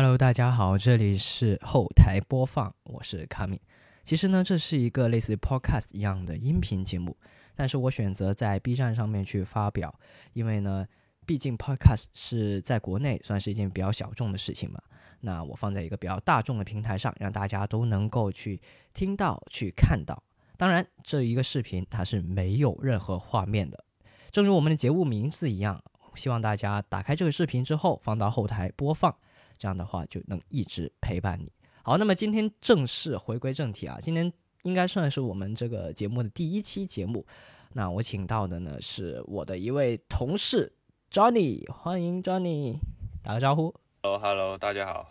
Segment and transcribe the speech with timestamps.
[0.00, 3.60] Hello，大家好，这里是后台播放，我是卡米。
[4.04, 7.16] 其实呢，这是一个类似于 Podcast 一样的音频节目，
[7.56, 9.92] 但是我选择在 B 站上面去发表，
[10.34, 10.86] 因为呢，
[11.26, 14.80] 毕竟 Podcast 是在国内算是一件比较小众的事情嘛。
[15.22, 18.60] 那我放在一个比较大众的平台上，让大家都能够去
[18.94, 20.22] 听到、去看到。
[20.56, 23.84] 当然，这一个视频它是没有任何画面的，
[24.30, 25.82] 正如我们的节目名字一样，
[26.14, 29.12] 希望大家打开这个视频之后放到后台播放。
[29.58, 31.50] 这样的话就能一直陪伴你。
[31.82, 34.30] 好，那么今天正式回归正题啊，今天
[34.62, 37.26] 应该算是我们这个节目的第一期节目。
[37.72, 40.72] 那我请到的呢是我的一位同事
[41.10, 42.76] Johnny，欢迎 Johnny，
[43.22, 43.74] 打个招呼。
[44.02, 45.10] Hello，Hello，大家好。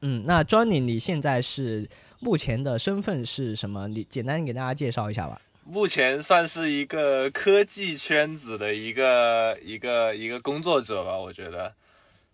[0.00, 1.88] 嗯，那 Johnny，你现在是
[2.20, 3.88] 目前的身份是什么？
[3.88, 5.40] 你简单给大家介绍一下吧。
[5.64, 11.74] 目前算是一个科技圈子的一个一个一个工作者吧，我觉得。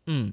[0.06, 0.33] 嗯。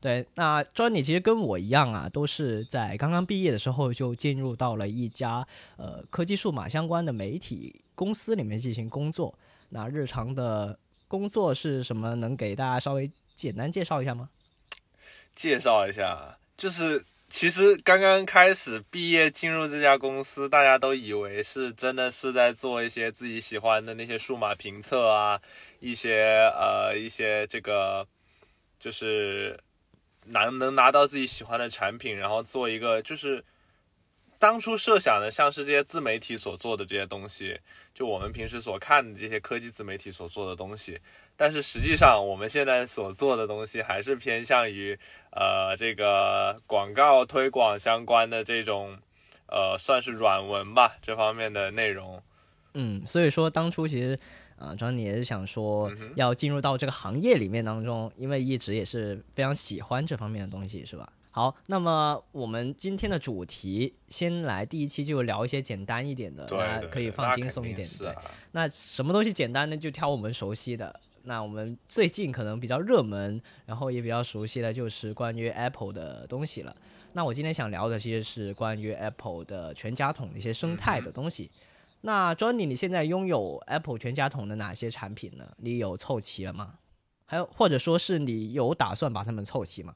[0.00, 9.38] 对，那 Johnny 其实跟我一样啊，都是在刚刚毕业的时候就进入到了一家呃科技数码相关的媒体公司里面进行工作。
[9.68, 12.14] 那日常的工作是什么？
[12.14, 14.30] 能给大家稍微简单介绍一下吗？
[15.34, 25.38] 介绍一下，就是其实刚刚开始毕业进入这家公司，大家都以为是真的是在做一些自己喜欢的那些数码评测啊，
[25.78, 28.06] 一些呃一些这个
[28.78, 29.60] 就是。
[30.30, 33.44] 拿能拿到自己喜欢的产品，然后做一个就是
[34.38, 37.60] 当初设想的，像是这些自媒体所做的这些东西，
[37.94, 40.98] 就我们平时所看的这些科技自媒体所做的东西。
[41.36, 44.98] 但是实际上，我们现在所做的东西还是偏向于
[45.30, 48.98] 呃这个广告推广相关的这种
[49.46, 52.22] 呃算是软文吧这方面的内容。
[52.74, 54.18] 嗯，所以说当初其实。
[54.60, 61.10] 啊，主要你也是想说要进入到这个行业里面当中，因为一直也是非常喜欢这方面的东西，是吧？
[61.30, 67.88] 好，那么我们今天的主题先来第一期就聊一些简单一点的，大家可以放轻松一点。
[67.98, 68.14] 对，
[68.52, 69.76] 那什么东西简单呢？
[69.76, 71.00] 就挑我们熟悉的。
[71.22, 76.74] 那我们最近可能比较热门，然后也比较熟悉的，就是关于 Apple 的东西了。
[77.12, 81.50] 那我今天想聊的其实是关于 Apple 的全家桶的一些生态的东西。
[82.02, 85.52] 那 Johnny，你现在拥有 Apple 全家桶的哪些产品呢？
[85.58, 86.78] 你有凑齐了吗？
[87.26, 89.94] 还有，或者说是你有打算把它们凑齐吗？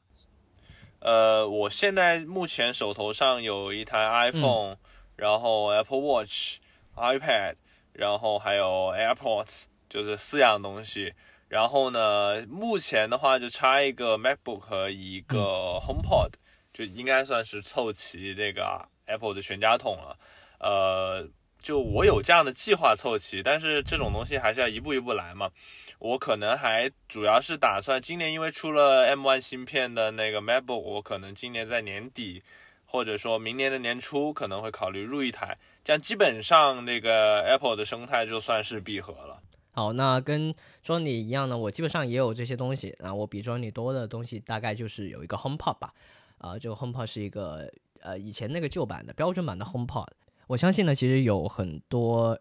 [1.00, 4.76] 呃，我现在目前手头上有一台 iPhone，
[5.16, 6.58] 然后 Apple Watch、
[6.94, 7.54] iPad，
[7.94, 11.14] 然后还有 AirPods，就是四样东西。
[11.48, 16.32] 然后呢，目前的话就差一个 MacBook 和一个 HomePod，
[16.72, 20.18] 就应该算是凑齐这个 Apple 的全家桶了。
[20.58, 21.26] 呃。
[21.64, 25.50] 就我有这样的计划凑齐，但是这种东西还是要一步一步来嘛。
[25.98, 32.42] 我可能还主要是打算今年，因为出了 M1 芯片的那个 MacBook，我可能今年在年底，
[32.84, 39.40] 或者说明年的年初可能会考虑入一台，这样基本上那个 Apple 的生态就算是闭合了。
[39.72, 40.54] 好，那跟
[40.84, 45.94] Johnny 一样呢，我基本上也有这些东西，那，我比 Johnny 多的东西大概就是有一个 HomePod 吧，
[46.36, 50.08] 啊，这个 HomePod 是一个呃以前那个旧版的标准版的 HomePod。
[50.46, 52.38] 我相信呢，其实有很多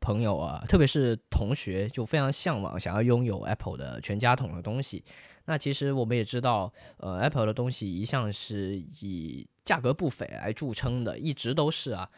[0.00, 5.04] 朋友啊，特别是同学，就非常向往想要拥有 Apple 的全家桶的东西。
[5.44, 12.08] 那其实我们也知道，呃，Apple 的东西一向是以价格不菲来著称的，一直都是啊。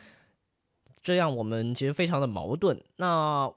[1.02, 2.80] 这样我们其实非常的矛盾。
[2.96, 3.52] 那，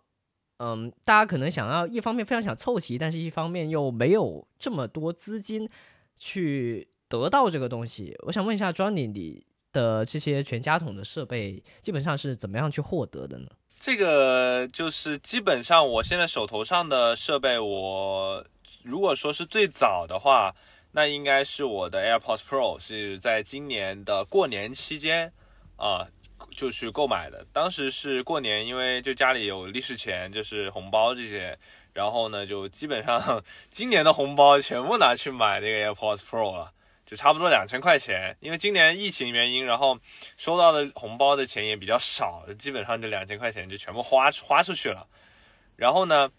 [0.58, 5.70] 嗯，大家可能想要一方面非常想凑齐，但是一方面又没有这么多资金
[6.16, 8.16] 去得到这个东西。
[8.26, 9.46] 我想问一下 Johnny，你？
[9.72, 13.48] 的这些全家桶的设备基本上是怎么样去获得的呢？
[13.80, 18.44] 这个就是基本上我现在手头上的设备，我
[18.84, 20.56] 如果说是最早的话，
[20.94, 25.32] 那应该是我的 AirPods Pro 是在今年的过年期间
[25.76, 26.08] 啊
[26.56, 27.46] 就去购买的。
[27.54, 31.58] 当时是过年，因为就家里有利是钱，就是红包这些，
[31.94, 36.74] 然后呢就基本上 今年的红包全部拿去买那个 AirPods Pro 了。
[37.08, 39.98] 就差不多两千块钱，因为今年疫情原因，然后
[40.36, 45.08] 收到的红包的钱也比较少，基本上这两千块钱就全部花花出去了。
[45.78, 46.30] 然后呢，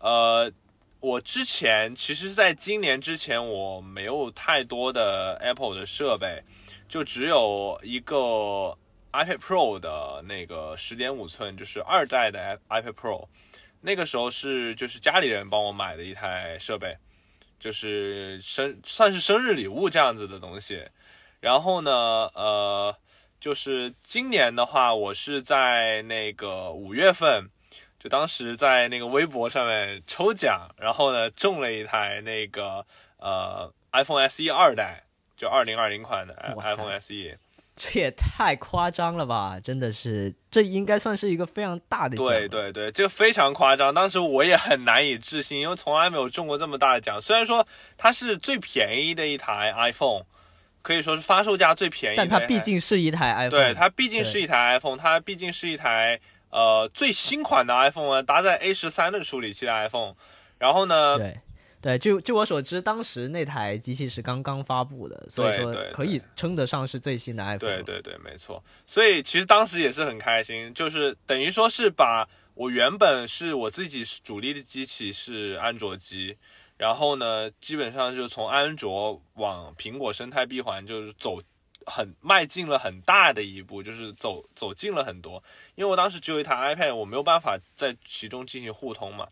[0.00, 0.50] 呃，
[0.98, 6.42] 我之前其实在今年之前我没有太多的 Apple 的设备，
[6.88, 8.76] 就只有一个
[9.12, 13.28] iPad Pro 的那个十点五寸，就是二代的 iPad Pro，
[13.80, 16.96] 那个时候是就是家里人帮我买的一台设备。
[17.58, 20.86] 就是生算是生日礼物这样子的东西，
[21.40, 21.90] 然后呢，
[22.34, 22.96] 呃，
[23.40, 27.48] 就是今年的话，我是在那个五月份，
[27.98, 32.86] 就当时在那个微博上面抽奖，然后呢中了一台那个
[33.18, 35.04] 呃 iPhone SE 二代，
[35.36, 37.38] 就二零二零款的 iPhone SE。
[37.76, 39.60] 这也太夸张了吧！
[39.62, 42.26] 真的是，这应该算是一个非常大的奖。
[42.26, 47.20] 对对对，这个非常夸张，当时我也很难以置信，因为从来没有中过这么大的奖。
[47.20, 47.66] 虽然说
[47.98, 50.22] 它是最便宜的一台 iPhone，
[50.80, 56.18] 可以说是发售价最便宜但它毕竟是一台 iPhone，对它毕竟是一台 iPhone，它毕竟是一台
[56.48, 60.14] 呃最新款的 iPhone 啊，搭载 A 十三的处理器的 iPhone。
[60.58, 61.18] 然后呢，
[61.86, 67.58] 对对，据据我所知，当时那台机器是刚刚发布的，所以说可以称得上是最新的 iPhone。
[67.58, 68.62] 对对对，没错。
[68.86, 76.36] 所以其实当时也是很开心，就是等于说是把我原本是我自己主力的机器是安卓机，
[76.76, 81.40] 然后呢，基本上就从安卓往苹果生态闭环就是走
[81.86, 85.40] 很迈进了很大的一步，就是走走近了很多。
[85.76, 89.28] 因为我当时只有一台 iPad，我没有办法在其中进行互通嘛。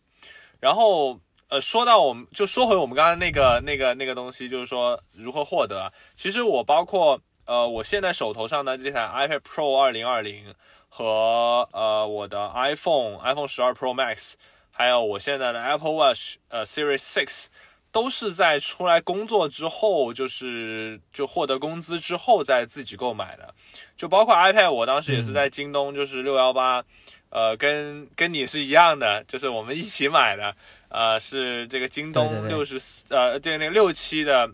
[0.60, 1.20] 然后
[1.54, 5.92] 呃，说到我们就说回我们刚刚那个那个那个东西，就是说如何获得啊。
[6.16, 10.52] 其实我包括呃，我现在手头上的这台 iPad Pro 二零二零
[10.88, 14.32] 和呃我的 iPhone iPhone 十二 Pro Max，
[14.72, 17.46] 还有我现在的 Apple Watch 呃 Series Six，
[17.92, 23.54] 都是在出来工作之后，就是就获得工资之后再自己购买的。
[23.96, 26.82] 就包括 iPad，我当时也是在京东，就是六幺八，
[27.30, 30.56] 呃，跟跟你是一样的，就是我们一起买的，
[30.94, 32.38] 呃，是这个京对对对。
[32.38, 34.48] 东六十四呃，这个那个六期的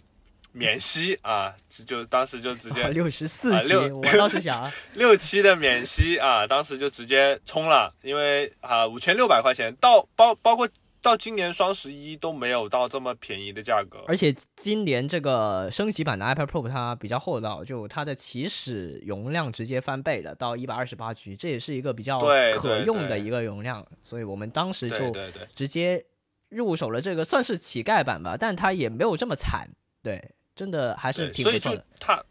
[0.52, 10.66] 免息啊，就就当时就直接六十四期，我倒是想啊， 六期的免息啊，当时就直接冲了，因为啊五千六百块钱到包包括
[11.02, 14.04] 到今年双十一都没有到这么便宜的价格。
[14.08, 26.04] 而且今年这个升级版的 iPad Pro 它比较厚道，就它的起始容量直接翻倍了，到一百二十八 G，这也是一个比较可对对用的一个容量，所以我们当时就对对对，直接
[26.50, 29.70] 入手了这个，算是乞丐版吧，但它也没有这么惨，
[30.02, 31.86] 对，真的还是挺不错的。
[31.98, 32.22] 它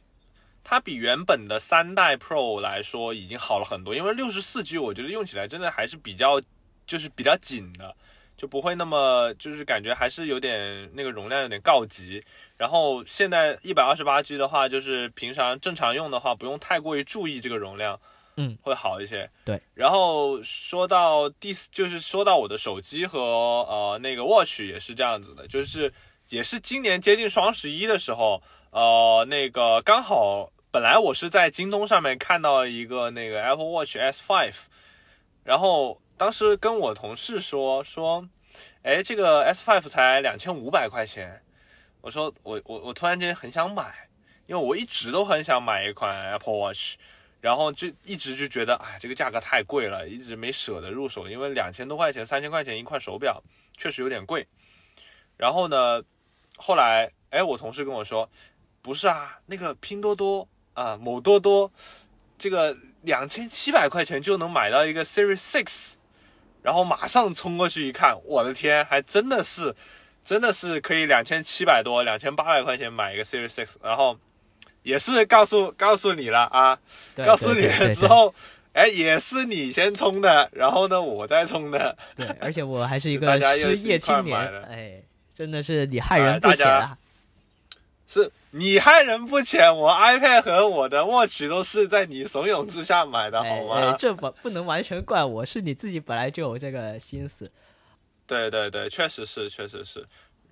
[0.63, 6.39] 它比原本的三代 Pro 来说已经好了很多，因为六十四 G 我觉得用起来真的还是比较
[6.86, 7.95] 就是比较紧的，
[8.38, 12.21] 就不会那么就是感觉还是有点那个容量有点告急。
[12.57, 18.00] 然后现在一百二十八 G 的话，就是平常正常用的话，不用太过于注意这个容量，
[18.42, 19.30] 嗯，会好一些。
[19.44, 19.62] 对。
[19.74, 25.94] 然后说到第四，就是说到我的手机和呃那个 Watch 也是这样子的，就是
[26.30, 28.42] 也是今年接近双十一的时候，
[28.72, 34.54] 呃，那个刚好本来我是在京东上面看到一个那个 Apple Watch S5，
[35.44, 38.26] 然后当时跟我同事说说，
[38.84, 41.44] 哎，这个 S5 才两千五百块钱，
[42.00, 44.08] 我说我我我突然间很想买，
[44.48, 46.96] 因为我一直都很想买一款 Apple Watch。
[47.42, 53.42] 然后就一直就觉得，哎，这个价格太贵了，一直没舍得入手，因为两千多块钱、三千块钱一块手表，
[53.78, 54.48] 确实有点贵。
[55.38, 56.04] 然后呢，
[56.58, 58.30] 后来，哎，我同事跟我说，
[58.82, 61.72] 不是啊，那个拼多多啊，某多多，
[62.38, 65.94] 这个两千七百块钱就能买到一个 Series Six，
[66.62, 69.74] 然后马上冲过去一看，我的天，还真的是，
[70.26, 74.20] 真的是可以两千七百多、两千八百块钱买一个 Series Six，然后
[74.84, 76.80] 也是告诉告诉你了啊，
[77.16, 78.34] 告诉你了之后，
[78.74, 85.02] 哎，也是你先充的，然后呢，我再充的，对，而且我还是一个 失业青年哎，
[85.36, 86.98] 真的是你害哎人不浅啊！
[88.08, 93.76] 是你害人不浅，我 iPad 和我的 Watch 都是在你怂恿之下买的，好哎吗？
[93.92, 97.52] 哎，这不不能完全怪我，是你自己本来就有这个心思。
[98.26, 100.04] 对对对，确实是，确实是。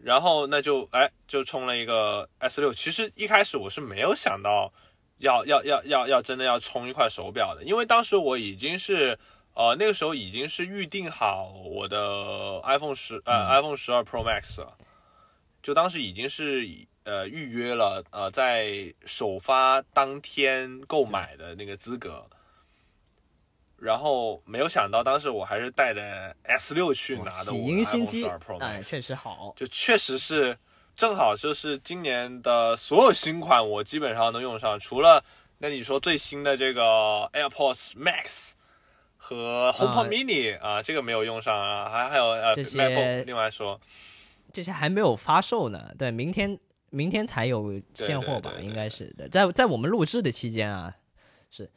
[0.01, 2.74] 然后那就哎，就充了一个 S 六。
[2.74, 4.72] 其实一开始我是没有想到
[5.18, 9.18] 要要要要要真的要充一块手表的，因为当时我已经是
[9.54, 14.77] 呃那个时候已经是预定好我的 iPhone 十呃、iPhone 十二 Pro Max 了，
[15.62, 16.68] 就当时已经是
[17.04, 22.25] 呃预约了呃在首发当天购买的那个资格。
[23.79, 29.53] 然后没有想到，当时我还是带着 S 六去拿的喜我新 iPhone 机十二 Pro，哎确实好。
[29.55, 30.57] 就确实是
[30.96, 35.24] 正好就是今年的所有新款我基本上都用上，除了
[35.60, 36.81] 那你说最新的这个
[37.34, 38.53] AirPods Max
[39.15, 43.79] 和 HomePod Mini 啊这个没有用上啊，还还有呃 MacBook 另外说，
[44.51, 46.57] 这些还没有发售呢，对，明天
[46.89, 50.96] 明天才有现货吧应该是的，在在我们录制的期间啊，
[51.51, 51.69] 是。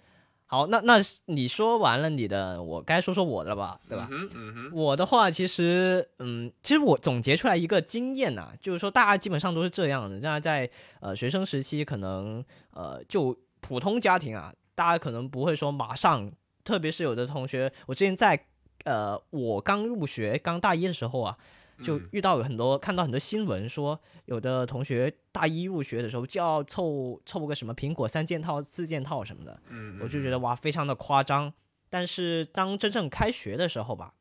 [0.50, 4.09] 好，那那你说完了你的，我该说说我的了吧，对吧？
[4.11, 10.16] 嗯嗯，我的话，其实，嗯，其实我总结出来一个经验呐、就是说大家基本上都是这样的。
[10.16, 16.28] 大家在呃学生时期，可能呃就普通家庭啊，大家可能不会说马上，
[16.64, 18.47] 特别是有的同学，我之前在
[18.83, 21.38] 呃我刚入学刚大一的时候啊，
[21.82, 31.52] 就遇到有很多看到很多新闻说，有的同学大一入学的时候就要凑凑个什么苹果三件套、四件套什么的，嗯，我就觉得哇，非常的夸张。
[31.88, 34.14] 但是当真正开学的时候吧，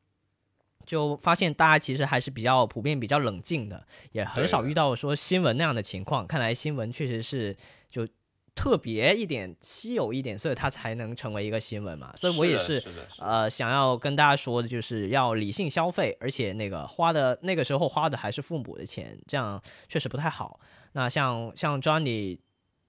[0.86, 6.26] 就发现大家其实还是比较普遍、比较冷静的，也很少遇到说新闻那样的情况。
[6.26, 7.56] 看来新闻确实是
[7.88, 8.08] 就
[8.60, 12.14] 特别一点、稀有一点，所以它才能成为一个新闻嘛。
[12.18, 12.84] 所以我也是
[13.20, 20.60] 呃想要跟大家说的，就是要理性消费，而且那个花的那个时候花的还是父母的钱，这样确实不太好。
[20.92, 22.40] 那像像 Johnny。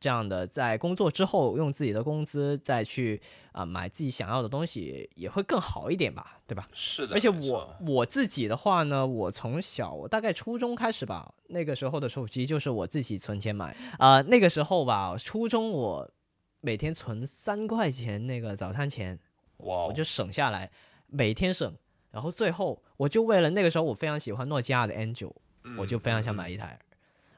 [0.01, 3.21] 这样的，在工作之后用自己的工资再去
[3.53, 6.67] 啊买自己想要的东西，也会更好一点吧，对吧？
[6.73, 7.15] 是的。
[7.15, 14.23] 而且我我自己的话呢，我从小我大概初中开始吧，那个时候的手机就是我自己存钱买啊。
[14.23, 16.11] 那个时候吧，初中我
[16.63, 19.19] 每天存三块钱那个早餐钱，
[19.59, 20.71] 哇，我就省下来，
[21.09, 21.77] 每天省。
[22.11, 25.33] 然后最后我就为了那个时候我非常喜欢诺基亚的 N 九，
[25.77, 26.81] 我就非常想买一台，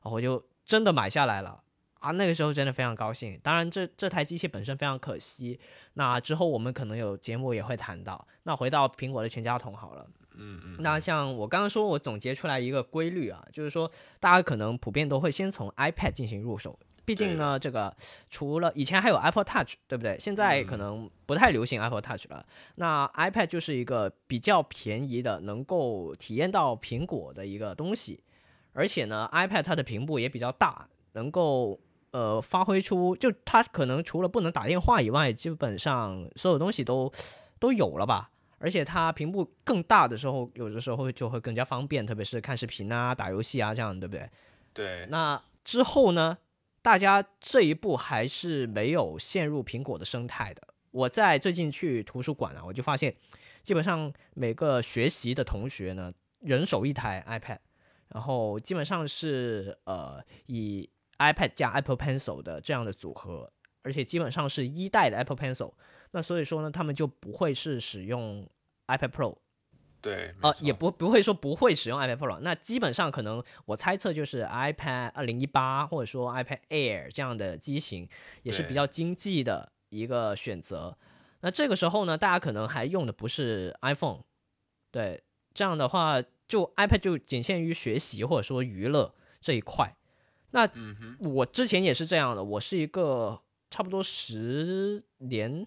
[0.01, 1.63] 然后我就真的买下来了。
[2.03, 3.39] 啊，那个时候真的非常高兴。
[3.45, 5.59] 当然，这这台机器本身非常可惜。
[5.95, 8.27] 那之后我们可能有节目也会谈到。
[8.43, 10.05] 那回到苹果的全家桶好了。
[10.35, 10.77] 嗯嗯。
[10.81, 16.77] 那像我刚刚说，我总结出来一个规律啊，就是说大家可能普遍都会先从 iPad 进行入手。
[17.05, 17.95] 毕竟呢，这个
[18.29, 20.17] 除了以前还有 Apple Touch，对不对？
[20.19, 22.45] 现在可能不太流行 Apple Touch 了。
[22.75, 28.25] 那 iPad 就是一个比较便宜的，能够体验到苹果的一个东西。
[28.73, 31.79] 而且呢，iPad 它的屏幕也比较大，能够。
[32.13, 37.13] 呃，发挥出就它可能除了不能打电话以外，基本上所有东西都
[37.59, 38.31] 都有了吧。
[38.59, 44.31] 而且它屏幕更大的时候，有的时候就会更加方便，特别是看视频啊、打游戏啊这样，对不对？
[44.73, 45.07] 对。
[45.11, 46.39] 那之后呢，
[46.81, 50.63] 大家这一步还是没有陷入苹果的生态的。
[50.93, 53.17] 我在最近去图书馆啊，我就发现，
[53.63, 57.59] 基本上每个学习的同学呢，人手一台 iPad，
[58.09, 60.89] 然后基本上是呃以。
[61.19, 63.53] iPad 加 Apple Pencil 的这样的组合，
[63.83, 65.73] 而且基本上是一代的 Apple Pencil，
[66.13, 68.49] 那所以说呢，他们就不会是使用
[68.89, 69.37] iPad Pro，
[70.01, 78.09] 对，呃，也不不会说不会使用 iPad Pro，那基本上可能我猜测就是 iPad 二零一八或者说 iPad Air 这样的机型
[78.43, 80.99] 也是比较经济的一个选择。
[81.41, 84.23] 那这个时候呢，大家可能还用的不是 iPhone，
[84.91, 85.23] 对，
[85.55, 89.97] 这样的话就 iPad 就仅限于学习或者说娱乐这一块。
[90.53, 90.71] 那
[91.19, 93.41] 我之前也是这样的，我是一个
[93.71, 95.67] 差不多十年，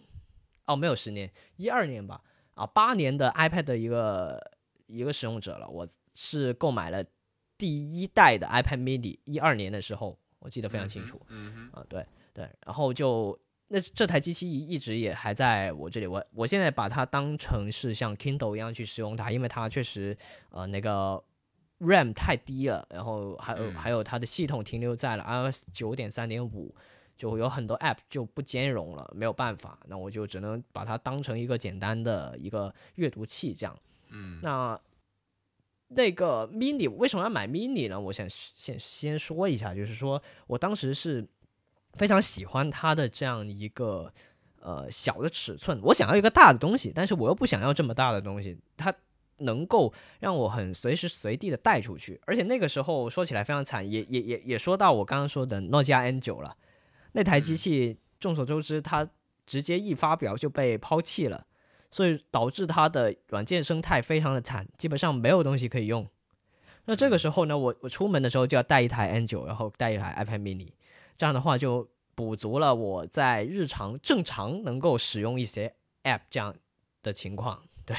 [0.66, 2.22] 哦，没有十年，一二年吧，
[2.54, 4.40] 啊，八年的 iPad 的一个
[4.86, 5.68] 一个使用者了。
[5.68, 7.04] 我是购买了
[7.58, 11.20] 第一代的 iPad Mini，一二年的时候，我记得非常清楚。
[11.30, 13.38] 嗯啊，对对，然后就
[13.68, 20.18] 那这台机器一直也还在我这里，我我现在把它当成是像 Kindle 一样去使用它，因为它确实
[20.52, 21.24] 呃那个。
[21.80, 26.74] RAM 太低了，然后还有还有它的系统停留在了 iOS 九点三点五，
[27.18, 33.78] 就有很多 App 就不兼容了，没有办法，那我就只能把它当成一个简单的一个阅读器这样。
[34.10, 34.80] 嗯，那
[35.90, 38.00] 那个 Mini 为什么要买 Mini 呢？
[38.00, 41.28] 我想先先说一下，就是说我当时是
[41.94, 44.14] 非常喜欢它的这样一个
[44.62, 48.96] 呃小的尺寸，我想要一个大的东西，但是我又不想要这么大的东西，它。
[49.38, 56.56] 能够让我很随时随地的带出去，而且那个时候说起来非常惨，也也也也说到我刚刚说的诺基亚 N 九了，
[57.12, 59.10] 那台机器众所周知，它
[59.46, 61.46] 直接一发表就被抛弃了，
[61.92, 66.08] 所以导致它的软件生态非常的惨，基本上没有东西可以用。
[66.86, 70.72] 那这个时候呢，我我出门的时候就要带一台 N 九，然后带一台 iPad mini，
[71.18, 75.74] 这样的话就补足了我在日常正常能够使用一些
[76.04, 76.56] App 这样
[77.04, 77.96] 的情况，对。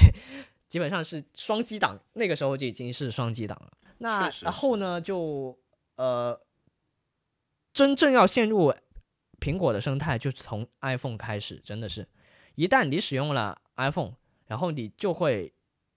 [0.69, 3.73] 基本上是双击档，那个时候就已经是双击档了。
[3.99, 5.57] 那然后呢，就
[5.95, 6.39] 呃，
[7.73, 8.75] 真正要陷入
[9.41, 11.61] 苹果的生态，就是从 iPhone 开始。
[11.61, 12.07] 真的是，
[12.57, 14.15] 一旦你使用了 iPhone，
[14.47, 15.55] 然后你就会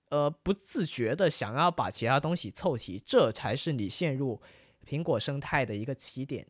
[0.09, 4.41] 呃不自觉的想要把其他东西凑齐，这才是你陷入
[4.85, 6.47] 苹果生态的一个起点。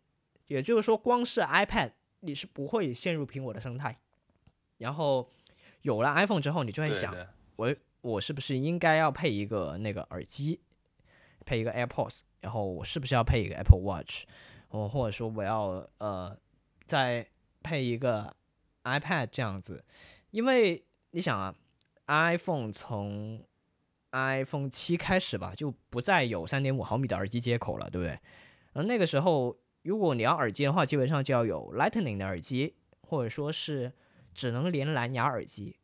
[0.48, 3.98] 也就是说，光是 iPad 你是不会陷入苹果的生态。
[4.78, 5.32] 然后
[5.82, 7.16] 有了 iPhone 之后，你就会想，
[7.56, 7.76] 我。
[8.02, 10.60] 我是不是应该要配一个那个耳机，
[11.46, 14.24] 配一个 AirPods，然后我是不是要配一个 Apple Watch，
[14.70, 16.38] 我或者说我要呃
[16.86, 17.28] 再
[17.62, 18.34] 配一个
[18.84, 19.84] iPad 这样子，
[20.32, 21.54] 因为你想啊
[22.06, 23.44] ，iPhone 从
[24.12, 28.20] iPhone 七开始吧，就不再有三点五毫米的耳机接口了，对不对？
[28.74, 33.92] 而那个时候，如果你要耳机的话，基本上就要有 Lightning 的耳机，或者说是
[34.34, 35.76] 只能连蓝牙耳机。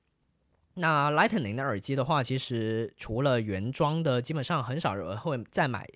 [0.76, 5.88] 那 Lightning 的耳机的话，其实除了原装的，基本上很少人会再买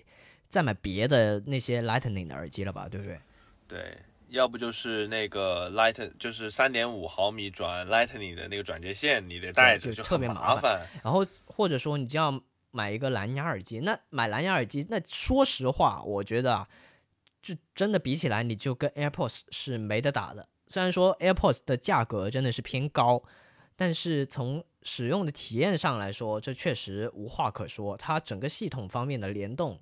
[0.48, 3.20] 再买别的那些 Lightning 的耳机了吧，对不对？
[3.68, 3.98] 对，
[4.30, 10.86] 要不就是那个 Light，就是三点五毫米转 Lightning 的那个转接线，你得带着，就特别麻烦。
[11.04, 16.68] 然后或者说你就要买一个蓝牙耳机，那买蓝牙耳机，那说实话，我觉得啊，
[17.42, 20.48] 就真的比起来，你就跟 AirPods 是没得打的。
[20.68, 23.22] 虽然说 AirPods 的价格真的是偏高，
[23.76, 27.96] 但是从使用的体验上来说，这确实无话可说。
[27.96, 29.80] 它整个系统方面的联动，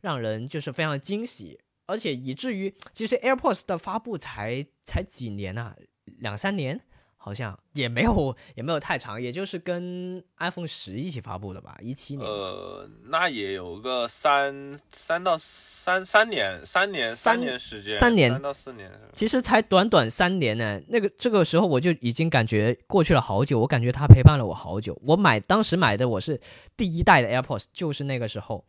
[0.00, 6.80] 让人就是非常惊喜，而且以至于其实 AirPods 的发布才才几年啊，两三年。
[7.22, 12.26] 好像也没有也没有太长，也就是跟 iPhone 十一起发布的吧，一七年。
[12.26, 18.90] 呃，那也有个三三到三三年，三年三年时间，三年三到四年。
[19.12, 24.98] 其实才短短三年呢，那个这个时候我就已经感觉过去了好久，我感觉它陪伴了我好久。
[25.04, 26.40] 我买当时买的我是
[26.74, 28.64] 第一代的 AirPods，就是那个时候，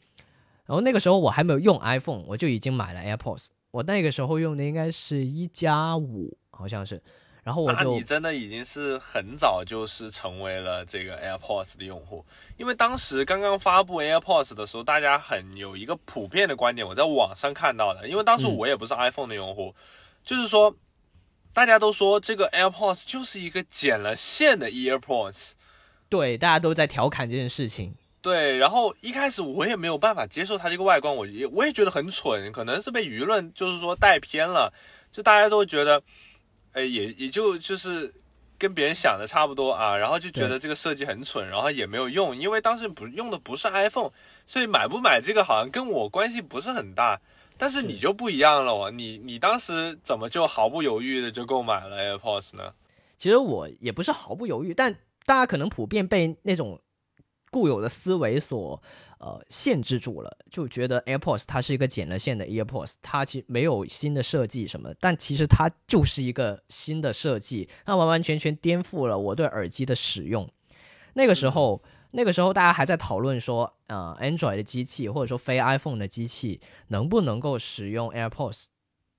[0.65, 3.47] 然后那个时候我还没有用 iPhone，我就已经买了 AirPods。
[3.71, 7.01] 我那个时候用的应该是一加五，好像是。
[7.43, 12.23] 然后我就，你真的已经是很早就是成为了这个 AirPods 的用户，
[12.55, 19.73] 因为当时刚刚发布 AirPods 的时候，大家很有一个普遍的观点，我在网上看到的，因为当时我也不是 iPhone 的用户，
[20.23, 20.75] 就是说，
[21.51, 25.53] 大家都说这个 AirPods 就是一个剪了线的 AirPods，
[26.09, 34.71] 对，大家都在调侃这件事情，对，然后一开始我也没有办法接受它这个外观，我也我也觉得很蠢，可能是被舆论就是说带偏了，
[35.11, 36.03] 就大家都觉得。
[36.73, 38.13] 哎，也也就就是
[38.57, 44.11] 跟别人想的差不多啊，然后就觉得这个设计很蠢，然后也没有用，因为当时不用的不是 iPhone，
[44.45, 47.19] 所以买不买这个好像跟我关系不是很大。
[47.57, 52.73] 但是你就不一样了哦，你你当时怎么就毫不犹豫的就购买了 AirPods 呢？
[53.17, 56.81] 其实我也不是毫不犹豫，但大家可能普遍被那种
[57.51, 58.81] 固有的思维所。
[59.21, 70.49] 呃，限制住了，就觉得 AirPods 它是一个剪了线的 AirPods，它其实没有新的设计什么，但其实它就是一个新的设计，它完完全全颠覆了我对耳机的使用。
[71.13, 78.65] 那个时候，那个时候大家还在讨论说，呃，Android 的机器或者说非 iPhone 的机器能不能够使用 AirPods，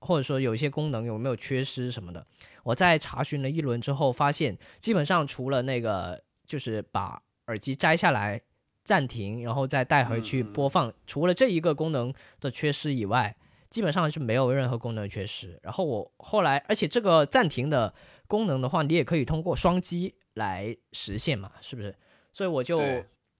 [0.01, 2.27] 或者说有一些功能有没有缺失什么的。
[2.63, 8.41] 我在查询了一轮之后，发现基本上除了那个就是把耳机摘下来。
[8.83, 10.93] 暂停，然后再带回去播放。
[11.07, 13.35] 除了这一个功能的缺失以外，
[13.69, 15.57] 基本上是没有任何功能缺失。
[15.63, 17.93] 然后我后来，而且这个暂停的
[18.27, 21.95] 功能的话，你也可以通过双击来实现嘛，是不是？
[22.31, 22.79] 所以我就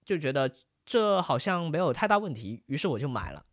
[0.04, 0.50] 就觉得
[0.86, 3.44] 这好像没有太大问题，于是我就买了。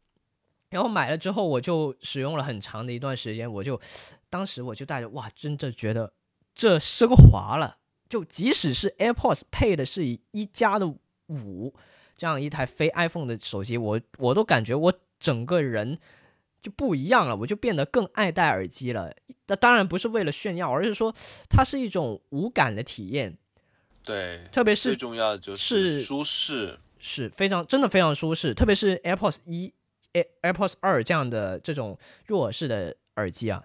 [0.69, 3.51] 然后买了之后，我就使用了很长的一段时间。
[3.51, 3.79] 我就
[4.29, 6.13] 当时我就带着哇，真的觉得
[6.55, 7.77] 这升华了。
[8.07, 10.95] 就即使是 AirPods 配的是一加的。
[11.31, 11.73] 五
[12.15, 15.97] 这样一台非 iPhone 的手机，我我都感觉我整个人
[16.61, 19.11] 就不一样了，我就变得更爱戴耳机了。
[19.47, 21.13] 那当然不是为了炫耀，而是说
[21.49, 23.37] 它是一种无感的体验。
[24.03, 28.53] 对，特别是最重要的就是舒适，是非常真的非常舒适。
[28.53, 29.73] 特别是 AirPods 一、
[30.13, 33.63] Air AirPods 二这样的这种入耳式的耳机啊，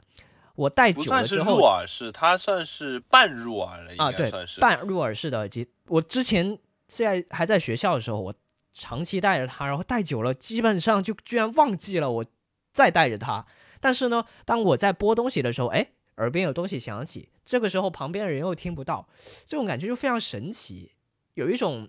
[0.54, 6.58] 我戴久了之后，入耳式，它算是半入耳了，啊，对，半入耳式的耳机，我之前。
[6.86, 8.34] 在还在学校的时候，我
[8.72, 12.26] 长期带着它，然后带久了，基本上就居然忘记了我
[12.72, 13.44] 再带着它。
[13.80, 19.08] 但是呢，当我在播东西的时候，哎，耳边有东西响起，这个时候旁边的人又听不到，
[19.44, 20.92] 这种感觉就非常神奇，
[21.34, 21.88] 有一种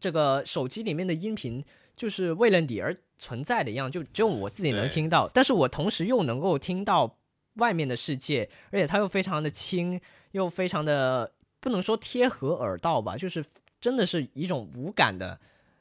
[0.00, 7.18] 这个手机里面的音频就是为了你而存在的一样，就只有我自己能听到，但是我同时又能够听到
[7.54, 10.00] 外面的世界，而且它又非常的轻，
[10.32, 13.44] 又非常的不能说贴合耳道吧，就是。
[13.86, 15.38] 真的是一种无感的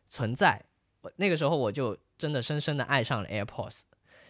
[0.08, 0.64] 存在，
[1.02, 3.82] 我那个时候我就真的深深的爱上了 AirPods，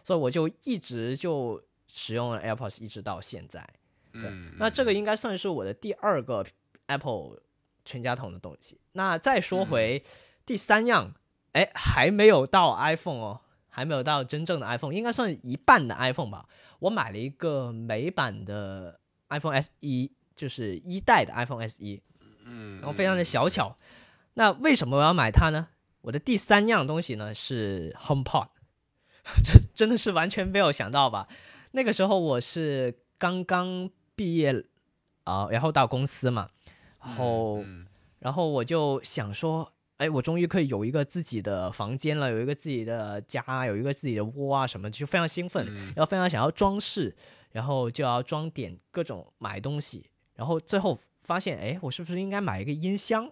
[0.01, 3.67] 所以我就一直就使用了 AirPods，一直到现在。
[4.13, 6.45] 嗯，那这个应该算是我的第二个
[6.85, 7.41] Apple
[7.83, 8.79] 全家桶的东西。
[8.93, 10.01] 那再说回
[10.45, 11.13] 第三样，
[11.51, 16.47] 哎，还没有到 iPhone 哦，还没有到真正的 iPhone，应该算一半的 iPhone 吧。
[16.79, 22.01] 我买了一个美版的 iPhone SE，就是一代的 iPhone SE。
[22.45, 23.77] 嗯，然后非常的小巧，
[24.35, 25.67] 那为什么我要买它呢？
[26.01, 28.49] 我的第三样东西呢是 HomePod，
[29.43, 31.27] 这真的是完全没有想到吧？
[31.71, 34.63] 那个时候我是刚刚毕业
[35.23, 36.49] 啊，然后到公司嘛，
[37.01, 37.65] 然后
[38.19, 47.15] 然后我就想说，哎，我终于可以有一个自己的房间了，有一个自己的家，有一个自己的窝啊什么，就非常兴奋，然后非常想要装饰，
[47.51, 50.99] 然后就要装点各种买东西，然后最后。
[51.25, 53.23] 发现，哎，我是不是应该买一个音箱？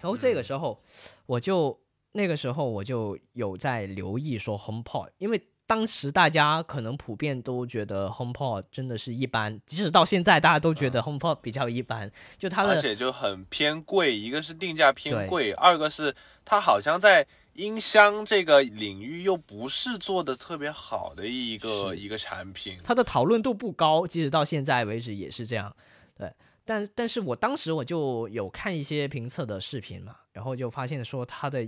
[0.00, 0.80] 然后这个时候，
[1.26, 1.80] 我就
[2.12, 25.74] 那个时候我就有在留意说 HomePod，因为当时大家可能普遍都觉得 HomePod 真的是一般，即使到现在大家都觉得 HomePod 比较一般，就它的而且就很偏贵，一个是定价偏贵，二个是它好像在音箱这个领域又不是做的特别好的一个一个产品，它的讨论度不高，即使到现在为止也是这样，
[26.16, 26.32] 对。
[26.68, 31.66] 但但是我当时我就有看一些评测的视频嘛，然后就发现说它的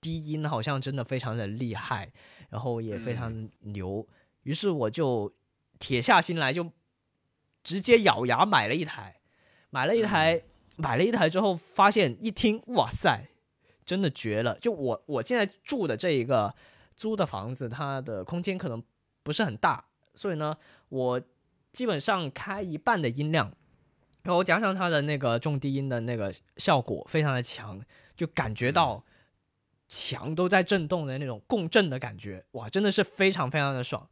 [0.00, 2.12] 低音好像真的非常的厉害，
[2.48, 4.04] 然后也非常牛，
[4.42, 5.32] 于是我就
[5.78, 6.68] 铁下心来，就
[7.62, 9.20] 直接咬牙买了一台，
[9.70, 10.42] 买了一台，
[10.74, 13.28] 买了一台之后发现一听，哇塞，
[13.84, 14.58] 真的绝了！
[14.58, 16.52] 就我我现在住的这一个
[16.96, 18.82] 租的房子，它的空间可能
[19.22, 19.84] 不是很大，
[20.16, 20.56] 所以呢，
[20.88, 21.22] 我
[21.72, 23.52] 基本上开一半的音量。
[24.22, 27.80] 然后加上它的那个重低音的那个效果非常的强，
[28.16, 29.04] 就感觉到
[29.88, 34.08] 墙都在震动的那种共振的感觉，哇，真的是非常非常的爽。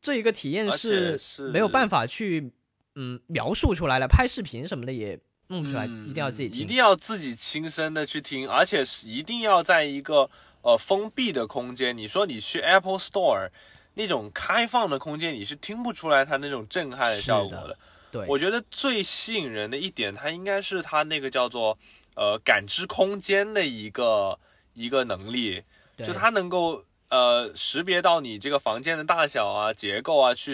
[0.00, 1.20] 这一个体验是
[1.52, 2.52] 没有办法去
[2.94, 10.30] 嗯描述出来的，拍视频什么的也弄不出来，一定要自己听，一定要自己亲身的去听，而且是一定要在一个
[10.62, 11.96] 呃封闭的空间。
[11.96, 13.50] 你说你去 Apple Store
[13.94, 17.78] 那种开放的空间，你是听不出来它那种震撼的效果的。
[18.10, 21.78] 对，我觉得最吸引人的一点，它应该是它那个叫做
[22.16, 24.38] 呃感知空间的一个
[24.74, 25.62] 一个能力，
[25.96, 30.52] 就它能够呃识别到你这个房间的大小啊、结构啊，去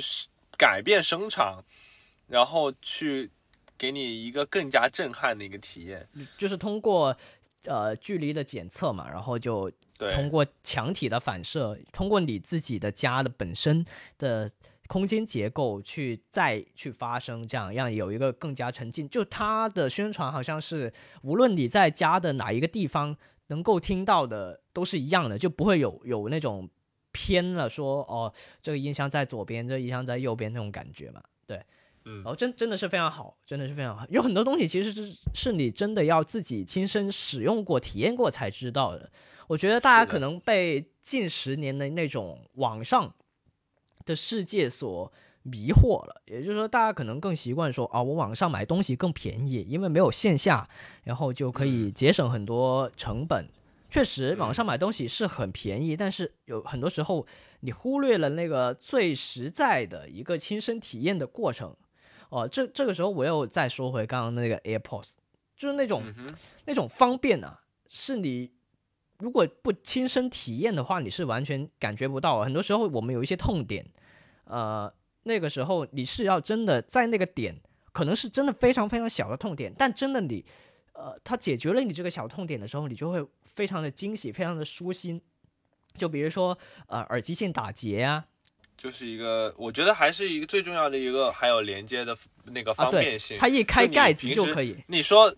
[0.58, 1.64] 改变声场，
[2.28, 3.30] 然后去
[3.78, 6.06] 给你一个更加震撼的一个体验。
[6.36, 7.16] 就是通过
[7.64, 9.72] 呃距离的检测嘛，然后就
[10.12, 13.86] 通过墙体的反射，通过你自己的家的本身
[14.18, 14.50] 的。
[14.86, 19.08] 空间结构去再去发生，这样让有一个更加沉浸。
[19.08, 23.16] 就它的宣传好像是，无论你在家的哪一个地方
[23.48, 26.68] 能够听到的都是一样的，就不会有有那种
[27.12, 31.22] 偏了说哦，这个音箱在左边，这个音箱在右边那种感觉嘛。
[31.46, 31.62] 对，
[32.04, 34.06] 嗯，哦，真真的是非常好，真的是非常好。
[34.08, 39.10] 有很多东西其实是是你真的要自己亲身使用过、体验过才知道的。
[39.48, 43.14] 我觉得大家可能被近十年的那种网上。
[44.06, 50.66] 的世界所迷惑了，也就是说，大家可能更习惯说啊，我网上买东西更便宜，因为没有线下，
[51.04, 53.46] 然后就可以节省很多成本。
[53.90, 57.26] 确实，网上买东西是很便宜，但是有很多时候
[57.60, 61.76] 你忽略了那个最实在的一个亲身体验的过程。
[62.30, 65.14] 哦，这这个时候我又再说回刚刚那个 AirPods，
[65.56, 66.02] 就是那种
[66.64, 68.55] 那种方便啊，是你。
[69.18, 72.42] 如果不亲身体验的话，你是完全感觉不到。
[72.42, 73.86] 很多时候我们有一些痛点，
[74.44, 77.58] 呃，那个时候你是要真的在那个点，
[77.92, 80.44] 可能是真的非常非常小的痛点，但真的你，
[80.92, 85.20] 呃，它解决了你这个小痛点的时候，你就会非常的惊喜，非常的舒心。
[85.94, 88.26] 就比如说，呃，耳机线打结啊，
[88.76, 93.38] 就是一个，我觉得还是一个最重要的一个，还有连接的那个方便性。
[93.38, 94.76] 它一开盖子就可以。
[94.88, 95.34] 你说。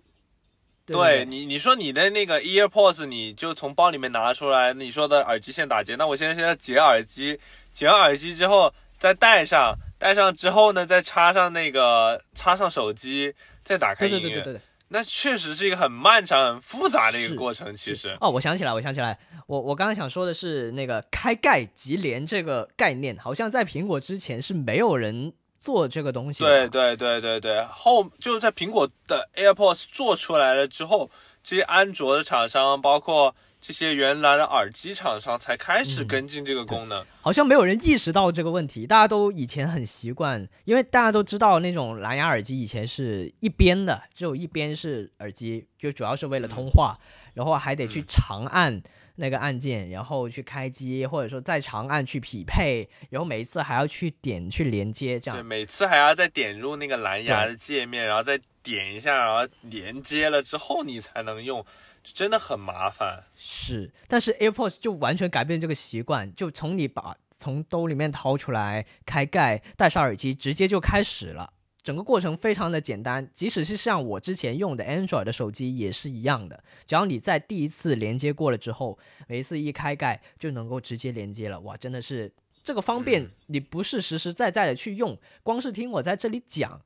[0.93, 4.73] 对你，你说你的那个 EarPods，你就从包里面拿出来。
[4.73, 7.39] 你说的耳机线打结，那我现在现在解耳机，
[7.73, 14.21] 解完耳机之后再戴上，戴上之后呢，再插上那个插上手机，再打开音乐。
[14.21, 17.75] 对对对对对，那确实是一个很漫长、很复杂的一个过程。
[17.77, 25.33] 其实哦，我想起来，我想起来，我我刚刚想说的是那个开盖即连这个概念，好像在苹果之前是没有人。
[25.61, 31.11] 做这个东西，对对对对对，后就是在苹果的 AirPods 做出来了之后，
[31.43, 37.05] 这些安卓的厂商，包括这些原来的耳机厂商，才开始跟进这个功能。
[37.21, 46.97] 好像没有人意识到这个问题，大家都以前很习惯，因为大家都知道那种蓝牙耳机以前是一边的，只有一边是耳机，就主要是为了通话，
[47.35, 48.81] 然后还得去长按。
[49.19, 55.37] 那个按键，然后去开机，或者说再长按去匹配，然后每一次还要去点去连接，这样。
[55.37, 61.65] 对，每次还要再点入那个蓝牙的界面，然后再点一下，然后连接了之后你才能用，
[62.03, 63.25] 真的很麻烦。
[63.37, 71.53] 是，但是 AirPods 就完全改变这个习惯，就从你把从兜里面掏出来，开盖，戴上耳机，直接就开始了。
[71.83, 76.63] 整个过程非常的简单，即使是像我之前用的 Android 的手机也是一样的。
[76.87, 81.59] 只要你在第一次连接过了之后，每一次一开盖就能够直接连接了。
[81.61, 82.31] 哇，真的是
[82.63, 86.83] 这个方便，你不是实实在在的去用，光是听我在这里讲，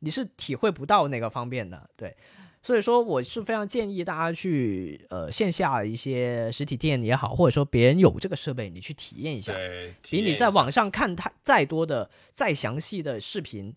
[0.00, 1.88] 你是体会不到那个方便的。
[1.96, 2.14] 对，
[2.62, 9.54] 所以说我是非常建议大家去呃线下一些实体店也好，或者说别人有这个设备，你去体验一下，
[10.02, 13.74] 比你在网上看它再多的再详细的视频。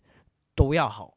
[0.56, 1.14] 都要好，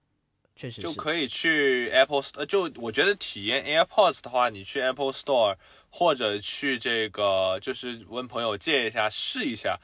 [0.56, 5.56] 确实就可以去 Apple Store，就我觉得体验 AirPods 的话，你去 Apple Store
[5.90, 9.80] 或者去这个就是问朋友借一下试一下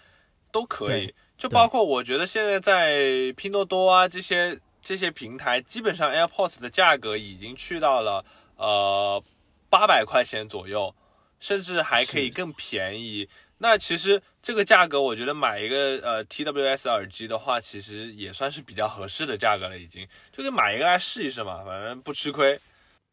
[0.52, 1.16] 都可以。
[1.38, 8.24] 就包括我觉得现在在拼多多啊这些这些平台，基本上 AirPods 的价格已经去到了
[8.58, 9.24] 呃
[9.70, 10.94] 八百块钱左右，
[11.40, 13.28] 甚至还可以更便宜。
[13.60, 22.60] 那其实这个价格，我觉得买一个呃 TWS 耳机的话，其实也算是比较合适的价格了，已经就给买一个来试一试嘛，反正不吃亏。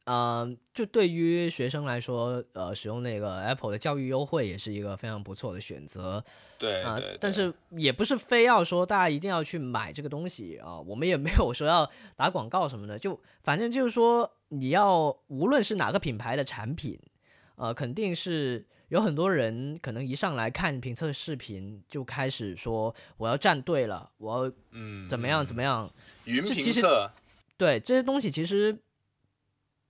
[0.07, 6.23] 嗯，就对于学生来说，呃，使用那个 Apple 的教育优惠也是一个非常不错的选择。
[6.59, 7.17] 对啊，对。
[7.21, 16.99] 但是也不是非要说大家一定要去买这个东西啊，我们也没有说要打广告什么的，就反正就是说，你要无论是哪个品牌的产品，
[17.55, 18.67] 呃，肯定是。
[18.93, 25.91] 有很多人可能一上来看评测视频就开始说我要站队了，我要嗯怎么样怎么样。
[26.27, 27.11] 云评测，
[27.57, 28.79] 对这些东西其实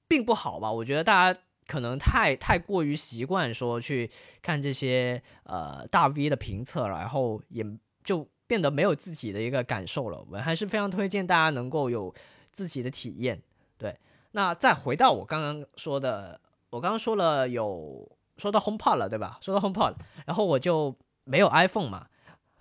[0.06, 0.70] 并不好吧？
[0.70, 4.08] 我觉得大家可能太太过于习惯说去
[4.40, 7.66] 看这些呃大 V 的评测了，然后也
[8.04, 10.24] 就变得没有自己的一个感受了。
[10.30, 12.14] 我还是非常推荐大家能够有
[12.52, 13.42] 自己的体验。
[13.76, 13.98] 对，
[14.30, 18.08] 那再回到我刚刚说的，我刚刚说了有。
[18.42, 19.38] 说到 HomePod 了，对吧？
[19.40, 19.94] 说到 HomePod，
[20.26, 22.08] 然后我就没有 iPhone 嘛，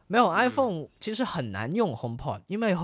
[0.05, 2.75] 没有 iPhone，其实很难用 HomePod，因为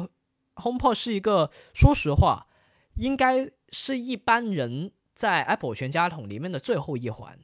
[0.55, 2.47] HomePod 是一个，说实话，
[2.95, 7.37] 应该是一般人在 Apple 全家桶里面的最后一环。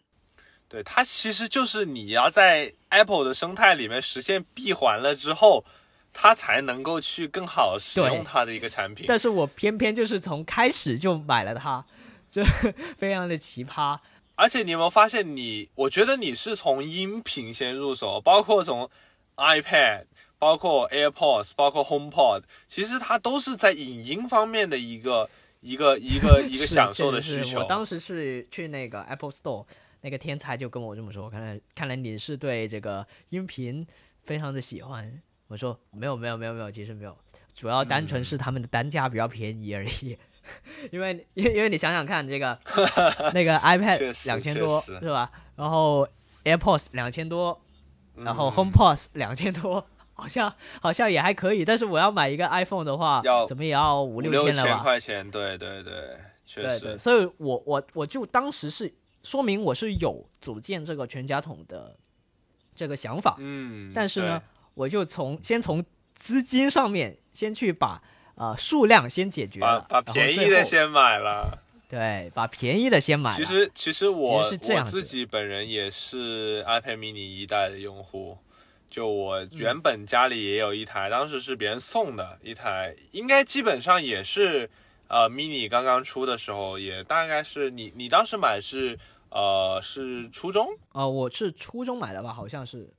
[0.67, 5.63] 对，它其实就是你要在 Apple 的生态里面实现闭环了之后，
[6.11, 9.05] 它才能够去更好使用它的一个产品。
[9.07, 11.85] 但是我偏偏就是从开始就买了它，
[12.27, 12.43] 就
[12.97, 13.99] 非常的奇葩。
[14.35, 18.89] 而且你有没有发现，你我觉得你是从音频先入手，包括从
[19.35, 20.05] iPad，
[20.39, 25.29] 包括 AirPods，包括 HomePod，其实它都是在影音方面的一个
[25.61, 27.59] 一个一个 一个享受的需求。
[27.59, 29.65] 我当时是去那个 Apple Store，
[30.01, 33.85] 那个天才就跟我这么说，看来看来你是对这个音频
[34.23, 35.21] 非常的喜欢。
[35.47, 37.15] 我说没有没有没有没有，其实没有，
[37.53, 40.17] 主要单纯是他们的单价比较便宜而已。
[40.91, 42.57] 因为，因为，因为你想想看，这个
[43.33, 45.31] 那个 iPad 两千多是吧？
[45.55, 46.07] 然后
[46.43, 47.61] AirPods 两千多，
[48.15, 51.63] 然后 HomePods 两千多，好像好像也还可以。
[51.63, 54.79] 但是我要买一个 iPhone 的话，要怎么也要五六千了吧？
[54.83, 56.97] 块钱，对对对，确实。
[56.97, 61.97] 所以我我我就当时是说明我是有组建这个全家桶的
[62.75, 64.41] 这个想法，嗯，但是呢，
[64.73, 65.83] 我就从先从
[66.15, 68.01] 资金上面先去把。
[68.35, 71.59] 呃，数量先解决了，把便宜的先买了。
[71.87, 73.35] 对，把便宜的先买了。
[73.35, 78.37] 其实，其实我我自己本人也是 iPad mini 一代的用户。
[78.89, 84.69] 就我原本家里也有一台，当时是别人送的一台，应该基本上也是
[85.07, 88.97] 呃 mini 刚刚出的时候，也大概是你你当时买是
[89.29, 90.67] 呃是初中？
[90.93, 92.89] 呃，我是初中买的吧，好像是。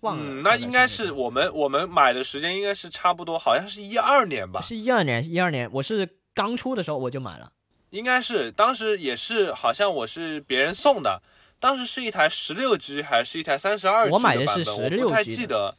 [0.00, 4.60] 嗯，那应该是我们我们买的时间应该是差不多，好像是一二年吧？
[4.60, 7.50] 是一二年，一二年，我是刚出的时候我就买了。
[7.90, 11.20] 应该是当时也是，好像我是别人送的，
[11.58, 15.76] 当时是一台十六 G 还是一台三十二 G 我买的是十六 G，不太记得。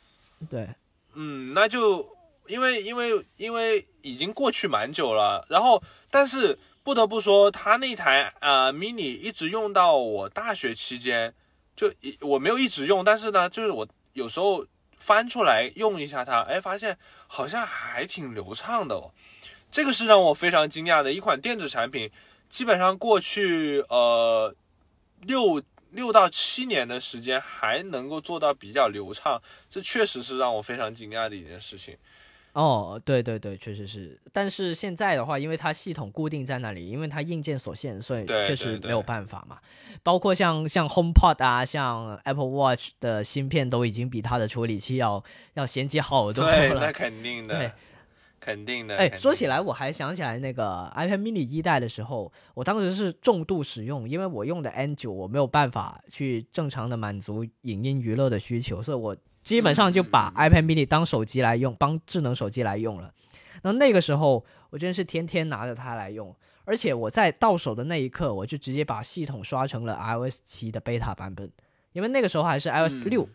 [0.50, 0.68] 对，
[1.14, 2.06] 嗯，那就
[2.48, 11.34] 因为因为因为已经过去蛮久了，然后但是不得不说，他那台呃 mini 一直用到我大学期间，
[11.74, 13.88] 就一我没有一直用，但是呢，就是我。
[14.20, 14.66] 有时候
[14.98, 19.10] 翻出来用一下它，哎，发现好像还挺流畅的哦。
[19.72, 22.12] 这个是让我非常惊讶的一款电子产品，
[22.50, 24.54] 基本上过去呃
[25.22, 31.98] 六六到七年的时间还能够做到比较流畅，这确实是让我非常惊讶的一件事情。
[32.54, 34.20] 哦，对对对，确实是。
[34.34, 39.60] 但是现在的话，因为它系统固定在那里，因为它硬件所限，所以确实没有办法嘛。
[40.02, 46.56] 包括像像 HomePod 啊，像 Apple Watch 的芯片都已经比它的处理器要要衔接好多了。
[46.56, 47.56] 对， 那肯定的。
[47.56, 47.72] 对，
[48.40, 48.98] 肯定的。
[48.98, 59.16] 哎，说起来，我还想起来那个 iPad Mini 一代的时候，我当时是重度使用，因为我用的 N 九，我没有办法去正常的满足影音娱乐的需求，所以我。
[59.44, 63.12] 基本上就把 iPad mini 当手机来用，当智能手机来用了。
[63.64, 71.52] 那那个时候，我真是天天拿着它来用，而且我在到手的那一刻，我就直接把系统刷成了 iOS 七的 beta 版本，
[71.94, 73.28] 因为那个时候还是 iOS 六。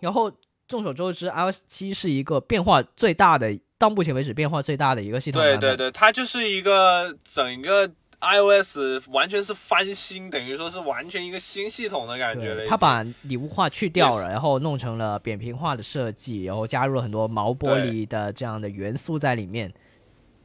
[0.00, 0.32] 然后
[0.68, 5.42] 众所周知，iOS 七是一个变化最大的，到目前为止变化最大的一个系统。
[5.42, 7.90] 对对对，它就是一个整个。
[8.22, 12.64] iOS 完全是翻新，等于说是完全一个新系统的感觉了。
[12.66, 19.72] 它把礼物化去掉了，然后弄成了扁平化的设计，然后加入了很多毛玻璃的这样的元素在里面。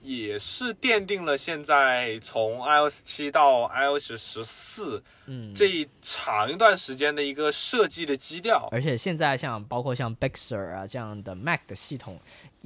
[0.03, 8.69] 也是奠定了现在从 iOS 七到 iOS 十四嗯，这一长一段时间的一个设计的基调。
[8.71, 12.17] 而且现在像包括像 Bixer 啊这样的 Mac 的系统，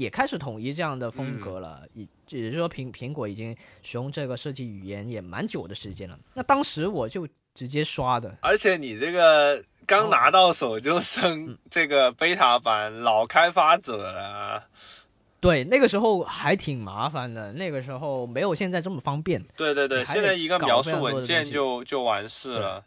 [0.02, 1.84] 也开始统一这样的风格了。
[1.94, 6.18] 也也就是说苹苹果已经使用这个设计语言也蛮久的时间了。
[6.34, 14.64] 那当时我就直接刷的，而且你这个刚拿到手就升 这个 beta 版，老开发者了。
[15.40, 19.44] 对，那个时候还挺麻烦的，那个时候没有现在这么方便。
[19.58, 22.84] 对对对，现在一个描述文件就就完事了。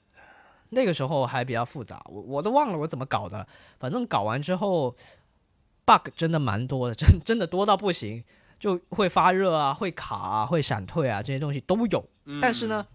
[0.70, 3.46] 那个时候还比较复杂，我我都忘了我怎么搞的了。
[3.78, 4.94] 反正搞完之后
[5.84, 8.22] ，bug 真的蛮多的，真真的多到不行，
[8.58, 12.04] 就会发热啊，会卡啊，会闪退啊，这些东西都有。
[12.26, 12.86] 嗯但是呢，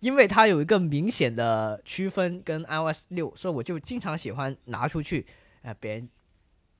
[0.00, 5.26] 因为它有一个明显的区分跟 iOS 六，所以我就经常喜欢拿出去，
[5.62, 6.08] 哎、别人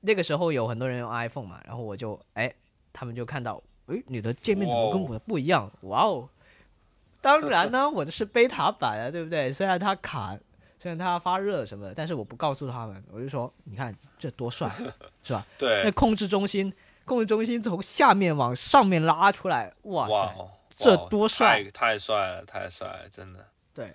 [0.01, 2.53] 那个时候有很多人用 iPhone 嘛，然后我就哎，
[2.93, 5.69] 他们就看到，哎，你的界面怎么跟我的不一样？
[5.81, 6.29] 哇哦！
[7.21, 9.51] 当然呢，我的是贝塔版啊，对不对？
[9.51, 10.39] 虽然它卡，
[10.81, 14.71] 虽然它发热什么的，但是我不告诉他们，我就说，你看这多帅，
[15.23, 15.45] 是吧？
[15.57, 20.13] 对那，控制中心，控制中心从下面往上面拉出来，哇塞！
[20.13, 23.45] 哇哦，这多帅太太帅了，太帅了，真的。
[23.73, 23.93] 对，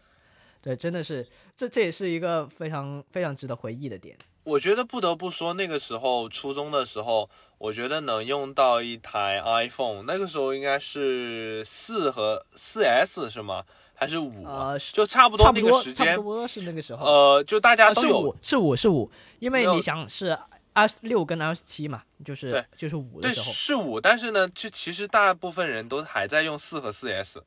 [0.62, 4.14] 对，真的是，这这也是一个非常非常值得回忆的点。
[4.44, 13.64] 我觉得不得不说，那个时候初中的时候，我觉得能用到一台 iPhone，那个时候应该是四和四 S 是吗？
[13.96, 14.72] 还是五、啊？
[14.72, 17.06] 呃，就差不多那个时间差不，多是那个时候。
[17.06, 20.36] 呃，就大家都有五，是五，是五，因为你想是
[20.74, 23.46] iOS 六跟 iOS 七嘛，就是对就是五的对，时候。
[23.52, 27.42] 是五，但是呢，就其实大部分人都还在用四和四 S，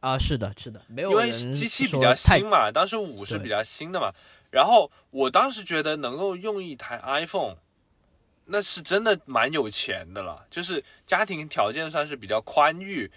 [0.00, 4.12] 啊，是的，是的，没有因为机器比较新嘛，当时五是比较新的嘛。
[4.50, 7.56] 然后我当时觉得能够用一台 iPhone，
[8.44, 13.10] 那是真的蛮有钱的了，就是家庭条件算是比较宽裕。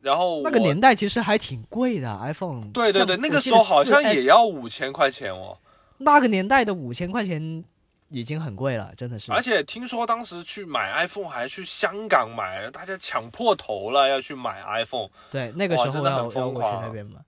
[0.00, 2.70] 然后那个年代其实还挺贵的 iPhone。
[2.72, 4.02] 对对对，那个时候好像。
[4.02, 5.58] 也要五千块钱哦。
[5.98, 7.62] 那个年代的五千块钱
[8.08, 9.30] 已经很贵了，真的是。
[9.30, 15.08] 而且听说当时去买 iPhone 还去香港买，大家抢破头了要去买 iPhone。
[15.30, 17.20] 对，那个时候的很疯狂那边嘛。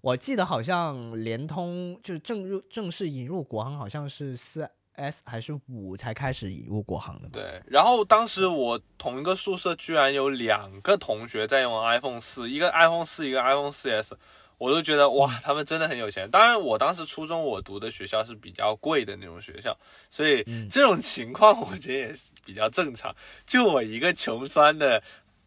[0.00, 7.30] 我记得好像联通就是正入正式引入国行，好像是四 S 还是五才开始引入国行的嘛。
[7.32, 14.16] 对，然后当时我同一个宿舍居然有两个同学在用 iPhone 四，一个 iPhone 四，一个 iPhone 四 S，
[14.58, 16.30] 我都觉得哇，他们真的很有钱。
[16.30, 19.76] 当然，我当时初中我读的学校是比较贵的那种学校，
[20.08, 23.14] 所以这种情况我觉得也是比较正常。
[23.46, 25.02] 就我一个穷酸的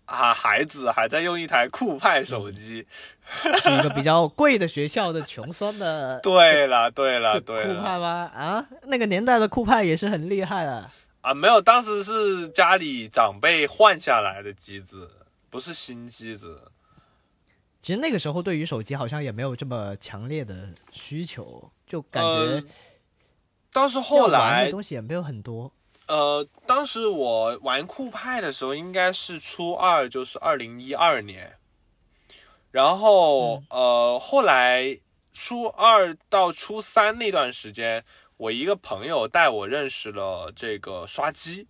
[0.07, 2.87] 啊孩子还在用一台酷派手机，
[3.61, 7.75] 是一个比较贵的学校的穷酸的 对了，对了，对了。
[7.75, 8.31] 酷派吗？
[8.33, 10.89] 啊，那个年代的酷派也是很厉害的。
[11.21, 15.11] 啊，没有，当时是家里长辈换下来的机子，
[15.49, 16.71] 不是新机子。
[17.81, 22.63] 其实那个时候对于手机好像也没有这么强烈的需求，就感觉呃
[23.73, 25.71] 当时后来东西也没有很多。
[26.07, 31.57] 呃，当时我玩酷派的时候，应该是初二，就是二零一二年。
[32.71, 34.99] 然后、呃，后来
[35.33, 38.03] 初二到初三那段时间，
[38.37, 41.67] 我一个朋友带我认识了这个刷机。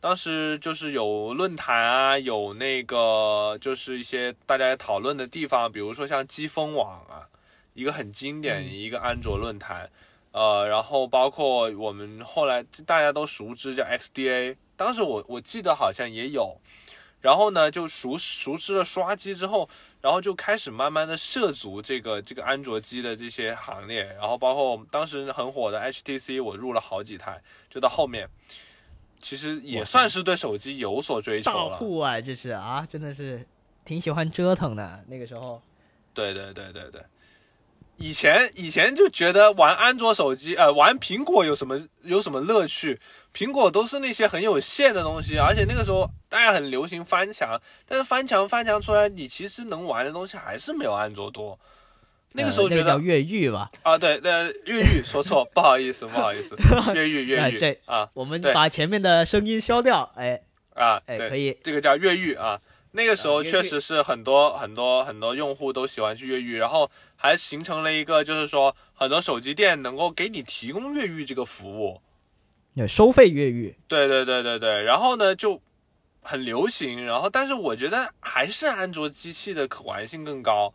[0.00, 7.26] 当时就是有论坛啊，有那个就是一些大家讨论的地方，比如说像机锋网啊，
[7.74, 9.90] 一个很经典一个安卓论坛。
[10.32, 16.60] 呃，然后包括我们后来大家都熟知叫 XDA，当时我我记得好像也有，
[17.20, 19.68] 然后呢就熟熟知了刷机之后，
[20.00, 28.28] 然后就开始慢慢的涉足这个这个安卓机的这些行列，然后包括当时很火的 HTC，我入了好几台，就到后面，
[29.20, 31.76] 其实也算是对手机有所追求大了。
[31.78, 33.44] 户啊，这是啊，真的是
[33.84, 35.04] 挺喜欢折腾的。
[35.08, 35.60] 那个时候，
[36.14, 37.02] 对对对对对，
[37.98, 42.98] 以前以前就觉得玩安卓手机，呃，玩苹果有什么有什么乐趣？
[43.34, 51.58] 苹果都是那些很有限的东西，而且那个时候大家很流行翻墙，但是翻墙翻墙出来，你其实能玩的东西还是没有安卓多。
[52.32, 54.32] 那个时候觉得呃那个叫越狱吧，啊，对对，
[54.66, 56.56] 越狱说错，不好意思，不好意思，
[56.94, 60.08] 越狱越狱啊我们对把前面的声音消掉。
[60.14, 60.40] 哎
[60.74, 61.56] 啊，哎，对可以。
[61.62, 62.60] 这个叫越狱啊。
[62.92, 66.90] 那个时候确实是很多很多很多用户都喜欢去越狱，然后
[67.20, 72.00] 还形成了一个就是说很多手机店能够给你提供越狱这个服务。
[72.74, 75.60] 有收费越狱，对对对对对，然后呢就
[76.22, 80.72] 很流行，然后但是我觉得还是安卓机器的可玩性更高。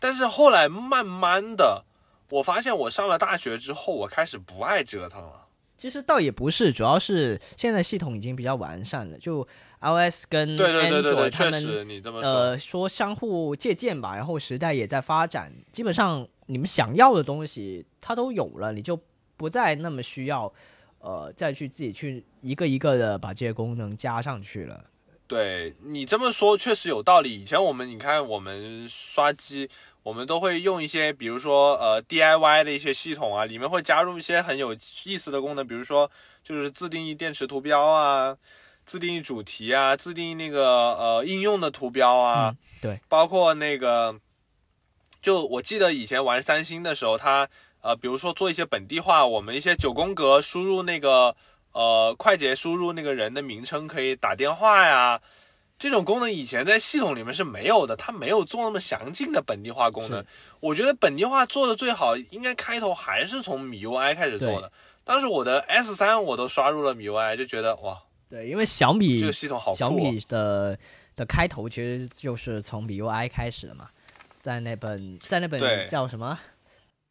[0.00, 1.84] 但是后来慢慢的，
[2.30, 5.43] 我发现我上了大学之后，我开始不爱折腾了。
[5.76, 9.46] 其实倒也不是，主要是现在系统已经比较完善了，就
[9.80, 18.98] iOS 跟 Android，他们确实你这么说，呃说相互借鉴吧，然后时代也在发展，基本上你们想要的东西它都有了，你就
[19.36, 20.52] 不再那么需要
[21.00, 24.84] 呃再去自己去一个一个的把这些功能加上去了。
[25.26, 27.40] 对你这么说确实有道理。
[27.40, 29.68] 以前我们你看我们刷机，
[30.04, 34.72] 我们都会用一些，比如说呃 DIY 的一些系统啊，里面会加入一些很有
[35.06, 36.08] 意思的功能，比如说
[36.44, 38.36] 就是自定义电池图标啊，
[38.84, 44.14] 自定义主题啊，自定义那个呃应用的图标啊，嗯对，包括那个，
[45.20, 47.48] 就我记得以前玩三星的时候，它
[47.80, 51.34] 呃比如说做一些本地化，我们一些九宫格输入那个。
[51.74, 55.20] 呃，快捷输入那个人的名称可以打电话呀，
[55.78, 60.24] 这种功能以前在系统里面是没有的，它没有做那么详尽的本地化功能。
[60.60, 64.70] 我觉得本地化做的最好，应该开头还是从米 UI 开始做的。
[65.02, 68.00] 当时我的 S 三我都刷入了米 UI，就觉得哇，
[68.30, 69.76] 对，因为小米这个系统好酷。
[69.76, 70.78] 小米的
[71.14, 73.90] 的开头其实就是从米 UI 开始的嘛，
[74.34, 76.38] 在那本在那本叫什么？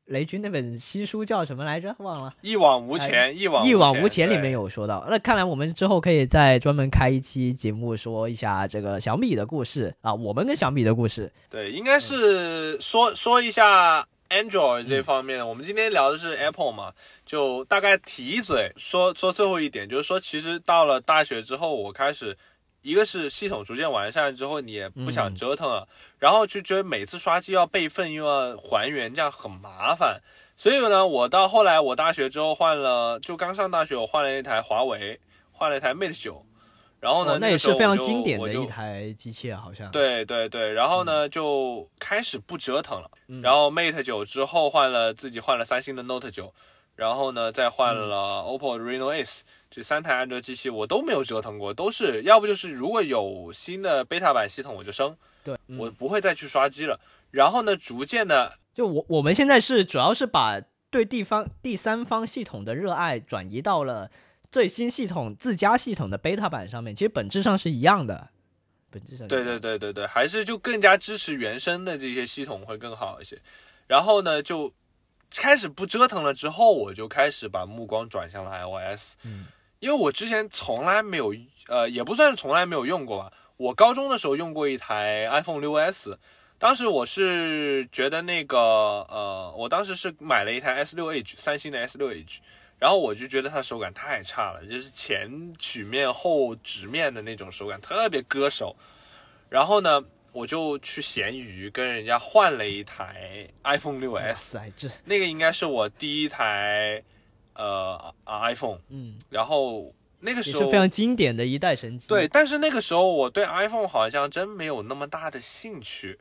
[0.06, 1.96] 雷军那本新书叫什么来着？
[2.00, 2.34] 忘了。
[2.42, 5.06] 一往无前，一往一往无前里面有说到。
[5.10, 11.32] 那看来我们之后可以再专门开一期节目，说一下这个小米的故事啊，我们跟小米的故事。
[11.50, 15.48] 对，应该是说说一下 Android 这方面。
[15.48, 16.92] 我们今天聊的是 Apple 嘛，
[17.26, 22.38] 就大概提一嘴，说说最后一点，就是说其实到了大学之后，我开始。
[22.84, 25.88] 一个是系统逐渐完善之后，你也不想折腾了，
[26.20, 30.22] 然后就觉得每次刷机要备份又要还原，这样很麻烦。
[30.56, 35.20] 所以呢，我到后来我大学之后换了，就刚上大学我换了一台华为，
[35.52, 36.46] 换了一台 Mate 九，
[37.00, 39.90] 然后呢，那也是非常经典的一台机器啊，好像。
[39.90, 43.10] 对对对，然后呢就开始不折腾了，
[43.42, 46.54] 然后 Mate 九之后换了自己换了三星的 Note 九。
[46.96, 57.00] 然后呢，再换了 OPPO 的 Reno S，这三台安卓机器我都没有折腾过，都是要不就是如果有新的 beta 版系统我就升，对我不会再去刷机了。
[57.32, 64.12] 然后呢，逐渐的，就我我们现在是主要是把对地方第三方系统的热爱转移到了
[64.52, 68.30] 最新系统自家系统的 beta 版上面，其实本质上是一样的，
[68.92, 73.42] 本质上对对对对对，还是就更加支持原生的这些系统会更好一些。
[73.88, 74.72] 然后呢，就。
[75.38, 79.16] 开始不折腾了之后，我就开始把目光转向了 iOS。
[79.24, 79.46] 嗯，
[79.80, 81.34] 因为我之前从来没有，
[81.68, 83.32] 呃，也不算是从来没有用过吧。
[83.58, 86.18] 我高中的时候用过一台 iPhone 6s，
[86.58, 92.40] 当时我是觉得那个，呃，我当时是买了一台 S6H，三星的 S6H，
[92.80, 98.76] 然后我就觉得它手感太差了，就是前曲面后直面的那种手感特别割手。
[99.50, 100.04] 然后呢？
[100.34, 104.60] 我就去闲鱼跟人家换了一台 iPhone 6s，
[105.06, 107.04] 那个应该是我第一台
[107.54, 112.08] 呃 iPhone，嗯，然后那个时候是非常经典的一代神机。
[112.08, 116.20] 对，但是那个时候我对 iPhone 好像真没有那么大的兴趣，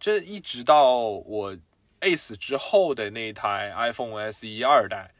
[0.00, 1.56] 这一直到我
[2.00, 5.10] Ace 之后的那台 iPhone SE 二代，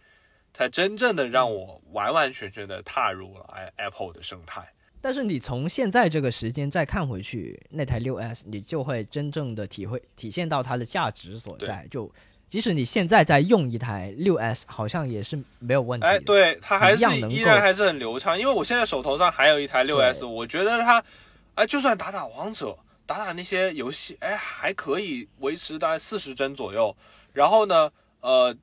[0.54, 4.72] 才真正的让我完完全全的踏入了 Apple 的生态。
[5.00, 11.86] 但是你从现在这个时间再看回去，那台六 S，你就会真正的体会体现到它的价值所在。
[11.90, 12.10] 就
[12.48, 16.06] 即使你现在在用一台六 S，好像也是没有问题。
[16.06, 18.38] 哎，对，它还是依然还是很流畅。
[18.38, 21.02] 因为我现在手头上还有一台六 S，我觉得它，
[21.54, 26.96] 哎，就算打打王者，打打那些游戏，哎，还可以维持大概四十帧左右。
[27.32, 27.90] 然后呢，
[28.20, 28.56] 呃。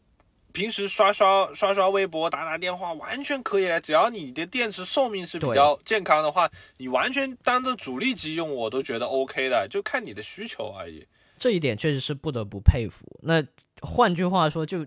[0.54, 11.06] 平时刷刷刷刷微博、打打电话完全可以，只要你的电池寿命是比较健康的话，你完全当着主力机用，我都觉得 OK 的，就看你的需求而已。
[11.38, 13.06] 这一点确实是不得不佩服。
[13.24, 13.44] 那
[13.82, 14.86] 换句话说，就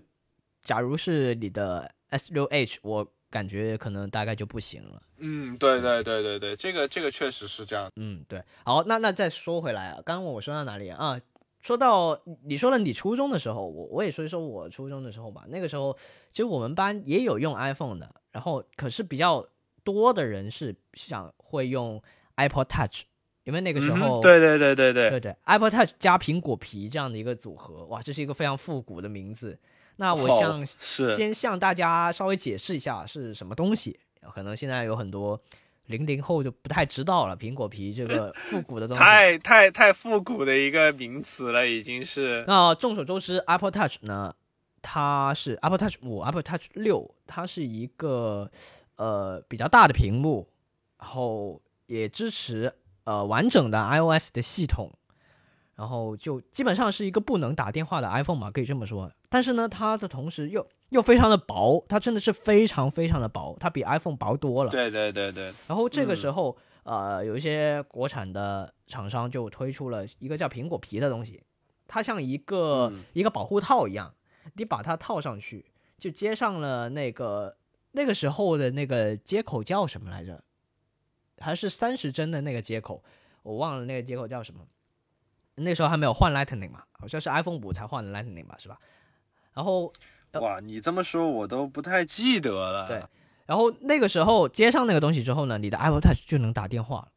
[0.63, 5.01] 假如是你的 S 六 H，我感觉可能大概就不行了。
[5.17, 7.91] 嗯，对对对对对，这个这个确实是这样。
[7.97, 8.41] 嗯，对。
[8.63, 11.19] 好，那那再说回来啊，刚刚我说到哪里啊？
[11.67, 15.43] 说到你说了你初中的时候，我我也说一说我初中的时候吧。
[15.49, 15.93] 那个时候
[16.31, 19.45] 其实我们班也有用 iPhone 的，然后可是比较
[19.83, 22.01] 多的人是想会用
[22.35, 23.01] Apple Touch，
[23.43, 29.59] 因为那个时候对对对对对对对 Apple Touch 加苹果皮这样的一个组合，哇，这是一个非常复古的名字。
[29.97, 33.99] 那我向先向大家稍微解释一下是什么东西，
[34.33, 35.37] 可能现在有很多。
[35.87, 42.45] 零零后就不太知道了，苹果皮这个 复古的东西，太太太复古的一个名词了，已经是。
[42.47, 44.35] 那众所周知，Apple Touch 呢，
[44.81, 48.49] 它是 Apple Touch 五、Apple Touch 六，它是一个
[48.97, 50.49] 呃比较大的屏幕，
[50.99, 52.73] 然后也支持
[53.05, 54.91] 呃完整的 iOS 的系统，
[55.75, 59.11] 然后就基本上是一个不能打电话的 iPhone 嘛，可以这么说。
[59.29, 64.71] 但是呢，它的同时又又非常的薄，它真的是非常非常的薄，它比 iPhone 薄多了。
[64.71, 65.53] 对对对对。
[65.67, 71.43] 然后这个时候，呃，有一些国产的厂商就推出了一个叫苹果皮的东西，
[71.87, 74.13] 它像一个、一个保护套一样，
[74.55, 75.65] 你把它套上去，
[75.97, 77.57] 就接上了那个
[77.91, 80.41] 那个时候的那个接口叫什么来着？
[81.39, 83.03] 还是三十帧的那个接口，
[83.43, 84.65] 我忘了那个接口叫什么。
[85.55, 88.79] 那时候还没有换 Lightning 嘛，好像是 iPhone 五才换的 Lightning 吧，是吧？
[89.57, 89.91] 然后
[90.33, 92.87] 哇，你这么说，我都不太记得了。
[92.87, 93.01] 对，
[93.47, 97.07] 然后那个时候接上那个东西之后呢，你的 Apple Touch 就能打电话了，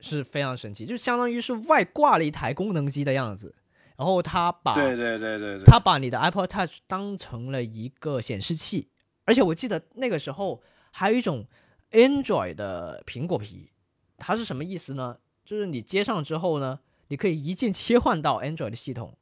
[0.00, 3.54] 是非常神奇，就相当于是外挂了一台功能机的样子。
[3.96, 8.88] 然后它把对对对对对，它把你的 Apple Touch 当成了一个显示器，
[9.24, 10.60] 而且我记得那个时候
[10.90, 11.46] 还有一种
[11.92, 13.70] Android 的苹果皮，
[14.18, 15.18] 它是什么意思呢？
[15.44, 19.16] 就是你接上之后呢，你可以一键切换到 Android 的系统，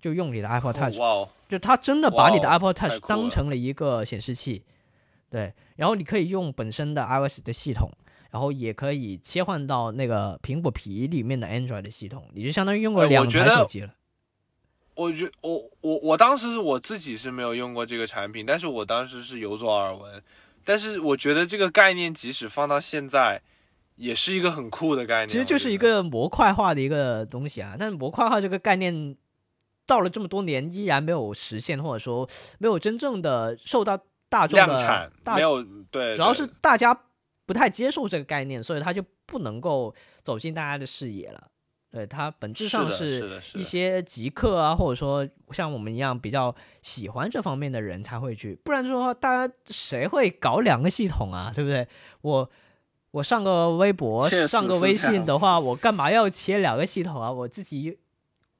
[0.00, 0.98] 就用你的 Apple Touch。
[0.98, 1.28] 哦！
[1.48, 4.64] 就它真的把你的 Apple Touch 当成了一个显示器，
[5.30, 7.88] 对，然后你可以用本身的 iOS 的系统，
[8.30, 13.94] 然后也可以切换到那个苹果皮里面的 Android 的系统，你就相当于用哎我了两台手机了。
[14.94, 20.22] 我觉我我我当时是我自己是没有用过这个产品，但是我当时是有所耳闻。
[20.64, 23.40] 但是我觉得这个概念即使放到现在，
[23.94, 25.28] 也是一个很酷的概念。
[25.28, 29.14] 其实就是一个模块化的一个东西啊，但是模块化这个概念
[29.86, 32.28] 到了这么多年依然没有实现，或者说
[32.58, 36.98] 没有真正的受到大众的量产大没有对，主要是大家
[37.46, 41.48] 不太接受这个概念，所以它就不能够走进大家的视野了。
[41.88, 51.50] 对它本质上是一些极客啊，或者说像我们一样比较喜欢这方面的人才会去，不然的话，大家谁会搞两个系统啊？
[51.54, 51.86] 对不对？
[52.20, 52.50] 我
[53.12, 57.32] 我上个微博、上个微信的话，我干嘛要切两个系统啊？
[57.32, 57.96] 我自己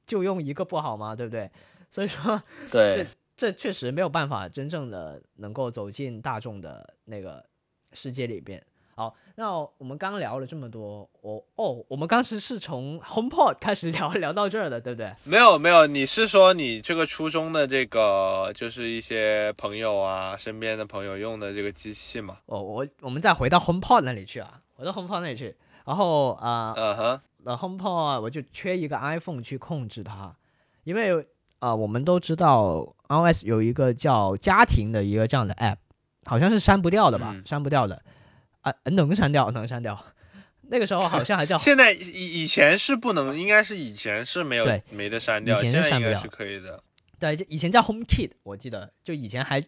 [0.07, 1.15] 就用一个不好吗？
[1.15, 1.47] 对不对？
[1.91, 2.41] 所以说，
[2.71, 3.05] 对这
[3.35, 7.45] 这确实没有办法真正的能够走进大众的那个
[7.93, 8.61] 世界里边。
[8.95, 15.13] 好，那我们刚聊了这么多，我哦，我们当时是从 HomePod 开始聊聊到这儿的，对不对？
[15.23, 22.39] 没有没有，你是说你这个初中的这个就是一些朋友啊，身边的朋友用的这个机器吗？
[22.47, 25.55] 哦，我我们再回到 HomePod 那里去啊，回到 HomePod 那里去，
[25.85, 30.35] 然后啊，嗯哼，呃，HomePod 我就缺一个 iPhone 去控制它，
[30.83, 31.21] 因为
[31.59, 35.77] 啊、呃我们都知道 iOS 有一个叫家庭的一个这样的 App，
[36.25, 37.31] 好像是删不掉的吧？
[37.33, 38.03] 嗯删不掉的
[38.61, 39.97] 啊、能删掉，能删掉。
[40.69, 46.83] 那个时候好像还叫 现在以以前是不能，应该是以前是没有对没得删掉，以前是删不掉现在是可以的。
[47.17, 49.63] 对，以前叫 HomeKit，我记得就以前还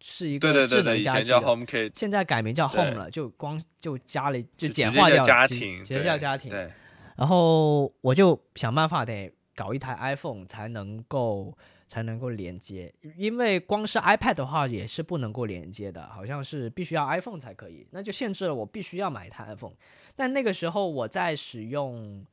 [0.00, 6.50] 是一个智对对对对，能家居以前叫 HomeKit，现在改名叫 Home 了，就光就加了就简化掉了直家庭，直接叫家庭。
[6.50, 6.72] 对，
[7.20, 11.54] 然后我就想办法得搞一台 iPhone 才能够
[11.86, 19.74] 才能够连接，因为光是 iPad 的话也是不能够连接的，好像是必须要 iPhone 才可以，那就限制了我必须要买一台 iPhone。
[20.16, 22.24] 但那个时候我在使用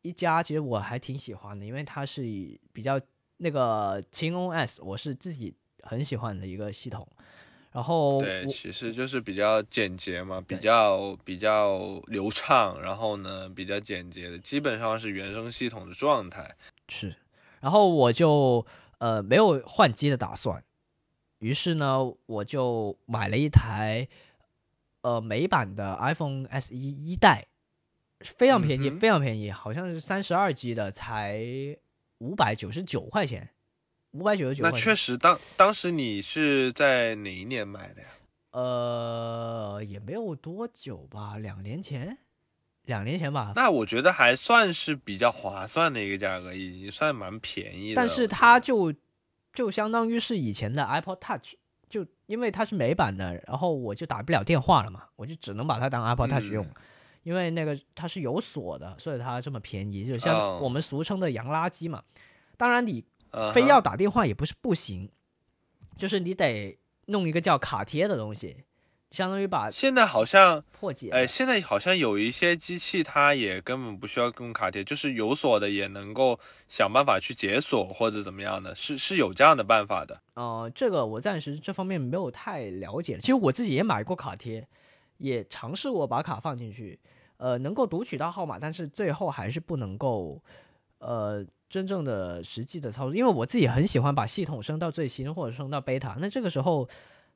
[0.00, 2.22] 一加，其实我还挺喜欢的，因为它是
[2.72, 2.98] 比较
[3.36, 7.06] 那个轻 OS，我是自己很喜欢的一个系统。
[7.72, 16.56] 然后对，其实就是比较简洁嘛，比较比较流畅，然后呢比较简洁的，基本上是原生系统的状态。
[16.88, 17.14] 是，
[17.60, 18.66] 然后我就
[18.98, 20.64] 呃没有换机的打算，
[21.38, 24.08] 于是呢我就买了一台
[25.02, 27.46] 呃美版的 iPhone SE 一代，
[28.18, 31.40] 非常便宜，嗯非常便宜，好像是三十二 G 的，才
[32.18, 33.50] 五百九十九块钱，
[34.12, 34.72] 五百九十九那。
[34.72, 38.08] 确实当当时你是在哪一年买的呀？
[38.52, 42.18] 呃也没有多久吧，两年前，
[42.86, 43.52] 两年前吧。
[43.54, 47.94] 那我觉得还算是比较划算的一个价格，已经算蛮便宜的。
[47.94, 48.92] 但是它就
[49.52, 51.54] 就相当于是以前的 Apple Touch，
[51.88, 56.74] 就因为它是美版的，然后我就打不了电话了嘛，我就只能把它当 Apple Touch 用，嗯
[57.22, 62.02] 因为那个它是有锁的，所以它这么便宜，就像哦我们俗称的洋垃圾嘛。
[62.56, 65.10] 当然你嗯哼非要打电话也不是不行，
[65.96, 68.64] 就是你得弄一个叫卡贴的东西，
[69.10, 71.10] 相当于把现在好像，破解。
[71.10, 80.20] 哎，现在好像有一些机器它也根本不需要用卡贴，就是有锁的也能够想办法去解锁或者怎么样的，是是有这样的办法的。
[80.34, 83.18] 呃，这个我暂时这方面没有太了解。
[83.18, 84.66] 其实我自己也买过卡贴，
[85.18, 86.98] 也尝试过把卡放进去，
[87.36, 90.40] 呃，能够读取到号码，但是最后还是不能够，
[90.98, 93.14] 呃，真正的实际的操作。
[93.16, 96.86] 因为我自己很喜欢把系统升到最新或者升到 beta，那这个时候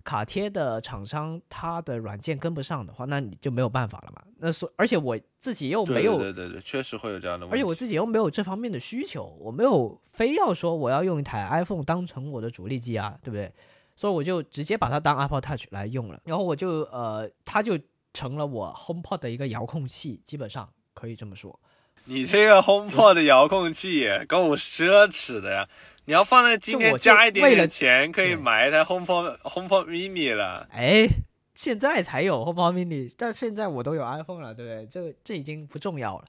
[0.03, 4.23] 卡贴的厂商它的软件跟不上的话，那你就没有办法了嘛。
[4.37, 7.55] 那所而且我自己又没有，对对对，确实会有这样的问题。
[7.55, 13.51] 而且我自己又没有这方面的需求，我没有非要说我要用一台 iPhone 当成我的主力机啊，对不对？
[13.97, 17.79] 所以我就直接把它当 Apple Touch 来用了，然后我就呃，它就
[18.13, 21.59] 成了我 HomePod 的一个遥控器，基本上可以这么说。
[22.07, 25.67] 你这个 HomePod 的遥控器也够奢侈的呀！
[26.07, 30.69] 你要放在今天加一点点钱，可以买一台 HomePod HomePod Mini 了。
[30.71, 31.09] 哎，
[31.55, 34.87] 现在才有 HomePod Mini，但现在我都有 iPhone 了，对不对？
[34.87, 36.25] 这这已经不重要了。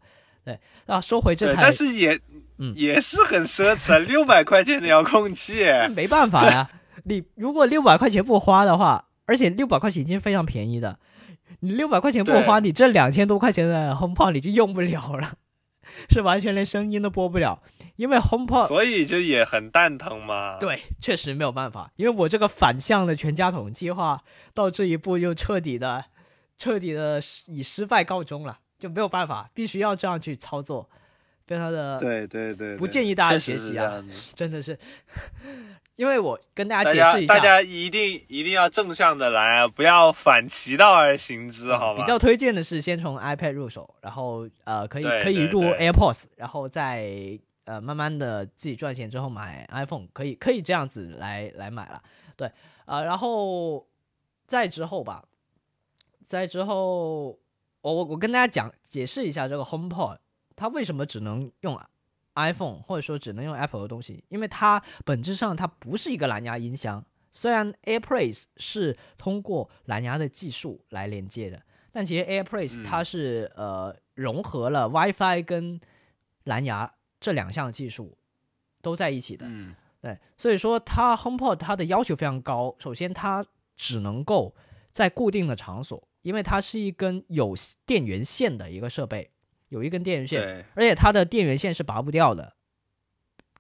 [0.46, 2.18] 对，那说回这台，但是也
[2.58, 6.70] 嗯也是很奢侈， 六百块钱的遥控器，没办法呀。
[7.04, 10.98] 你如果六百块钱不花的话，而且六百块钱已经非常便宜的，
[11.60, 15.34] 你六百块钱不花，你这两千多块钱的 HomePod 你就用不了了。
[16.10, 17.62] 是完全连声音都播不了，
[17.96, 20.58] 因为 HomePod，所以就也很蛋疼嘛。
[20.60, 24.22] 对，确实没有办法，因为我这个反向的全家桶计划
[24.54, 26.06] 到这一步就彻底的、
[26.58, 30.90] 彻底的以失败告终了，就没有办法，必须要这样去操作，
[31.48, 34.78] 非常的对对对，不建议大家学习啊，真的是。
[35.96, 42.02] 因为我跟大家解释一下，大家一定一定要正向的来啊，不要反其道而行之，好吧？
[42.02, 52.02] 比较推荐的是先从 iPad 入手，然后呃，可以可以入 AirPods，然后再呃慢慢的自己赚钱之后买 iPhone，可以可以这样子来来买了，
[52.36, 52.52] 对，
[52.86, 53.88] 呃，然后
[54.46, 55.24] 再之后吧，
[56.26, 57.28] 再之后，
[57.82, 60.18] 我我我跟大家讲解释一下这个 HomePod，
[60.58, 61.80] 它为什么只能用。
[62.36, 67.04] iPhone 或者说只能用 Apple 的东西，因为它本质上它不是一个蓝牙音箱。
[67.32, 71.62] 虽然 AirPlay 是通过蓝牙的技术来连接的，
[71.92, 75.82] 但其实 AirPlay 它是呃融合了 WiFi 跟
[76.46, 78.18] 蓝牙这两项技术
[78.82, 79.46] 都在一起的。
[79.50, 82.74] 嗯，对，所以说它 HomePod 它的要求非常高。
[82.80, 84.56] 首先，它只能够
[84.94, 87.54] 在固定的场所，因为它是一根有
[87.86, 89.32] 电源线的一个设备。
[89.76, 92.56] 有一根电源线，而且它的电源线是拔不掉的，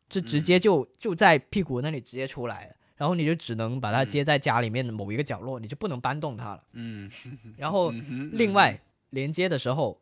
[0.07, 6.63] 这直接就就在屁股那里直接出来，然后你就只能把它接在家里面的某一个角落，你就不能搬动它了。
[6.71, 7.11] 嗯，
[7.59, 7.91] 然后
[8.31, 9.99] 另外连接的时候，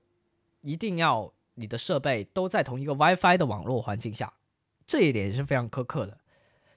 [0.61, 4.31] 一定要你的设备都在同一个 WiFi 的网络环境下，
[4.85, 6.19] 这一点是非常苛刻的。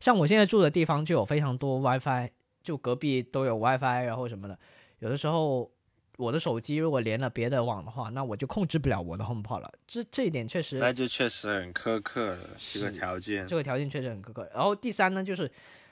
[0.00, 2.30] 像我现在住的地方就有非常多 WiFi，
[2.62, 4.58] 就隔壁都有 WiFi，然后什么的，
[5.00, 5.70] 有的时候。
[6.16, 9.72] 我的手机如果连了别的网的话，那我就控制不了我的 HomePod 了。
[9.86, 13.46] 这这一点确实，那就确实很苛刻了这个条件。
[13.46, 14.50] 这个条件确实很苛刻。
[14.54, 15.50] 然后第三呢，就是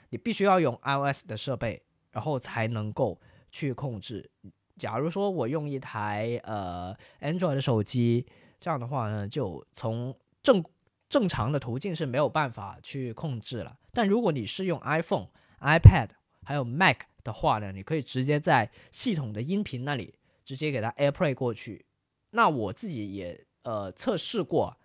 [0.09, 3.19] 你必须要用 iOS 的设备，然后才能够
[3.51, 4.29] 去控制。
[4.77, 8.25] 假如说我用一台呃 Android 的手机，
[8.59, 10.63] 这样的话呢，就从正
[11.07, 13.77] 正常的途径是没有办法去控制了。
[13.93, 15.27] 但如果你是用 iPhone、
[15.61, 16.09] iPad
[16.43, 17.01] 还有 Mac。
[17.25, 20.15] 的话呢，你可以直接在系统的音频那里
[20.45, 21.85] 直接给它 AirPlay 过去。
[22.29, 24.77] 那我自己也呃测试过，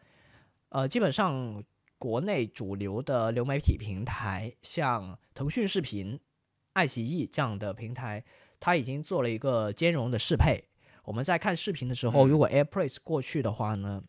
[0.70, 1.62] 呃，基本上
[1.98, 6.18] 国内主流的流媒体平台，像腾讯视频、
[6.72, 8.24] 爱奇艺这样的平台，
[8.58, 10.64] 它已经做了一个兼容的适配。
[11.04, 14.02] 我们在看视频的时候，如果 AirPlay 过去的话呢，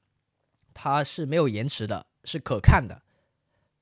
[0.73, 3.01] 它是没有延迟的，是可看的。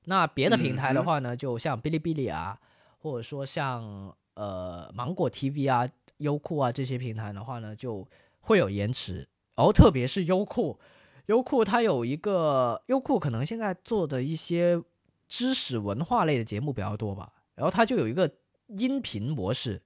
[0.06, 2.58] 那别的平台的话呢，就像哔哩哔哩啊，
[2.98, 8.06] 或者说像呃，芒果 TV 啊、优酷啊这些平台的话呢，就
[8.40, 9.28] 会有延迟。
[9.56, 10.78] 然后特别是优酷，
[11.26, 14.80] 优酷它有一个优酷，可能现在做的一些
[15.28, 17.30] 知识文化类的节目比较多吧。
[17.54, 18.30] 然后它就有一个
[18.68, 19.82] 音频模式，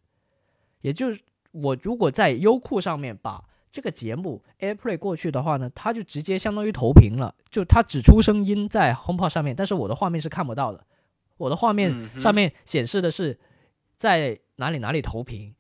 [0.83, 1.21] 也就是
[1.51, 3.43] 我如果在优酷上面把
[3.73, 10.87] 这个节目 AirPlay 过去的话呢，它就直接相当于投屏了，就它只出声音在 HomePod 上面，但是我的画面是看不到的。
[11.39, 13.37] 我的画面上面显示的是。
[13.97, 15.55] 在哪里哪里投屏，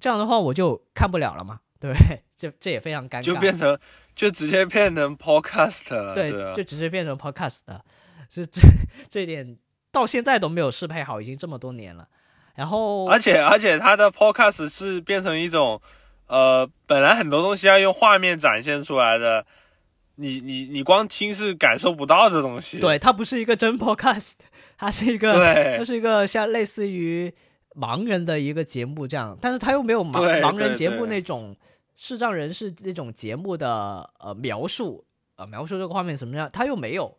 [0.00, 2.22] 这样的话我就看不了了嘛，对不对？
[2.36, 3.78] 这这也非常尴尬，就变成
[4.16, 7.84] 就直接变成 podcast 了，对，就直接变成 podcast 了。
[8.28, 8.60] 这这
[9.08, 9.56] 这点
[9.90, 12.08] 到现在都没有适配好，已经这么多年了。
[12.54, 15.80] 然后，而且而且它的 podcast 是变成一种，
[16.26, 19.46] 呃，本来很多东西要用画面展现出来的，
[20.16, 22.78] 你你你光听是感受不到这东西。
[22.78, 24.34] 对，它不是一个真 podcast，
[24.76, 27.32] 它是一个，对，它是一个像类似于。
[27.74, 31.56] 盲人的一个节目这样，但是他又没有盲盲人节目那种
[31.96, 35.04] 视障人士那种节目的呃描述，
[35.36, 37.16] 呃描述这个画面什么样，他又没有，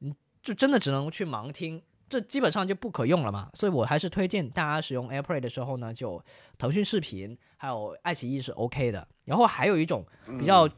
[0.00, 3.50] 嗯，就真的只能去盲听，这基本上就不可用了嘛。
[3.54, 6.22] 所以我还是推荐大家使用 AirPlay 的时候呢，就
[6.58, 9.06] 腾讯视频还有爱奇艺是 OK 的。
[9.24, 10.04] 然后还有一种
[10.38, 10.68] 比较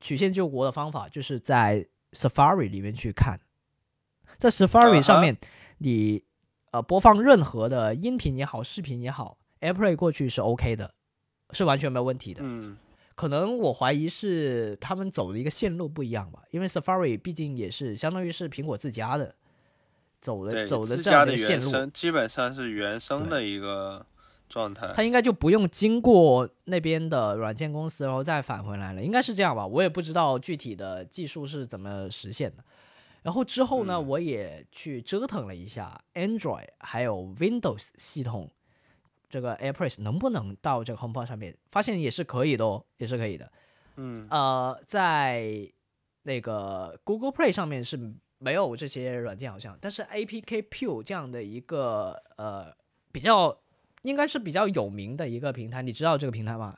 [0.00, 3.38] 曲线救国的方法，就是在 Safari 里面去看，
[4.38, 5.36] 在 Safari 上面
[5.78, 6.24] 你。
[6.72, 10.94] 呃播放任何的音频也好、视频也好，AirPlay 过去是 OK 的，
[11.50, 12.40] 是完全没有问题的。
[12.44, 12.76] 嗯，
[13.14, 19.34] 可能我怀疑是他们走的一个线路不一样吧，因为 Safari 毕竟也是相当于是苹果自家的，
[20.20, 24.04] 走的，走的这样的线路，基本上是原生的一个
[24.48, 24.92] 状态。
[24.94, 29.66] 它应该就不用经过那边的软件公司，然后再返回来了，应该是这样吧？
[29.66, 32.64] 我也不知道具体的技术是怎么实现的。
[33.26, 38.48] 然后之后呢，嗯我也去折腾了一下 Android 还有 Windows 系统，
[39.28, 43.50] 这个 AirPlay 能不能到这个 HomePod 上面，发现也是可以的哦，也是可以的。
[43.96, 45.68] 嗯呃，在
[46.22, 47.98] 那个 Google Play 上面是
[48.38, 52.72] 没有这些软件，好像，但是 APK Pure 这样的一个呃
[53.10, 53.58] 比较
[54.02, 56.76] 应该是比较有名的一个平台，你知道这个平台吗？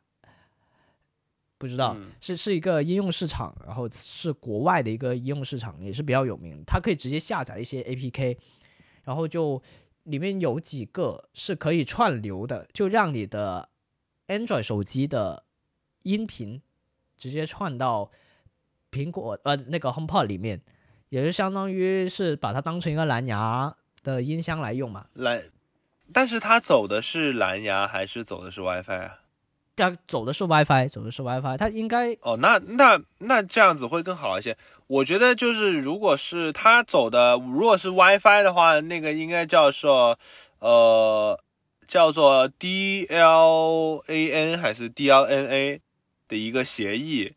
[1.59, 6.63] 不知道，嗯是是一个应用市场，然后是国外的一个应用市场，也是比较有名。
[6.65, 8.39] 它可以直接下载一些 APK，
[9.03, 9.61] 然后就
[10.05, 13.69] 里面有几个是可以串流的，就让你的
[14.29, 15.45] Android 手机的
[16.05, 16.63] 音频
[17.17, 18.11] 直接串到
[18.93, 20.63] 苹果呃那个 HomePod 里面，
[21.09, 25.09] 也就相当于是把它当成一个蓝牙的音箱来用嘛。
[25.15, 25.43] 蓝，
[26.13, 29.19] 但是它走的是蓝牙还是走的是 WiFi 啊？
[29.79, 34.57] 它走的是 WiFi，走的是 WiFi，它应该哦，那那那这样子会更好一些。
[34.89, 40.19] 我觉得就是，如果是他走的，如果是 WiFi 的话，那个应该叫做
[40.59, 41.39] 呃
[41.87, 45.81] 叫做 DLAN 还是 DLNA
[46.27, 47.33] 的一个协议，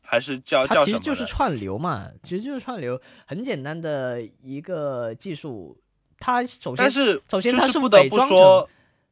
[0.00, 0.98] 还是叫它叫什么？
[0.98, 5.76] 其实就是串流嘛，其实就是串流，很简单的一个技术。
[6.18, 8.68] 它首先但是首先它就是不得不伪装说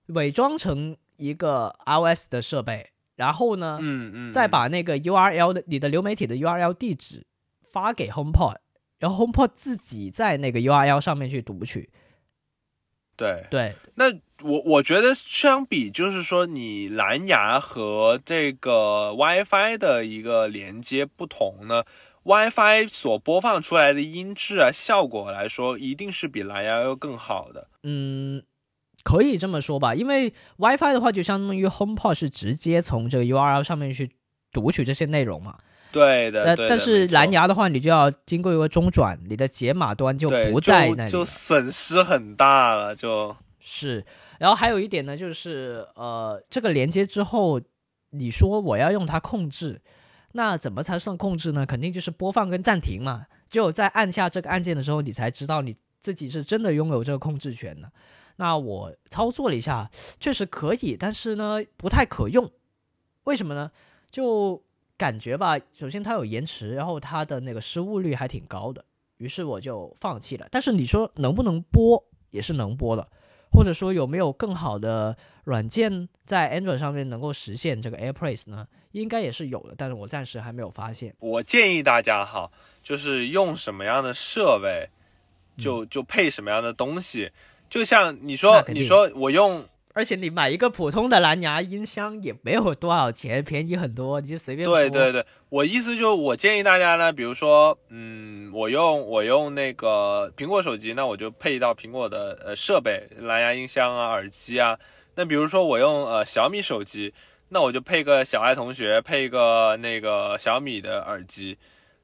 [0.07, 7.27] 成，伪装成一个 iOS 的设备，然后呢，嗯嗯，再嗯把那个 URL 的你的流媒体的 URL 地址
[7.71, 8.57] 发给 HomePod，
[8.99, 11.91] 然后 HomePod 自己在那个 URL 上面去读取。
[13.17, 14.11] 对对，那
[14.43, 21.85] 我我觉得相比就是说你蓝牙和这个 WiFi 的一个连接不同呢
[22.23, 27.69] ，WiFi 所播放出来的音质啊效果来说，一定是比蓝牙要更好的。
[27.83, 28.43] 嗯，
[29.03, 34.11] 可以这么说吧，因为 WiFi 的话，就相当于 HomePod 是直接从这个 URL 上面去
[34.53, 35.57] 读取这些内容嘛。
[35.93, 41.25] 对的，但但是蓝牙的话，你就要经过一个中转，你的解码端就不在那里就了。
[41.27, 43.37] 损失很大了，就。
[43.63, 44.03] 是，
[44.39, 47.61] 然后还有一点呢，就是呃，这个连接之后，
[48.09, 49.83] 你说我要用它控制，
[50.33, 51.67] 那怎么才算控制呢？
[51.67, 53.27] 肯定就是播放跟暂停嘛。
[53.51, 57.93] 只有在按下这个按键的时候，你才知道你自己是真的拥有这个控制权的。
[58.41, 62.51] 那我操作了一下，确实可以，但是呢，不太可用。
[63.25, 63.71] 为什么呢？
[64.11, 64.63] 就
[64.97, 68.83] 感觉吧，首先它有延迟，然后它的那个失误率还挺高的，
[69.19, 70.49] 于是我就放弃了。
[70.51, 73.07] 但是你说能不能播，也是能播的。
[73.53, 75.15] 或者说有没有更好的
[75.45, 78.67] 软件在 Android 上面能够实现这个 AirPlay 呢？
[78.93, 81.15] 应该也是有的，但是我暂时还没有发现。
[81.19, 82.51] 我建议大家哈，
[82.83, 84.89] 就是用什么样的设备，
[85.59, 87.31] 就就配什么样的东西。
[87.71, 104.79] 就像你说，你说我用而且你买一个普通的蓝牙音箱也没有多少钱，便宜很多，你就随便对对对，我意思就是我建议大家呢，比如说，嗯，我用我用那个苹果手机，那我就配一套苹果的呃设备，蓝牙音箱啊、耳机啊。
[105.17, 107.13] 那比如说我用呃小米手机，
[107.49, 111.59] 那我就配个小爱同学，配个那个小米的耳机，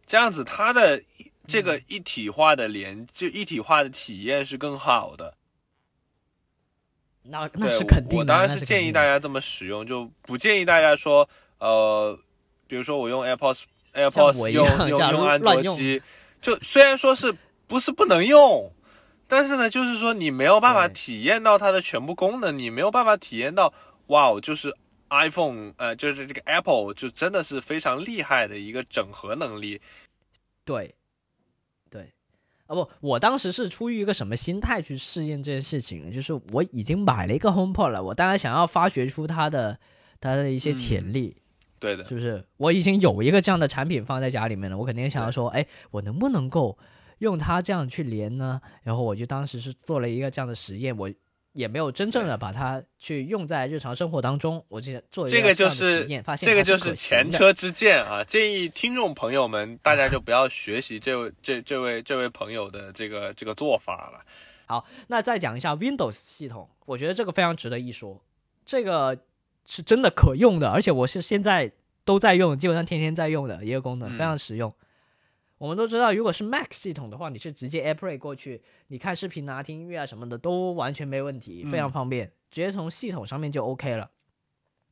[0.05, 1.01] 这样子它的
[1.47, 5.35] 这个一体化的连就一体化的体验是更好的。
[7.29, 8.17] 那那对，是肯定的。
[8.19, 8.25] 我。
[8.25, 12.19] 当然是建议大家这么使用，就不建议大家说，呃，
[12.67, 13.63] 比如说我用 AirPods
[13.95, 16.03] AirPods 用样这样用用安卓机，
[16.41, 17.35] 就虽然说是
[17.67, 18.73] 不是不能用，
[19.27, 23.73] 但是呢，就是说你没有办法体验到它的全部功能，你没有办法体验到，
[24.09, 24.75] 哇哦，就是
[25.11, 29.81] iPhone，呃，就是这个 Apple 就真的是非常厉害的一个整合能力。
[30.65, 30.95] 对，
[32.67, 36.13] 啊不，我当时是出于一个什么心态去试验这件事情呢？
[36.13, 39.79] 就是我已经买了一个 HomePod 了，我当然想要发掘出它的
[40.21, 41.37] 它的一些潜力。
[41.79, 42.43] 对的，是不是？
[42.57, 46.77] 我已经有一个这样的产品放在家里面了，我肯定想要说，哎，我能不能够
[47.19, 48.61] 用它这样去连呢？
[48.83, 51.13] 然后我就当时是做了一个这样的实验，我
[51.57, 58.23] 也没有真正的把它去用在日常生活当中，我这做了一这个就这样的是实验，发现这个就是前车之鉴啊！
[58.23, 64.21] 建议听众朋友们，大家就不要学习这位这这位这位朋友的这个这个做法了。
[64.67, 68.23] 好，那再讲一下 Windows 系统，我觉得这个非常值得一说，
[68.67, 69.19] 这个
[69.65, 71.73] 是真的可用的，而且我是现在
[72.05, 74.71] 都在用，基本上天天在用的一个功能，嗯非常实用。
[75.59, 84.11] 我们都知道，如果是 Mac 系统的话，你是直接 AirPlay 过去，你看视频啊、听音乐啊什么的都完全没问题，非常方便，直接从系统上面就 OK 了。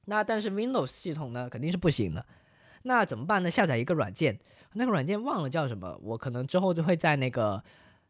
[0.06, 2.24] 那但是 Windows 系统呢，肯定是不行的。
[2.82, 3.50] 那怎么办呢？
[3.50, 4.38] 下载一个软件，
[4.74, 7.62] 那个软件忘了叫什么，我可能之后就会在那个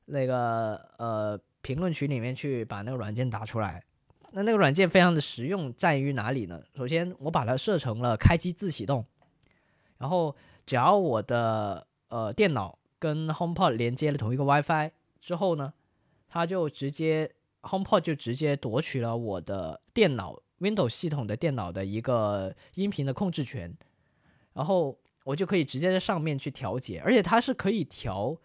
[0.06, 3.84] 那个呃评论区里面去把那个软件打出来。
[4.32, 6.60] 那那个软件非常的实用，在于哪里呢？
[6.76, 9.04] 首先我把它设成了开机自启动，
[9.98, 10.34] 然后
[10.66, 15.74] 只要我的呃，电脑跟 HomePod 连接了同一个 WiFi 之后呢，
[16.28, 23.76] 它就直接 HomePod 就直接夺取了我的电脑 Windows 系统的电脑的一个音频的控制权，
[24.52, 28.36] 然后我就可以直接在上面去调节，而且它是可以调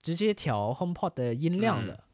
[0.00, 2.04] 直接调 HomePod 的音量的。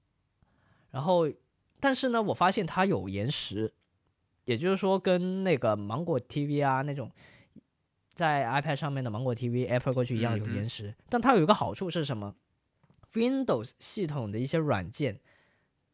[0.93, 1.31] 然后，
[1.79, 3.71] 但是呢，我发现它有延时，
[4.47, 7.11] 也就是说跟那个芒果 TV 啊那种。
[8.17, 12.35] 在 iPad 上面的芒果 TV Apple 过去一样有延时，但它有一个好处是什么
[13.13, 15.21] ？Windows 系统的一些软件，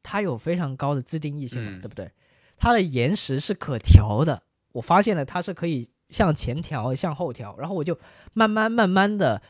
[0.04, 2.12] 它有非常高的自定义性嘛，对不对？
[2.56, 4.44] 它的延时是可调的。
[4.74, 7.98] 我发现了它是可以向前调、向后调，然后我就
[8.34, 9.42] 慢慢慢慢的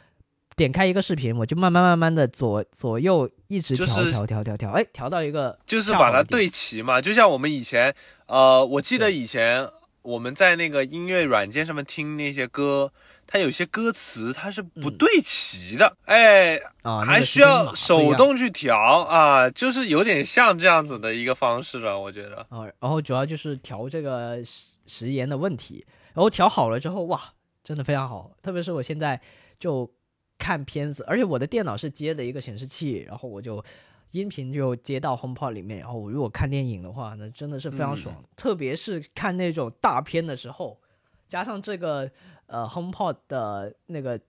[0.57, 7.95] 点开一个视频，我就慢慢慢慢的左左右一直调调调调调，哎，调到一个就是把它对齐嘛，就像我们以前，
[8.29, 9.69] 呃，我记得以前。
[10.03, 12.93] 我们在那个音乐软件上面听那些歌，
[13.27, 22.47] 它有些歌词它是不对齐的，哎，啊，还需要手动去调啊，就是有点像这样子的一个方式了，我觉得。
[22.51, 25.85] 啊，然后主要就是调这个时时延的问题，
[26.15, 27.21] 然后调好了之后，哇，
[27.63, 29.21] 真的非常好，特别是我现在
[29.59, 29.91] 就
[30.39, 33.65] 看片子，而且我的电脑是接的一个显示器，然后我就。
[34.13, 38.23] 音频就接到 HomePod 里面，然后我如果看电影的话，那真的是非常爽。
[38.37, 40.79] 特别是看那种大片的时候，
[41.27, 42.11] 加上这个
[42.47, 44.21] 呃 HomePod 的那个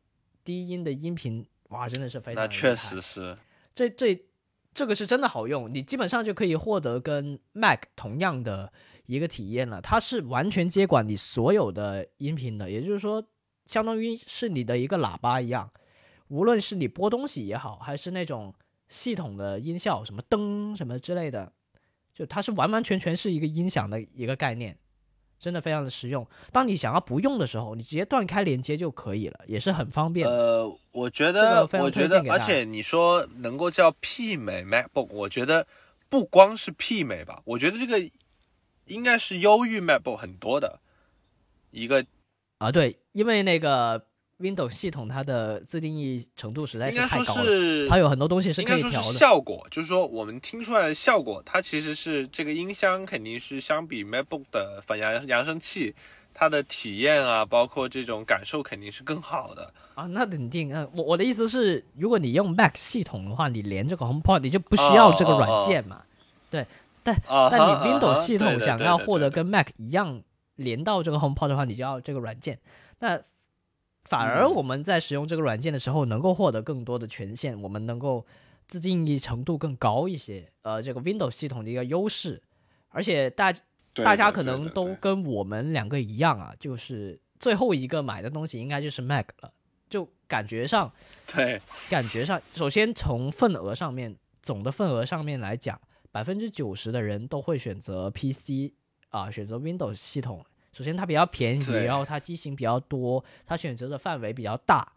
[0.44, 2.44] 低音的音频，哇，真的是非常。
[2.44, 3.38] 那确实是。
[3.76, 4.26] 这这
[4.74, 8.72] 这个是真的好用，你基本上就可以获得跟 Mac 同样的
[9.06, 9.82] 一个体验了。
[9.82, 13.22] 它是完全接管你所有的音频的，也就是说，
[13.66, 15.70] 相当于是你的一个喇叭一样，
[16.30, 18.54] 无论是你播东西也好，还是那种。
[18.94, 21.52] 系统的音效，什么灯什么之类的，
[22.14, 24.78] 就它是完完全全是一个音响的一个概念，
[25.40, 26.28] 真的非常的实用。
[26.52, 30.30] 当你想要不用的时候，你直接断开连接就可以了，也是很方便。
[30.30, 35.66] 呃，我觉得，我觉得，而且你说能够叫媲美 MacBook，我觉得
[36.08, 38.00] 不光是媲美吧，我觉得这个
[38.86, 40.80] 应该是优于 MacBook 很多的
[41.72, 42.06] 一个
[42.60, 44.06] 啊，对，因为那个。
[44.44, 49.14] Windows 系统它的自定义程度实在是太高了，它有很多东西是可以调的。
[49.14, 55.96] 效果就是说，我们听出来的效果，它其实是这个音箱肯定是相比 MacBook 的反扬扬声器，
[56.34, 60.06] 它的体验啊，包括这种感受肯定是更好的啊。
[60.08, 66.02] 那肯定，啊，我我的意思是，如果你用 Mac 系统的话，你连这个 HomePod 你就不需要这个软件嘛？
[66.50, 66.68] 对，
[67.02, 70.22] 但但你 Windows 系统想要获得跟 Mac 一样
[70.58, 72.60] 连到这个 HomePod 的话，你就要这个软件。
[73.00, 73.20] 那
[74.06, 78.26] 反而我们在使用这个软件的时候，能够获得更多的权限，我们能够
[78.68, 80.52] 自定义程度更高一些。
[80.62, 82.42] 呃，这个 Windows 系统的一个优势，
[82.90, 83.54] 而且大
[83.94, 89.54] 大家可能都跟我们两个一样啊，就是最后一个买的东西应该就是 Mac 了。
[89.90, 90.92] 就感觉上，
[91.34, 95.80] 对，感觉上，首先从份额上面，总的份额上面来讲，
[96.12, 98.74] 百分之九十的人都会选择 PC
[99.10, 100.44] 啊，选择 Windows 系统。
[100.74, 104.92] 首先它比较便宜，然后它机型比较多，它选择的范围比较大，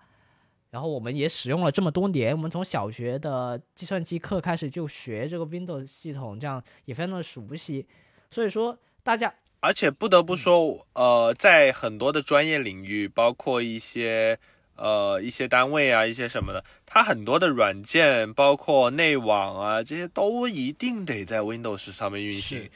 [0.70, 7.87] 然后我们也使用了这么多年，我们从小学的计算机课开始就学这个 Windows 系统，这样也非常的熟悉。
[8.31, 14.39] 所以说大家，而且不得不说，呃，在很多的专业领域，包括一些
[14.77, 22.68] 呃一些单位啊，一些什么的，它很多的软件，包括内网啊这些，都一定得在 Windows 上面运行。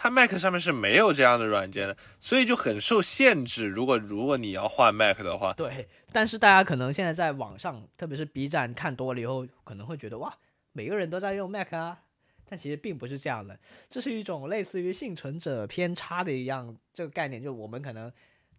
[0.00, 3.66] 它 Mac 上面是没有这样的软件的，所以就很受限制。
[3.66, 5.88] 如果如果你要换 Mac 的话，对。
[6.12, 10.32] 但是大家可能现在在网上，特别是 B 站看多了以后，可能会觉得哇，
[10.72, 11.98] 每个人都在用 Mac 啊。
[12.48, 13.58] 但其实并不是这样的，
[13.90, 17.42] 这是一种类似于幸存者偏差的一样这个概念。
[17.42, 18.10] 就我们可能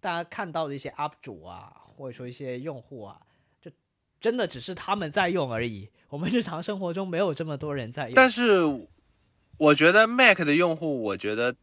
[0.02, 3.18] 大家看到的一些 UP 主啊，或者说一些用户啊，
[3.62, 3.72] 就
[4.20, 5.90] 真的只是他们在用而已。
[6.10, 8.14] 我们日常生活中没有这么多人在用。
[8.14, 8.88] 但是。
[9.60, 11.54] 我觉得 Mac 的用户，我觉得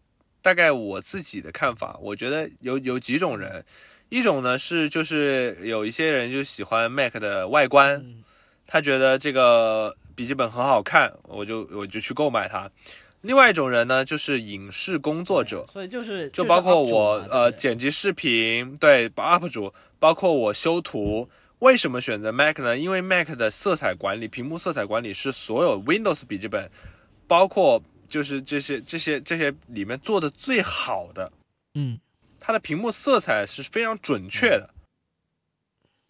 [0.42, 3.64] 大概我自己的看法，我觉得有有几种人，
[4.10, 8.04] 一种呢是就是有一些人就喜欢 Mac 的外观，
[8.66, 12.70] 他觉得这个笔记本很好看，我就我就去购买它。
[13.22, 21.28] 另外一种人呢就是影视工作者，所以就是就包括我呃剪辑视频，对 UP 主，包括我修图。
[21.60, 22.76] 为什么选择 Mac 呢？
[22.76, 26.70] 因为 Mac 的色彩管理、屏幕色彩管理是所有 Windows 笔记本，
[27.26, 31.32] 包括就是这些这些这些里面做的最好的。
[31.74, 31.98] 嗯，
[32.38, 34.70] 它的屏幕色彩是非常准确的。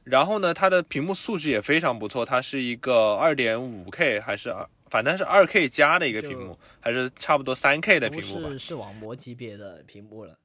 [0.05, 8.49] 然后呢，它的屏幕素质也非常不错，它是一个二点五 K 还是二，反正是二 K 加的一个屏幕，还是差不多三 K 的屏幕吧？
[8.51, 10.39] 是视网膜级别的屏幕了。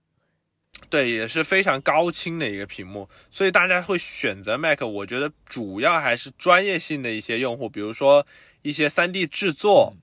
[0.89, 4.81] 对，也是非常高清的一个屏幕，所以大家会选择 Mac。
[4.81, 8.25] 我觉得主要还是专业性的一些用户，比如说
[8.63, 9.93] 一些 3D 制作、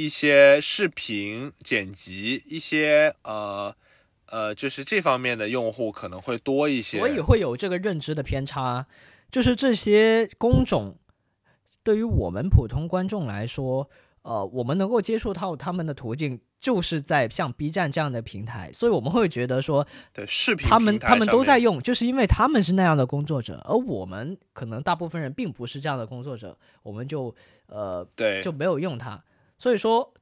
[0.00, 3.74] 一些视频剪辑、一些呃
[4.26, 6.98] 呃，就是这方面的用户可能会多一些。
[7.00, 8.86] 我也会有这个认知的偏差，
[9.30, 10.96] 就是这些工种
[11.82, 13.90] 对于我们普通观众来说，
[14.22, 16.40] 呃，我们能够接触到他们的途径。
[16.60, 27.34] 就是在像 B 站这样的平台，所以我们会觉得说，对视频他们他们都在用，就是因为他们是那样的工作者，而我们可能大部分人并不是这样的工作者，我们就
[27.68, 29.24] 呃对就没有用它。
[29.60, 30.12] 所以说，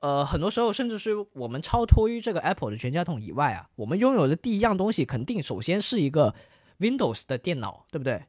[0.00, 6.34] 呃，很多时候甚至是我们超脱于这个 Apple 的全家桶以外啊，我们拥有的第一样东西肯定首先是一个
[6.80, 8.24] Windows 的电脑，对不对？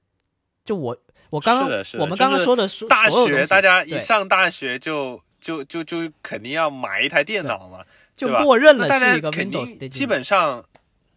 [0.65, 0.95] 就我
[1.31, 5.21] 我刚刚我们刚刚说的大学，大家一上大学就。
[5.41, 9.87] 就就就肯定要买一台电脑嘛，就默认了是一个 Windows。
[9.87, 10.65] 基本上，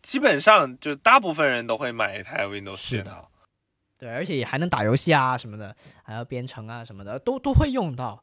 [0.00, 3.28] 基本上就大部分人都会买一台 Windows 电脑。
[3.98, 5.74] 对，而且也还能打游戏啊什么的，
[6.04, 8.22] 还要编程啊什么的，都都会用到。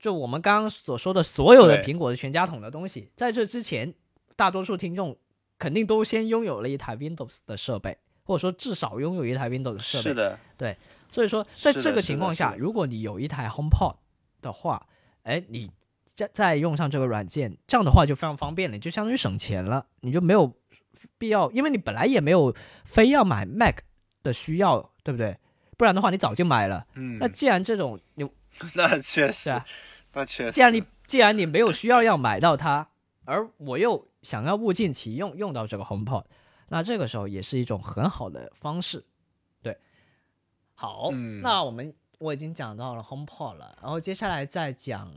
[0.00, 3.94] 就我们刚刚所说的所有的苹果的全家桶的东西，在这之前，
[4.34, 5.16] 大多数听众
[5.58, 10.02] 肯定都先拥有了一台 Windows 的设备，或者说至少拥有一台 Windows 设备。
[10.04, 10.76] 是的，对。
[11.12, 13.96] 所以说，在这个情况下，如果你有一台 HomePod
[14.40, 14.86] 的话，
[15.24, 15.68] 哎，你
[16.04, 19.86] 再再用上这个软件，这样的话就非常方便了，就相当于省钱了。
[20.00, 20.54] 你就没有
[21.18, 23.80] 必要，因为你本来也没有非要买 Mac
[24.22, 25.36] 的需要，对不对？
[25.76, 26.86] 不然的话，你早就买了。
[26.94, 27.18] 嗯。
[27.18, 28.24] 那既然这种你，
[28.74, 29.50] 那确实，
[30.12, 30.52] 那确实。
[30.52, 32.88] 既然你既然你没有需要要买到它，
[33.24, 36.24] 而我又想要物尽其用用到这个 HomePod，
[36.68, 39.04] 那这个时候也是一种很好的方式。
[39.62, 39.78] 对。
[40.74, 41.10] 好，
[41.42, 41.94] 那我们。
[42.20, 45.10] 我已经讲到了 HomePod 了，然后接下来再讲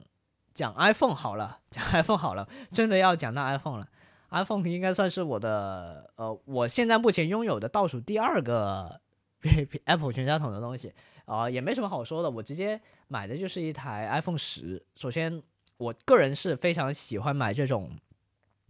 [0.54, 3.90] 讲 iPhone 好了，讲 iPhone 好了，真的要讲到 iPhone 了。
[4.30, 9.02] iPhone 应该算是我的呃，我现在目前拥有的倒数第二个
[9.84, 10.94] Apple 全家桶的东西
[11.26, 14.84] 啊，也没什么好说的，我直接买的就是一台 iPhone 十。
[14.96, 15.42] 首先，
[15.78, 17.92] 我个人是非常喜欢买这种，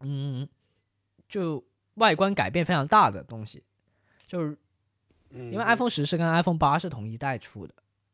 [0.01, 0.47] 嗯，
[1.27, 1.63] 就
[1.95, 3.63] 外观改变非常大的东西，
[4.27, 4.57] 就是
[5.31, 7.73] 因为 iPhone 十是跟 iPhone 八是同一代出的。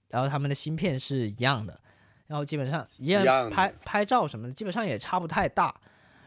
[0.09, 1.79] 然后他们的芯片是一样的，
[2.25, 5.79] 然后基本上一样拍拍照什么的，基本上也差不太大。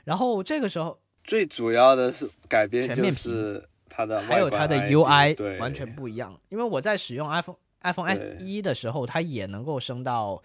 [0.04, 6.40] 然后这个时候最主要的是改变就是它的还有它的 UI 完全不一样。
[6.48, 10.42] 因为我在使用 iPhone iPhone S 一的时候，它也能够升到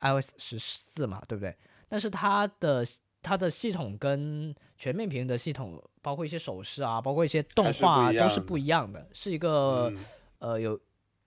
[0.00, 1.54] iOS 十四嘛，对不对？
[1.88, 2.84] 但是它的
[3.22, 9.92] 它的系统跟全面屏的系统，包括一些手势啊，包括一些动画都是不一样的，是一个
[10.38, 10.80] 呃有。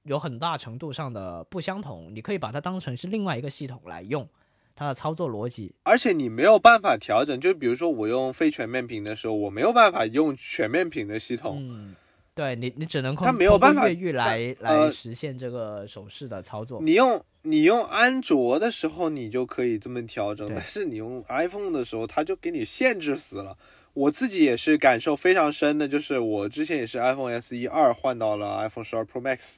[0.05, 4.28] 有很大程度上的不相同，你可以把它当成是另外一个系统来用，
[4.76, 5.74] 它的操作逻辑。
[5.84, 11.55] 而且你没有办法调整，就比如说我用非全面屏的时候，我没有办法用全面屏的系统。
[11.57, 11.95] 嗯，
[12.36, 16.82] 对你，你只能它没有办法越狱来来实现这个手势的操作。
[16.82, 23.56] 你用你用安卓的时候，你就可以这么调整，但是你用 iPhone 的时候，它就给你限制死了。
[23.94, 29.58] 我自己也是感受非常深的，就是我之前也是 iPhone SE 二换到了 iPhone 十二 Pro Max。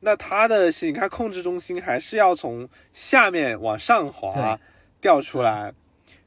[0.00, 4.58] 那它的你看控制中心还是要从下面往上滑
[5.00, 5.72] 调出来，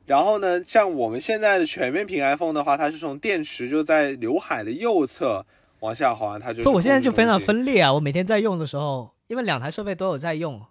[0.05, 5.45] 然后呢，像我们现在的全面屏 iPhone 的话，它是从电池就在刘海的右侧
[5.83, 6.63] 往下滑，它就。
[6.63, 7.93] 所以我现在就非常分裂啊！
[7.93, 10.65] 我每天在用的时候，因为两台设备都有在用，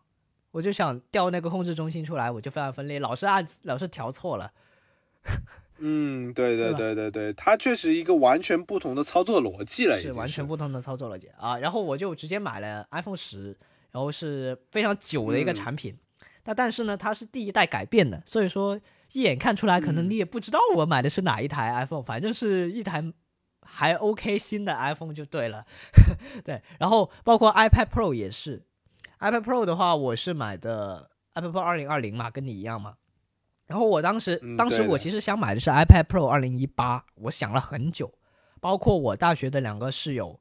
[0.53, 4.51] 我就想调那个控制中心出来，我就非常分裂，老是按，老是调错了。
[5.85, 11.59] 嗯，对对对对对，它确实一个完全不同的操作逻辑了，是完全不同的操作逻辑啊。
[11.59, 13.57] 然后我就直接买了 iPhone 十，
[13.91, 15.95] 然后是非常久的一个产品。
[16.45, 18.81] 那但是呢，它是第一代改变的，所以说
[19.13, 23.03] 一眼看出来，可能你也不知道我买的是哪一台 iPhone，反正是一台
[23.63, 25.65] 还 OK 新的 iPhone 就对了。
[26.45, 28.65] 对，然后包括 iPad Pro 也是
[29.21, 32.97] ，iPad Pro 的话，我是买的 iPad Pro 二零二零嘛，跟你一样嘛。
[33.67, 38.13] 然后我当时，当时我其实想买的是 iPad Pro 二零一八，我想了很久，
[38.61, 40.39] 包括我大学的两个室友，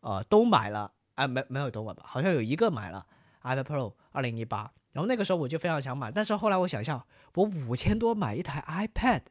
[0.00, 3.06] 呃，都买了，哎，没没有都买吧，好像有一个买了
[3.42, 4.72] iPad Pro 二零一八。
[4.92, 9.22] 然后那个时候我就非常想买，但是后来我想一下，我五千多买一台 iPad，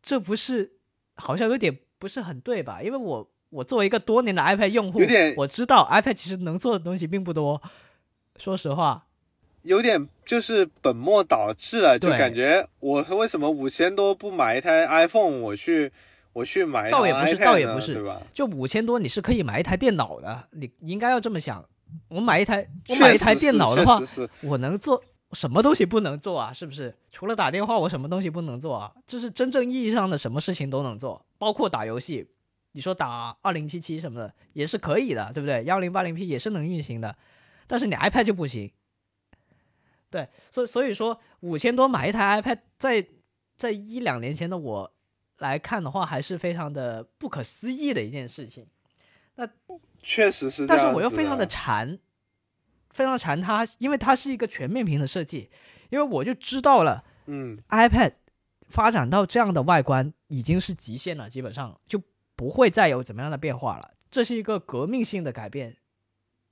[0.00, 0.78] 这不是
[1.16, 2.80] 好像有点不是很对吧？
[2.82, 7.60] 因为我我作为一个多年的 iPad 用户有点，我知道 iPad 其实能做的东西并不多。
[8.36, 9.06] 说实话，
[9.62, 15.92] 有点就是本末倒置了，就感觉我为什么五千多不买一台 iPhone，我去
[16.32, 18.22] 我去买一台倒也不是倒也不是对吧？
[18.32, 21.62] 就五千多，你是可以买一台电脑的，你应该要这么想。
[22.08, 24.00] 我买一台，我买一台电脑的话
[24.42, 26.52] 我能做什么东西不能做啊？
[26.52, 26.94] 是不是？
[27.10, 28.92] 除了打电话，我什么东西不能做啊？
[29.04, 32.28] 这是真正意义上的什么事情都能做，包括打游戏。
[32.72, 35.64] 你说打二零七七什么的也是可以的，对不对？
[35.64, 37.16] 幺零八零 P 也是能运行的，
[37.66, 38.70] 但是你 iPad 就不行。
[40.08, 43.04] 对，所以所以说五千多买一台 iPad，在
[43.56, 44.94] 在一两年前的我
[45.38, 48.68] 来看的话，还是非常的不可思议的一件事情。
[49.34, 49.48] 那
[50.00, 51.98] 确实是这但，是我又非常的馋，
[52.90, 55.50] 非常馋它，因为它是一个全面屏的设计，
[55.88, 58.12] 因为我就知道了嗯，iPad
[58.70, 62.00] 发展到这样的外观已经是极限了，基本上就
[62.36, 63.90] 不会再有怎么样的变化了。
[64.10, 65.76] 这是一个革命性的改变，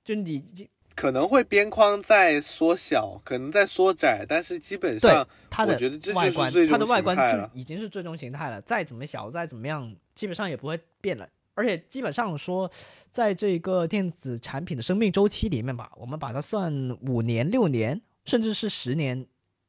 [0.03, 5.73] 就你可能会边框在缩小，可能在缩窄，但是基本对上它的
[6.13, 11.27] 外观，它的外观就已经是最终形态了，再怎么小，再怎么样，基本上也不会变了。
[11.53, 12.69] 而且基本上说，
[13.09, 19.25] 在这个电子产品的生命周期里面吧，我们把它算五年、六年，甚至是十年，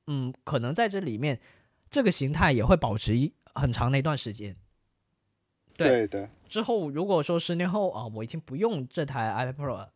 [0.07, 1.40] 嗯，可能在这里面，
[1.91, 4.57] 这个形态也会保持一很长的一段时间。
[5.76, 9.91] 对对对，之后如果说十年后啊，我已经不用这台 iPad Pro 了，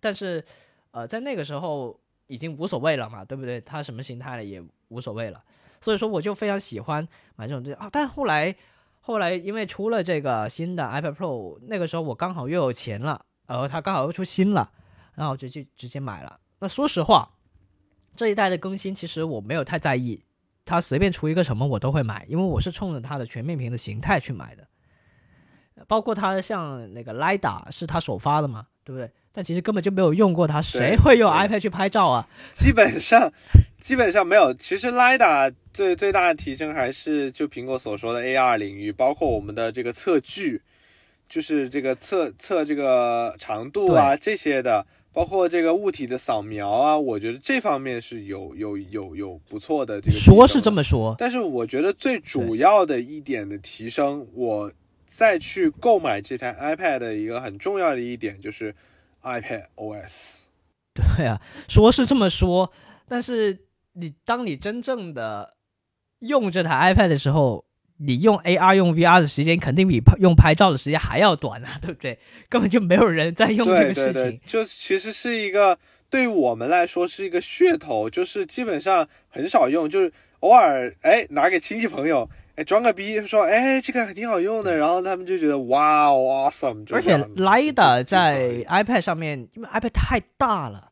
[0.00, 0.44] 但是
[0.92, 3.60] 呃，在那个时候已经无所谓了嘛，对不对？
[3.60, 5.44] 它什么形态了也无所谓了，
[5.80, 7.88] 所以说我就非常喜欢买这种东西啊。
[7.92, 8.56] 但后来
[9.00, 14.72] 后来因为出了这个新的 iPad Pro，那个时候我刚好又有钱了，然后它刚好又出新了，
[15.14, 16.40] 然后我就去直接买了。
[16.60, 17.34] 那说实话，
[18.16, 20.24] 这一代的更新其实我没有太在意，
[20.66, 24.66] 它随便出一个什么我都会买，因为我是冲着它的全面屏的形态去买的。
[25.86, 29.10] 包括它像那个 LiDAR 是它首发的嘛，对不对？
[29.30, 32.26] 但其实根本就没有用过它，谁会用 iPad 去拍照啊？
[32.50, 33.30] 基本上
[33.78, 34.52] 基本上没有。
[34.54, 40.62] 其实 LiDAR 最最大的提升还是就苹果所说的 AR 领域，包括我们的这个测距，
[41.28, 44.86] 就是这个测测这个长度啊这些的，
[45.16, 50.20] 包括这个物体的扫描啊，我觉得这方面是有有有有不错的这个的。
[50.20, 54.70] 说是这么说，但是我觉得最主要的一点的提升，我
[55.06, 58.74] 再去购买这台 iPad 的一个很重要的一点就是
[59.22, 60.42] iPad OS。
[60.92, 62.70] 对啊，说是这么说，
[63.08, 63.58] 但是
[63.94, 65.56] 你当你真正的
[66.18, 67.64] 用这台 iPad 的时候，
[67.98, 72.18] 你用 AR 用 VR 的时间肯定比拍用拍照的时间还要短啊， 对不对？
[72.48, 74.12] 根本就没有人在用这个事情。
[74.12, 75.78] 对对，就其实是一个
[76.10, 82.28] 对于我们来说是一个噱头，就是基本上很少用，就是偶尔哎拿给亲戚朋友。
[82.56, 90.88] 哎，装个逼说，哎，这个挺好用的，然后他们就觉得哇，awesome，而且这样子 LiDAR 在 iPad 上面，因为 iPad 太大了，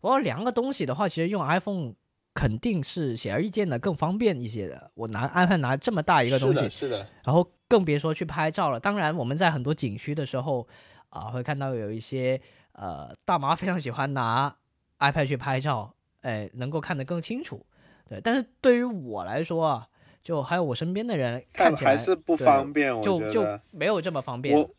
[0.00, 1.92] 我要量个东西的话，其实用 iPhone
[2.34, 4.90] 肯定是显而易见的更方便一些的。
[4.94, 8.80] 我拿 iPad 拿这么大一个东西是的，，是的，然后更别说去拍照了。
[8.80, 10.66] 当然，我们在很多景区的时候
[11.10, 12.40] 啊、会看到有一些
[12.72, 14.54] 呃大妈非常喜欢拿
[14.98, 17.64] iPad 去拍照，哎，能够看得更清楚。
[18.08, 19.86] 对，但是对于我来说啊，
[20.20, 23.46] 就还有我身边的人看起来还是不方便，我就就。
[23.70, 24.58] 没有这么方便。
[24.58, 24.70] 我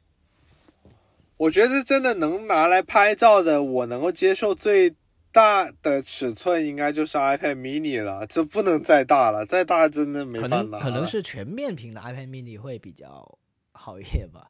[1.38, 4.93] 我觉得真的能拿来拍照的，我能够接受最
[5.36, 13.38] 大的尺寸应该就是 iPad mini 了，这不能再大了，再大真的没可法拿了能可能是全面屏的 iPad mini 会比较
[13.73, 14.49] 好一点吧。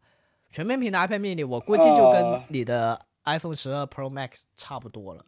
[0.51, 5.25] 全面屏的 iPad mini 我估计就跟呃你的 iPhone 十二 Pro Max 差不多了。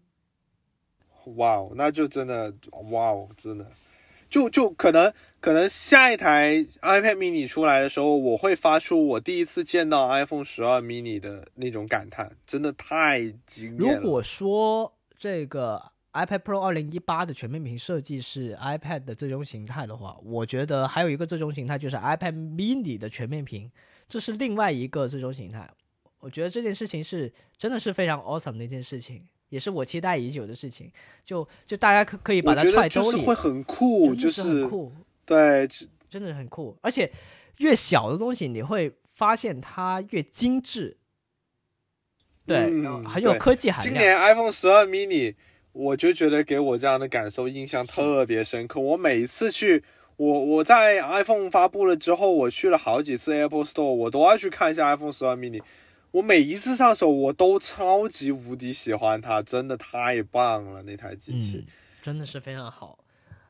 [1.38, 2.54] 哇哦，那就真的
[2.92, 3.66] 哇哦，真的，
[4.30, 14.00] 就就可能可能下一台 iPad mini 出来的时候，我会发出我第一次见到 iPhone 十二 mini 的那种感叹，真的太惊艳了。
[14.00, 23.72] 如果说这个 iPad Pro 二零一八的全面屏设计是 iPad 的最终形态的话，我觉得还有一个最终形态就是 iPad mini 的全面屏，
[24.08, 25.70] 这是另外一个最终形态。
[26.20, 30.92] 我觉得这件事情是真的是非常 awesome 的一件事情，也是我期待已久的事情。
[31.24, 34.92] 就就大家可可以把它我觉得揣兜里，就是会很酷，就是很酷，
[35.26, 35.68] 对，
[36.10, 36.76] 真的很酷。
[36.82, 37.12] 而且
[37.58, 40.98] 越小的东西，你会发现它越精致，
[42.48, 43.94] 对，嗯很有科技含量。
[43.94, 45.36] 今年 iPhone 十二 mini，
[45.74, 48.80] 我就觉得给我这样的感受印象特别深刻。
[48.80, 49.84] 我每一次去，
[50.16, 55.62] 我我在 iPhone 发布了之后，我去了好几次 Apple Store，我都要去看一下 iPhone 十二 mini。
[56.12, 61.58] 我每一次上手，我都超级无敌喜欢它，真的太棒了那台机器。
[61.58, 61.72] 嗯，
[62.02, 62.98] 真的是非常好。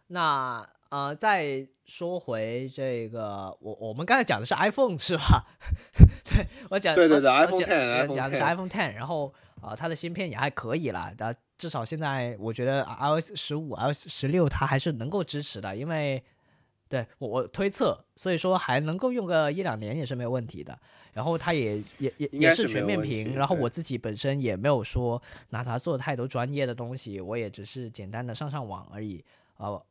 [0.07, 5.45] 那呃，再说回这个，我我们刚才讲的是 iPhone 是吧？
[6.23, 16.23] 对我讲对对对，iPhone 讲 Ten，讲的是 iPhone Ten，然后啊、呃它的芯片也还可以啦，但至少现在我觉得 iOS 十五、iOS 十六它还是能够支持的，因为
[16.89, 20.77] 对我我推测，所以说还能够用个一两年也是没有问题的。
[21.13, 25.19] 然后它也也也也是全面屏，然后我自己本身也没有说
[25.49, 29.25] 拿它做太多专业的东西，我也只是简单的上上网而已。
[29.57, 29.83] 呃，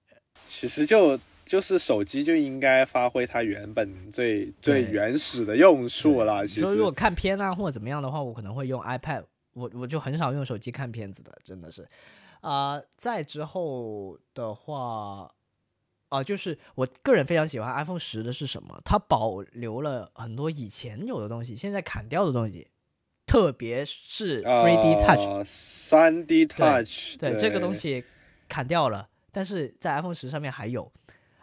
[0.49, 6.47] 其实就就是手机就应该发挥它原本最最原始的用处了。
[6.47, 11.87] 其实说如果看片啊或者怎么样的话，我可能会用 iPad，我我就很少用手机看片子的，真的是。
[12.43, 15.33] 啊、再之后的话，
[16.11, 18.81] 啊、就是我个人非常喜欢 iPhone 十的是什么？
[18.85, 22.69] 它保留了很多以前有的东西，现在砍掉的东西，
[23.27, 28.05] 特别是 3D Touch，、呃，三 D Touch，对这个东西
[28.49, 30.91] 砍掉了，但是在 iPhone 十上面还有。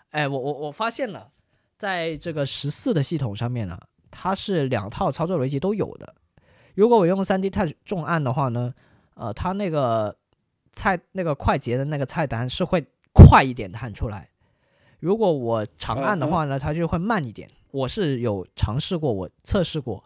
[0.10, 1.30] 哎，我我我发现了，
[1.78, 3.80] 在这个十四的系统上面呢，
[4.10, 6.16] 它是两套操作逻辑都有的。
[6.74, 8.74] 如果我用 3D Touch 重按的话呢，
[9.14, 10.18] 呃，它那个
[10.74, 12.84] 菜那个快捷的那个菜单是会
[13.14, 14.32] 快一点弹出来。
[15.00, 17.48] 如果我长按的话呢，它就会慢一点。
[17.70, 20.04] 我是有尝试过，我测试过，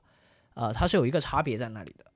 [0.55, 2.06] 呃，它是有一个差别在那里的。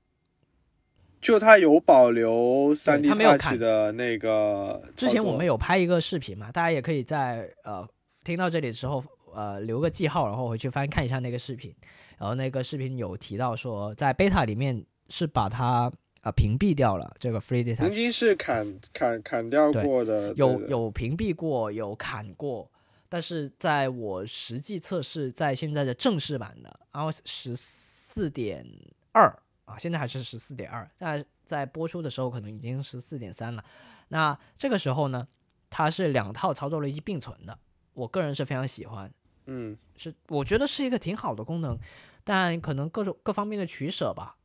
[1.22, 4.82] 就它有保留三 D 它没有 Touch 砍的那个。
[4.96, 7.88] 之前我们，有拍一个视频嘛，大家也可以在呃
[8.24, 11.72] 听到这里之后呃留个记号，然后回去翻看一下那个视频。
[12.18, 15.92] 然后那个视频有提到说，在 beta 里面是把它啊、
[16.22, 22.70] 呃屏蔽掉了这个 free data，曾经是砍砍砍掉过的，有有屏蔽过，有砍过，
[23.08, 28.64] 但是在我实际测试，在现在的正式版的 iOS 十四点
[29.12, 33.64] 二啊，现在还是十四点二，在在播出的时候可能已经十四点三了。
[34.08, 35.26] 那这个时候呢，
[35.70, 37.58] 它是两套操作逻辑并存的，
[37.94, 39.12] 我个人是非常喜欢，
[39.46, 41.78] 嗯，是我觉得是一个挺好的功能，
[42.24, 44.36] 但可能各种各方面的取舍吧，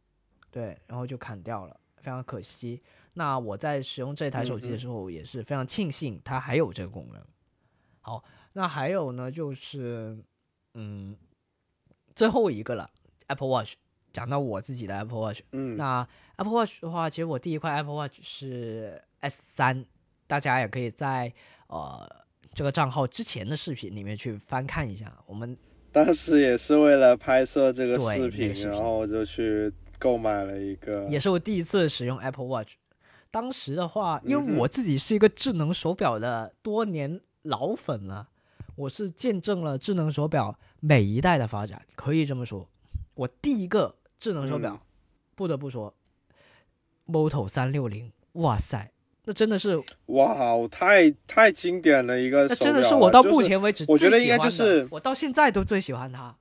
[0.51, 2.81] 对，然后就砍掉了，非常可惜。
[3.13, 7.25] 那我在使用这台手机的时候，也是非常庆幸它还有这个功能。
[7.99, 8.23] 好，
[8.53, 10.23] 那还有呢，就是
[10.75, 11.17] 嗯，
[12.15, 12.91] 最后一个了
[13.25, 13.73] ，Apple Watch。
[14.17, 16.07] 讲到我自己的 Apple Watch，嗯，那
[16.37, 19.85] Apple Watch 的话，其实我第一块 Apple Watch 是 S 三，
[20.25, 21.31] 大家也可以在
[21.67, 22.09] 呃
[22.51, 25.15] 这个账号之前的视频里面去翻看一下。
[25.27, 25.55] 我们
[25.93, 32.73] 当时也是为了拍摄这个对那个视频，然后我就去购买了一个，也是我第一次使用 Apple Watch。
[33.29, 38.29] 当时的话，因为我自己是一个智能手表的多年老粉了，
[38.77, 42.67] 我是见证了智能手表每一代的发展，可以这么说。
[43.13, 44.79] 我第一个智能手表，嗯
[45.35, 45.93] 不得不说
[47.05, 48.91] ，Moto 三六零，哇塞，
[49.25, 50.35] 那真的是，哇，
[50.69, 56.35] 太太经典了一个那真的是我到目前为止我觉得应该就是我到现在都最喜欢它。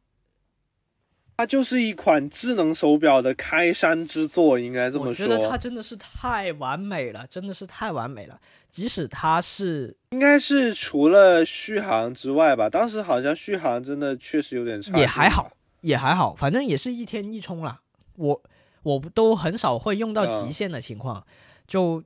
[1.39, 5.11] 它就是一款智能手表的开山之作，应该这么说。
[5.11, 8.40] 我觉得它真的是太完美了，真的是太完美了。
[8.70, 15.53] 即使它是应该是除了续航之外吧，当时好像续航真的确实有点差，也还好。
[15.86, 17.80] 也还好，反正也是一天一充啦。
[18.16, 18.42] 我
[18.82, 21.24] 我都很少会用到极限的情况，
[21.64, 22.02] 就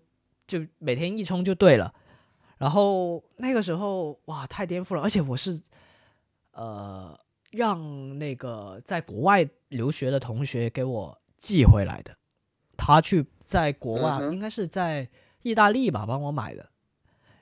[0.47, 1.94] 就每天一充就对了。
[2.59, 5.59] 然后那个时候哇，太颠覆了，而且我是
[6.52, 7.19] 呃
[7.52, 12.15] 让那个在国外留学的同学给我寄回来的，
[12.77, 15.09] 他去在国外、嗯应该是在
[15.40, 16.69] 意大利吧帮我买的，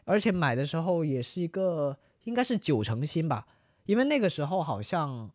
[0.05, 3.49] 而且买的时候也是一个应该是九成新吧，
[3.87, 5.33] 因为那个时候好像。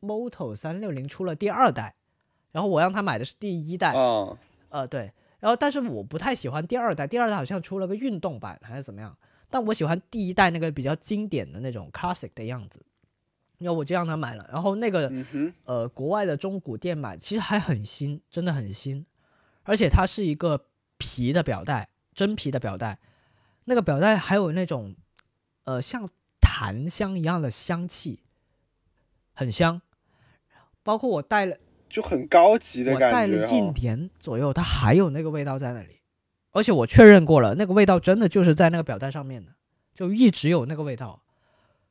[0.00, 1.94] Moto 三六零出了第二代，
[2.52, 4.36] 然后我让他买的是第一代，啊、
[4.70, 9.16] 呃对，然后但是我不太喜欢第二代，第二代好像出了个运动版还是怎么样，
[9.50, 12.82] 但我喜欢第一代那个比较经典的那种 classic 的样子，
[13.58, 19.04] 然后我就让他买了，然后那个嗯，呃国外的中古店买其实还很新，真的很新，
[19.64, 20.66] 而且它是一个
[20.96, 22.98] 皮的表带，真皮的表带，
[23.64, 24.96] 那个表带还有那种
[25.64, 26.08] 呃像
[26.40, 28.20] 檀香一样的香气，
[29.34, 29.82] 很香。
[30.82, 31.56] 包括我戴了，
[31.88, 33.60] 就很高级的我感觉我戴了一。
[33.80, 36.00] 年左右，它还有那个味道在那里，
[36.52, 39.52] 而且我确认过了，那个味道真的就是在那个表带上面的，
[39.94, 41.22] 就一直有那个味道，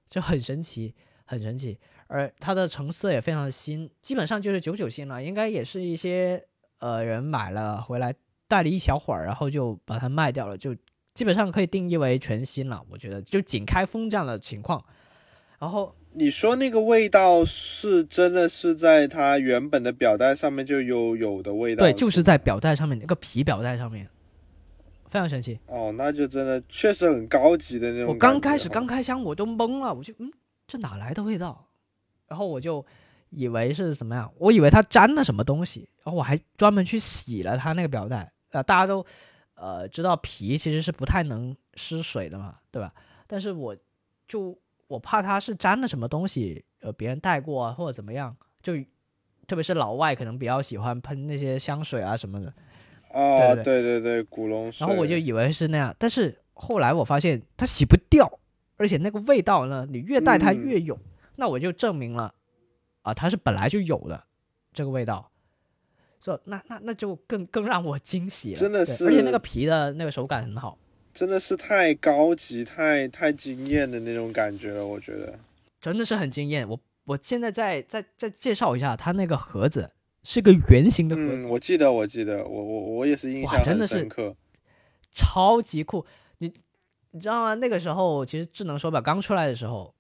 [0.08, 0.96] 就很神奇，
[1.26, 1.80] 很神奇。
[2.08, 6.44] 而它的成色也非常的新，基本上就是九九新了，应该也是一些
[6.80, 8.14] 呃人买了回来
[8.48, 10.76] 戴了一小会儿，然后就把它卖掉了，就
[11.14, 12.84] 基本上可以定义为全新了。
[12.90, 14.84] 我觉得就仅开封这样的情况，
[15.60, 21.86] 然后你说那个味道是真的是在它原本的表带上面就有有的味道？
[21.86, 24.10] 对，就是在表带上面那个皮表带上面，
[25.08, 25.60] 非常神奇。
[25.68, 28.08] 哦，那就真的确实很高级的那种。
[28.08, 30.32] 我刚开始刚开箱我都懵了，我就嗯，
[30.68, 31.68] 这哪来的味道？
[32.28, 32.84] 然后我就
[33.30, 38.32] 以为是什么样，我以为它沾了什么东西，然后我还专门去洗了它那个表带。
[38.52, 39.06] 呃，大家都
[39.54, 42.92] 呃知道皮其实是不太能湿水的嘛，对吧？
[43.28, 43.78] 但是我
[44.28, 44.58] 就
[44.90, 48.74] 我怕它是沾了什么东西，呃，别人带过啊或者怎么样，就
[49.48, 52.52] 特别是老外可能比较喜欢喷那些香水啊什么的。
[53.14, 54.86] 哦，对对对对，古龙水。
[54.86, 58.40] 然后我就以为是那样，但是后来我发现它洗不掉，
[58.78, 60.98] 而且那个味道呢，你越带它越有，
[61.36, 62.34] 那我就证明了
[63.04, 64.24] 啊，它是本来就有的
[64.74, 65.32] 这个味道，
[66.20, 70.78] 所以那那那就更更让我惊喜了，真的是而且那个皮的那个手感很好，
[71.14, 75.38] 真的是太高级、太太惊艳的那种感觉了，我觉得。
[75.82, 76.68] 真的是很惊艳。
[76.68, 79.92] 我我现在再再再介绍一下，它那个盒子
[80.24, 84.36] 是个圆形的盒子，嗯，我记得，我记得，我我我也是印象很深刻。
[85.12, 86.06] 超级酷。
[86.38, 86.54] 你
[87.12, 87.56] 你知道吗？
[87.56, 89.94] 那个时候其实智能手表刚出来的时候，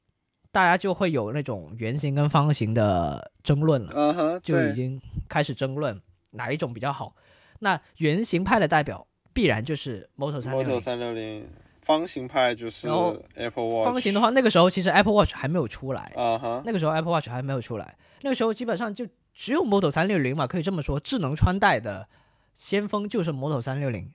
[0.51, 5.99] 大家就会有那种圆形跟方形的争论了，嗯哼，对就已经开始争论
[6.31, 7.15] 哪一种比较好。
[7.59, 9.05] 那圆形派的代表
[9.39, 11.47] 必然就是 Moto 三六 Moto 零，三六零，
[11.81, 12.89] 方形派就是
[13.35, 13.85] Apple Watch。
[13.85, 22.09] 方形的话，那个时候其实 Apple Watch 还没有出来，啊哈，那个时候 Apple Watch 还没有出来，那个时候基本上就只有 Moto 三六零嘛，可以这么说，智能穿戴的
[22.53, 24.11] 先锋就是 Moto 三六零。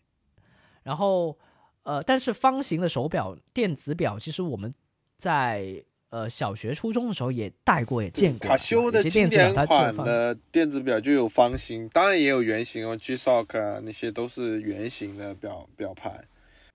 [0.82, 1.38] 然后
[1.84, 4.74] 呃，但是方形的手表、电子表，其实我们
[5.16, 5.82] 在
[6.14, 8.48] 呃小学、初中的时候也戴过，也见过。
[8.48, 16.24] 卡西欧的经电子表典款的电子表就有方形，当然也有圆形哦，G-Shock 啊那些都是圆形的表表盘。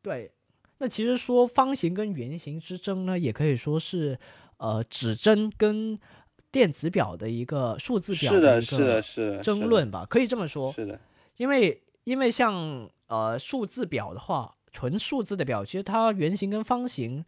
[0.01, 0.29] 对，
[0.79, 4.19] 那其实说方形跟圆形之争呢，也可以说是
[4.57, 5.97] 呃指针跟
[6.51, 10.69] 电子表的一个数字表是的，一是的，个是的，争论吧，可以这么说。
[10.73, 10.99] 是的，
[11.37, 17.23] 因为因为像呃数字表的话，纯数字的表，其实它圆形跟方形，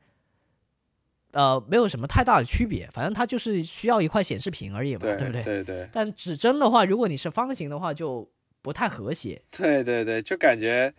[1.31, 5.43] 呃没有什么太大的区别，反正它就是需要一块显示屏而已嘛，对不对？
[5.43, 8.29] 对对但指针的话，如果你是方形的话，就
[8.61, 9.41] 不太和谐。
[9.49, 10.93] 对对对，就感觉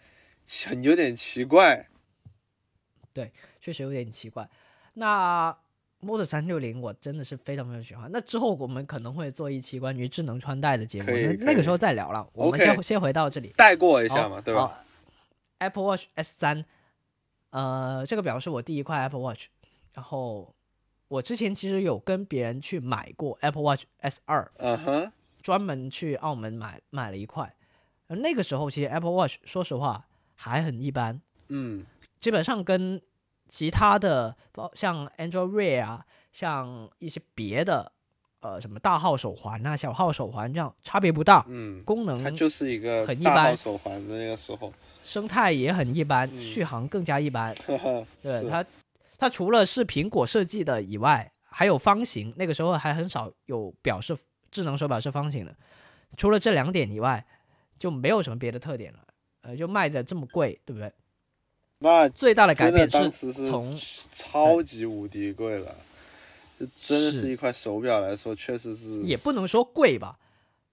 [0.67, 1.89] 很有点奇怪。
[3.13, 3.31] 对
[3.61, 4.49] 确实有点奇怪。
[4.95, 5.57] 那
[6.01, 8.11] Model 三六零我真的是非常非常喜欢。
[8.11, 12.29] 那之后我们可能会做一期关于智能穿戴的节目，那那个时候再聊了。
[12.33, 14.85] 我们先先回到这里，带过一下嘛，对吧
[15.59, 16.65] ？Apple Watch S 三，
[17.51, 19.47] 呃，这个表是我第一块 Apple Watch，
[19.95, 20.55] 然后
[21.09, 25.13] 我之前其实有跟别人去买过 Apple Watch S 二，嗯哼，
[25.43, 27.55] 专门去澳门买买了一块。
[28.09, 31.85] 而那个时候其实 Apple Watch 说实话还很一般，嗯，
[32.21, 33.01] 基本上跟
[33.49, 37.93] 其他的，包像 Android Wear 啊，像一些别的，
[38.41, 44.73] 呃，什么大号手环啊、小号手环这样差别不大，嗯，功能它就是一个很一般手环的那个时候，
[45.05, 47.55] 生态也很一般，嗯续航更加一般。
[48.23, 48.65] 对它，
[49.23, 54.19] 它除了是苹果设计的以外，还有方形，那个时候还很少有表示
[54.51, 55.57] 智能手表是方形的。
[56.17, 57.25] 除了这两点以外，
[57.79, 58.99] 就没有什么别的特点了。
[59.43, 60.93] 呃，就卖的这么贵，对不对？
[61.79, 63.73] 那最大的改变是从
[64.11, 65.73] 超级无敌贵了，
[66.59, 70.19] 这真的是是一块手表来说，确实是也不能说贵吧。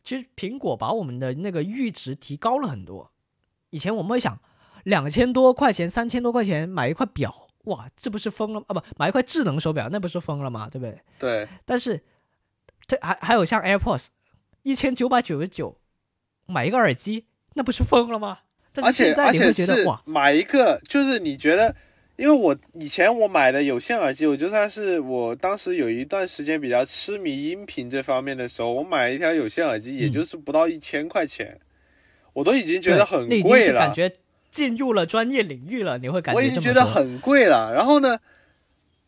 [0.03, 3.11] 其实苹果把我们的那个阈值提高了很多。
[3.69, 4.41] 以前我们会想，
[4.85, 8.73] 两千多块钱、三千多块钱买一块表，哇，这不是疯了啊？
[8.73, 10.69] 不，买一块智能手表，那不是疯了吗？
[10.71, 10.99] 对不对？
[11.19, 12.01] 对，但是，
[12.87, 14.07] 这还还有像 AirPods，
[14.63, 15.77] 一千九百九十九
[16.45, 17.25] 买一个耳机，
[17.55, 18.39] 那不是疯了吗？
[18.71, 21.75] 但现在你会觉得哇，买一个，就是你觉得，
[22.15, 31.59] 因为我以前我买的有线耳机，我就算是我当时有一段时间比较痴迷音频这方面的时候，我买一条有线耳机，也嗯就是不到一千块钱，
[32.31, 34.11] 我都已经觉得很贵了感，觉
[34.51, 37.73] 进入了专业领域了，你会感觉我已经觉得很贵了。
[37.73, 38.19] 然后呢，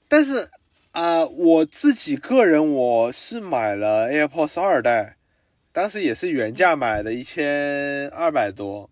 [0.07, 0.49] 但是
[0.91, 5.15] 啊、我自己个人我是买了 AirPods 二代，
[5.72, 8.89] 当时也是原价买的，一千二百多，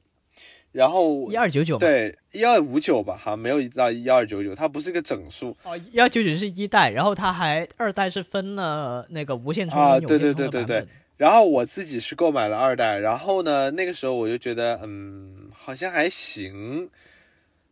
[0.72, 1.78] 然后一二九九。
[1.78, 10.88] 对，一二五九吧，好像没有到一二九九，它不是个整数哦，幺九九是一代，然后它还二代是分了那个无线充对对对对版本。
[11.20, 16.90] 然后我自己是购买了二代，然后呢，那个时候我就觉得，嗯，好像还行，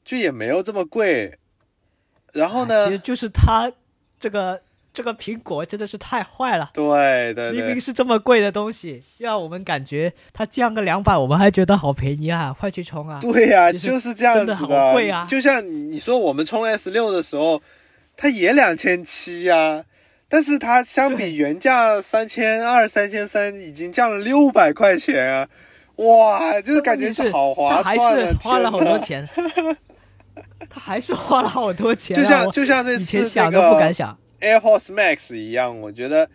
[0.04, 1.38] 就也没有这么贵。
[2.34, 3.72] 然后呢哎其，实就是它
[4.20, 4.62] 这个
[4.92, 13.18] 这个苹果真的是太坏了，对对明明，是这么贵的东西，让我们感觉它降个两百，我们还觉得好便宜啊，快去充啊！
[13.22, 15.26] 对呀、就是这样子真的好贵啊。
[15.26, 17.62] 就像你说我们充 S 六的时候，
[18.18, 19.86] 它也两千七呀，
[20.30, 25.48] 但是它相比原价三千二、三千三，已经降了六百块钱啊。
[25.98, 29.78] 哇，就是感觉是好划算花了好多天钱，
[30.70, 32.16] 他还是花了好多钱。
[32.16, 32.22] 啊。
[32.22, 34.18] 就像就像这次这想都不敢个想。
[34.40, 36.30] AirPods Max 一样，我觉得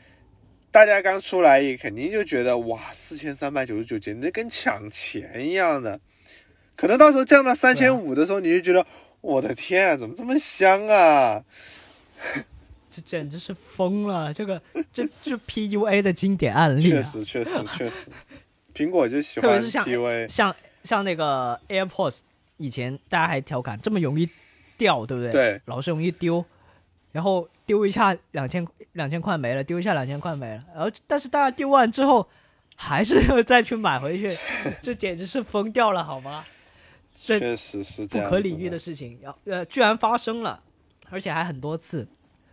[0.73, 6.01] 大家刚出来也肯定就觉得哇，四千三百九十九简直跟抢钱一样的。
[6.75, 8.85] 可能到时候降到三千五的时候，你就觉得
[9.21, 11.43] 我的天啊，怎么这么香啊？
[12.93, 14.33] 这简直是疯了！
[14.35, 14.61] 这个
[14.93, 17.01] 这这是 PUA 的经典案例啊！
[17.01, 18.09] 确实，确实，确实，
[18.75, 20.29] 苹果就喜欢特别是像 PUA。
[20.29, 20.55] 像
[20.85, 22.21] 像那个 AirPods，
[22.59, 24.29] 以前大家还调侃这么容易
[24.77, 25.33] 掉，对不对？
[25.33, 26.45] 对，老是容易丢，
[27.13, 32.29] 然后丢一下两千两千块没了，丢一下两千块没了，然后但是大家丢完之后
[32.77, 34.29] 还是要再去买回去，
[34.83, 36.45] 这简直是疯掉了，好吗？
[37.25, 38.79] 这确实是这不，可理喻的。
[38.79, 40.61] 事情，要呃居然发生了，
[41.11, 42.09] 而且还很多次，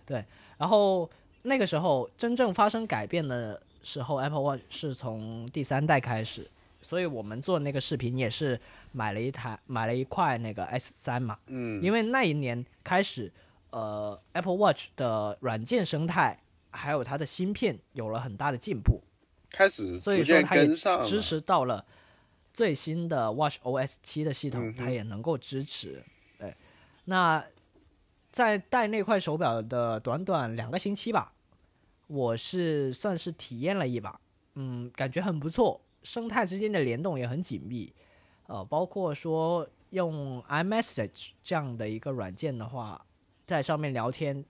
[0.10, 0.26] 对。
[0.58, 1.08] 然后
[1.44, 6.50] 那个时候真正发生改变的时候，Apple Watch 是从第三代开始，
[6.82, 8.60] 所以我们做那个视频也是
[8.92, 13.32] 买了一台买了一块那个 S 三嘛，嗯，因为那一年开始，
[13.70, 16.38] 呃，Apple Watch 的软件生态
[16.72, 19.02] 还有它的芯片有了很大的进步，
[19.52, 20.68] 开始所以说它也
[21.06, 21.86] 支持到了
[22.54, 26.04] 最新的 Watch OS 七的系统，嗯它也能够支持。
[26.38, 26.54] 对，
[27.06, 27.42] 那
[28.32, 31.34] 在戴那块手表的短短两个星期吧，
[32.08, 34.20] 我是算是体验了一把，
[34.56, 37.94] 嗯，感觉很不错，生态之间的联动也很紧密，
[38.48, 43.04] 呃，包括说用 iMessage 这样的一个软件的话，
[43.46, 44.46] 在上面聊天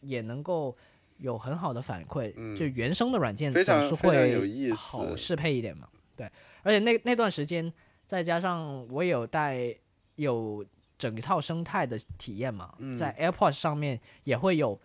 [0.00, 0.76] 也能够
[1.18, 5.88] 有很好的反馈，嗯就原生的软件总是会好适配一点嘛。
[6.16, 6.30] 对，
[6.62, 7.72] 而且那那段时间，
[8.06, 9.74] 再加上我有带
[10.16, 10.64] 有
[11.00, 14.78] 整一套生态的体验嘛，嗯在 AirPods 上面也会有，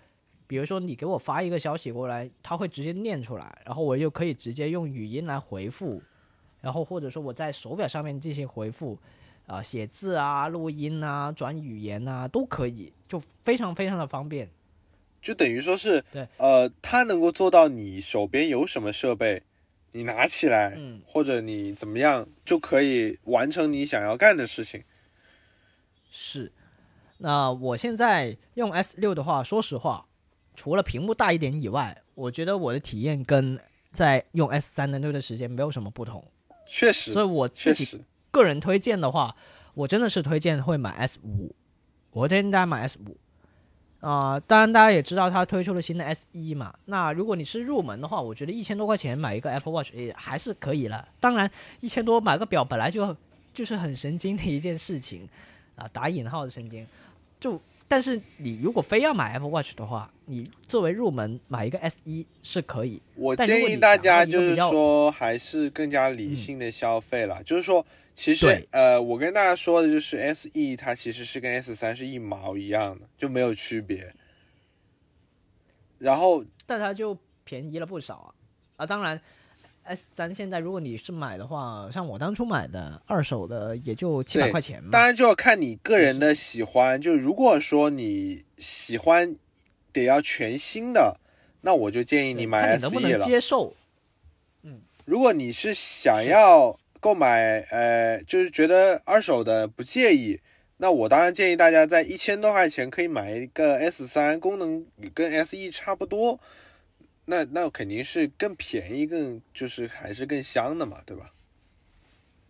[0.47, 6.01] 比如说你给我发一个消息过来，它会直接念出来，然后我就可以直接用语音来回复，
[6.61, 8.97] 然后或者说我在手表上面进行回复，
[9.45, 14.49] 啊、写字啊、录音啊、转语言啊都可以，就非常非常的方便。
[15.21, 19.43] 就等于说是，对呃，它能够做到你手边有什么设备，
[19.91, 24.81] 你拿起来，嗯或者你怎么样，就可以完成你想要干的事情。
[26.17, 26.49] 是，
[27.17, 30.05] 那我现在用 S 六的话，说实话，
[30.55, 33.59] 除了屏幕大一点以外，我觉得我的体验跟
[33.91, 36.23] 在用 S 三的那段时间没有什么不同。
[36.65, 37.99] 确实所以，我确自己实，
[38.31, 39.35] 个人推荐的话，
[39.73, 41.53] 我真的是推荐会买 S 五，
[42.11, 43.17] 我推荐大家买 S 五。
[43.99, 46.73] 啊、当然大家也知道它推出了新的 S 一嘛。
[46.85, 51.05] 那如果你是入门的话，我觉得一千多块钱买一个 Apple Watch 也还是可以了。
[51.19, 51.51] 当然，
[51.81, 53.15] 一千多买个表本来就
[53.53, 55.27] 就是很神经的一件事情
[55.75, 56.85] 啊，打引号的神经。
[57.39, 63.01] 就但是你如果非要买 Apple Watch 的话，你作为入门买一个 S 一是可以。
[63.15, 67.41] 我建议大家就是说，还是更加理性的消费啦。
[67.45, 67.85] 就是说，
[68.15, 74.11] 其实呃，我跟大家说的就是 S E 它其实是跟 S 三是一毛一样的，就没有区别。
[75.99, 78.29] 然后但它就便宜了不少啊
[78.77, 78.85] 啊！
[78.85, 79.19] 当然
[79.85, 84.89] ，S 三现在如果你是买的话，像我当初买的二手的也就七百对块钱嘛。
[84.91, 87.01] 当然就要看你个人的喜欢。
[87.01, 89.35] 就如果说你喜欢
[89.93, 91.17] 得要全新的，
[91.61, 93.19] 那我就建议你买你能不 E 能。
[93.19, 93.73] 接受。
[94.63, 100.39] 嗯如果你是想要购买，呃，就是觉得二手的不介意，
[100.77, 104.83] 那我当然建议大家在一千多块钱可以买一个 S 三，功能
[105.13, 106.39] 跟 S E 差不多，
[107.25, 111.31] 那那肯定是更便宜，更就是还是更香的嘛，对吧？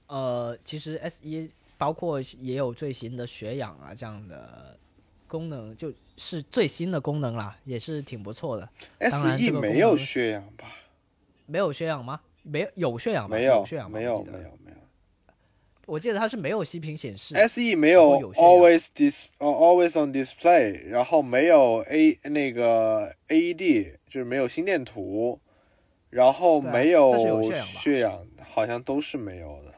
[0.08, 4.78] 呃，其实 S 一包括也有最新的血氧啊这样的
[5.28, 8.70] 功能，就是最新的功能啦，也是挺不错的。
[9.00, 10.72] S 然 E 这个功没有血氧吧？
[11.46, 12.22] 没有血氧吗？
[12.44, 13.36] 没有有血氧吗？
[13.36, 14.56] 没有血氧，没有，没有。
[15.86, 17.36] 我记得它是没有息屏显示。
[17.36, 25.40] S E 没有有 always dis 呃 always on display，然后没有 A 那个 AED，就是没有心电图，
[26.10, 29.74] 然后没有血氧吧血氧，好像都是没有的。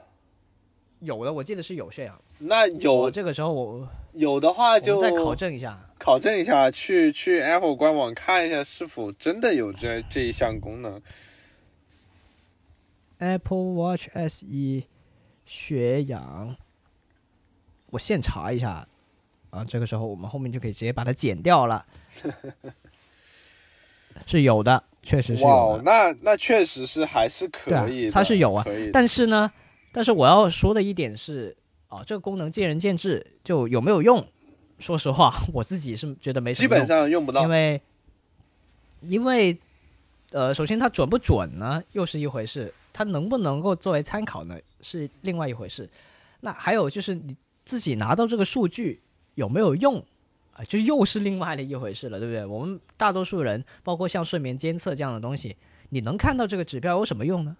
[1.01, 2.19] 有的，我记得是有血氧。
[2.39, 5.79] 那有这个时候我有的话就再考证一下。
[5.99, 11.01] 考证一下，去去 Apple 官网看一下是否真的有这这一项功能。
[13.17, 14.83] Apple Watch SE
[15.47, 16.55] 血氧，
[17.87, 18.87] 我现查一下
[19.49, 19.63] 啊。
[19.63, 21.83] 这个时候我们后面就可以直接把它剪掉了。
[24.25, 28.65] 是有的，确实是有那那确实是还是可以的，它是有啊。
[28.91, 29.51] 但是呢，
[29.91, 31.55] 但是我要说的一点是，
[31.87, 34.27] 啊，这个功能见仁见智，就有没有用？
[34.79, 37.49] 说实话，我自己是觉得没什么基本用上用不到因。
[37.49, 37.81] 为
[39.01, 39.57] 因为
[40.31, 45.89] 呃，首先它准不准呢，又是一回事；它能不能够作为参考呢，是另外一回事。
[46.41, 47.35] 那还有就是你
[47.65, 49.01] 自己拿到这个数据
[49.35, 50.03] 有没有用
[50.53, 50.63] 啊？
[50.63, 52.45] 就又是另外的一回事了，对不对？
[52.45, 55.57] 我们大多数人，包括像睡眠监测这样的东西，
[55.89, 57.57] 你能看到这个指标有什么用呢？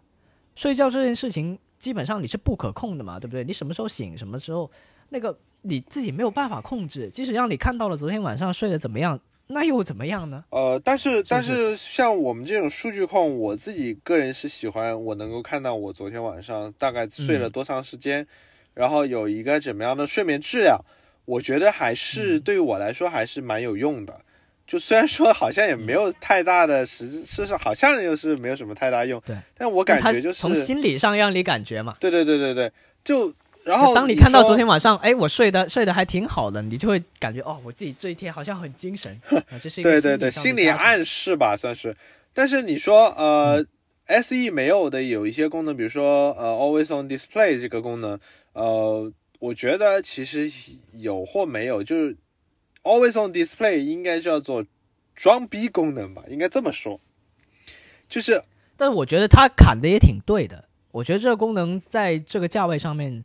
[0.55, 3.43] 睡觉这件事情基本上你是不可控的嘛，对不对？
[3.43, 4.69] 你什么时候醒，什么时候
[5.09, 7.09] 那个你自己没有办法控制。
[7.09, 10.43] 即使让你看到了昨天晚上睡得怎么样，那又怎么样呢？
[10.49, 18.27] 呃，但是但是是像我们这种数据控，我自己个人是喜欢我能够看到我昨天晚上大概睡了多长时间，
[18.73, 20.79] 然后有一个怎么样的睡眠质量，
[21.25, 24.21] 我觉得还是嗯对于我来说还是蛮有用的。
[24.65, 31.95] 就虽然说好像也没有太大的实质，事实好像又是没有什么太大用，对，但我感觉就是从心理上让你感觉嘛。
[32.01, 32.69] 对对对对对，
[33.01, 33.33] 就
[33.67, 41.95] 然后当你看到昨天晚上，哎，我睡得睡得还挺好的，你就会感觉哦，我自己这一天好像很精神 啊，这是一个对对对，心心理暗示吧，算是。
[42.33, 43.65] 但是你说呃、
[44.05, 48.17] s e 没有的有一些功能，比如说呃，Always on Display 这个功能，
[48.53, 50.49] 呃，我觉得其实
[50.93, 52.15] 有或没有，就是
[52.83, 54.65] Always on Display 应该叫做
[55.15, 57.01] 装逼功能吧，应该这么说。
[58.07, 58.41] 就是
[58.77, 60.63] 但我觉得它砍的也挺对的。
[60.91, 63.23] 我觉得这个功能在这个价位上面，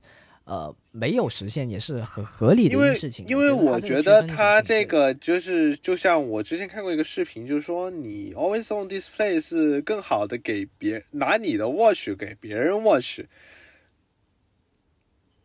[0.53, 3.27] 呃，没有实现也是很合理的因为一件事情。
[3.27, 13.21] 因为我我觉得它这个就是就像我之前看过一个视频，就是说你 Always on Display 是更好的给别拿你的 Watch 给别人 Watch，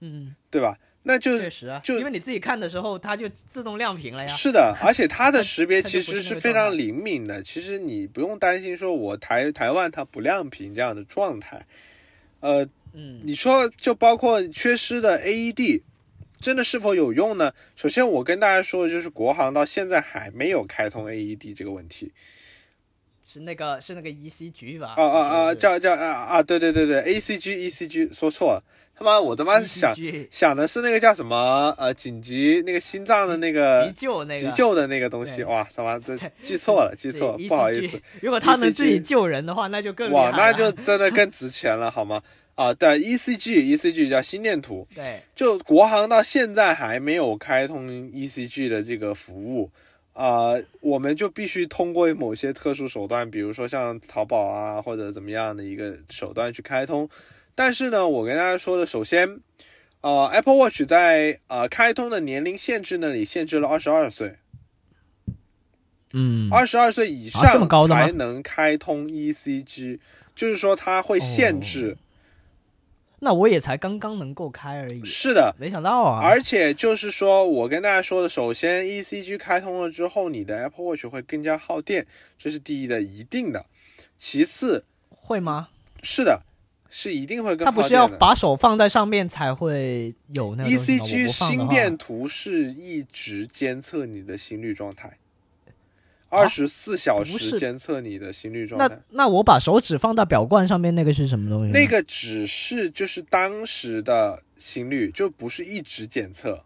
[0.01, 0.77] 嗯，对吧？
[1.03, 4.27] 那就确实啊，就因为你自己看的时候，它就自动亮屏了呀。
[4.27, 7.41] 是的，而且 它的识别其实是非常灵敏的。
[7.41, 11.65] 其实你不用担心说我台台湾它不亮屏这样的状态。
[12.39, 12.67] 呃，
[12.97, 15.83] 嗯，你说就包括缺失的 AED，
[16.41, 17.53] 真的是否有用呢？
[17.75, 22.11] 首先我跟大家说的就是国航到现在还没有开通 AED 这个问题。
[23.29, 24.95] 是那个是那个 ECG 吧？
[24.97, 25.53] 啊啊啊！
[25.53, 26.41] 叫叫啊啊！
[26.41, 28.63] 对对对对，ACG ECG 说错了，
[28.95, 29.93] 他妈我他妈是想
[30.31, 42.23] 想的是那个叫什么呃紧急那个心脏的那个急救那个急救的那个东西，哇他妈这记错了记错了，不好意思，如果他能自己救人的话，那就更哇那就真的更值钱了好吗？
[42.57, 49.69] 啊，对，ECG ECG 叫心电图，对，就国行到现在还没有开通 ECG 的这个服务，
[50.13, 57.07] 啊、我们就必须通过某些特殊手段，比如说像淘宝啊或者怎么样的一个手段去开通。
[57.53, 59.39] 但是呢，我跟大家说的，首先，
[60.01, 64.35] 呃，Apple Watch 在呃开通的年龄限制那里限制了二十二岁，
[66.11, 69.99] 嗯，二十二岁以上才能开通 ECG，
[70.35, 71.95] 就是说它会限制。
[73.19, 82.05] 那我也才刚刚能够开而已，是的，没想到啊，而且就是说，我跟大家说的，首先 ECG 开通了之后，你的 Apple Watch 会更加耗电，
[82.37, 83.65] 这是第一的，一定的。
[84.17, 85.69] 其次，会吗？
[86.03, 86.43] 是的，
[86.89, 87.95] 是一定会更它不是。
[87.95, 95.17] 要把手放在上面才会有那个 ECG 心电图是一直监测你的心率状态，
[96.29, 98.99] 二十四小时监测你的心率状那态。
[99.09, 101.71] 那我把手指放到表冠上面，那个是什么东西？
[101.71, 106.63] 那个只是就是当时的心率，就不是一直检测。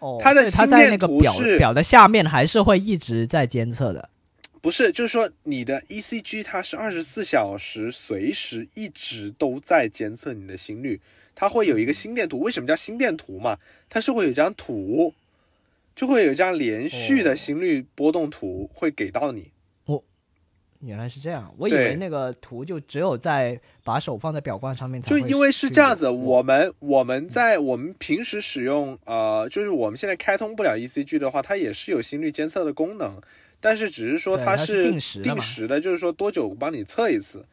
[0.00, 4.10] 哦，它的它心电在那个表图是表的下面还是会一直在监测的。
[4.60, 11.00] 不是，就是说你的 ECG 它是二十四小时随时一直都在监测你的心率，
[11.34, 12.40] 它会有一个心电图。
[12.40, 13.56] 为什么叫心电图嘛？
[13.88, 15.14] 它是会有一张图，
[15.98, 19.50] 就会有一张连续的哦心率波动图会给到你。
[20.82, 33.20] 原来是这样，我以为那个图就只有在把手放在表冠上面才就因为是这样子，有我们我们在我们平时使用呃，就是我们现在开通不了 ECG 的话，它也是有心率监测的功能，
[33.58, 37.44] 但是只是说它是定时的定时的，就是说多久帮你测一次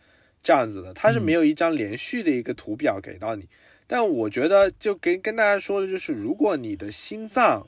[0.44, 3.48] 这样子的，它是嗯没有一张连续的一个图表给到你。
[3.88, 7.66] 但我觉得就跟跟大家说的就是，如果你的心脏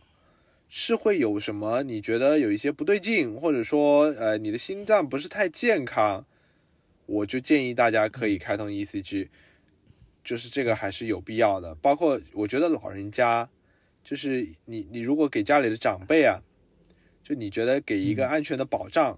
[0.70, 6.26] 是会有什么，你觉得有一些不对劲，或者说呃你的心脏不是太健康，
[7.06, 9.30] 我就建议大家可以开通 ECG，
[10.24, 11.74] 就是这个还是有必要的。
[11.76, 13.48] 包括我觉得老人家，
[14.04, 16.42] 就是你你如果给家里的长辈啊，
[17.24, 19.18] 就你觉得给一个安全的保障，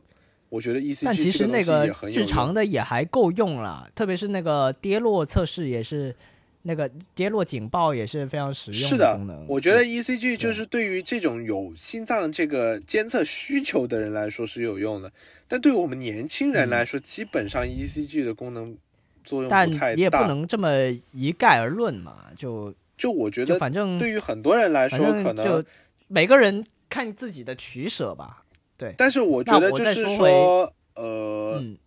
[0.50, 2.10] 我觉得 ECG 嗯但其实那这个。
[2.10, 6.16] 日常的也还够用了，特别是那个跌落测试也是，
[6.64, 9.46] 那个跌落警报也是非常实用是的功能。
[9.48, 15.12] 我觉得 ECG 就是对于这种有心脏这个监测需求的人来说是有用的，
[15.48, 18.78] 但对我们年轻人来说，基本上 ECG 的功能
[19.24, 20.18] 作用不太你也不。
[20.18, 20.70] 能这么
[21.14, 25.64] 一概而论嘛，就就我觉得，就反正对于很多人来说，可能就
[26.08, 28.44] 每个人看自己的取舍吧。
[28.78, 31.78] 对但是我觉得就是说说，呃，嗯，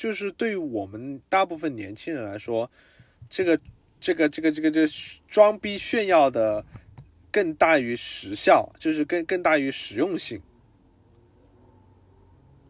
[0.00, 2.70] 就是对于我们大部分年轻人来说，
[3.28, 3.58] 这个
[4.00, 4.88] 这个这个这个这个
[5.28, 6.64] 装逼炫耀的
[7.30, 10.40] 更大于时效，就是更更大于实用性。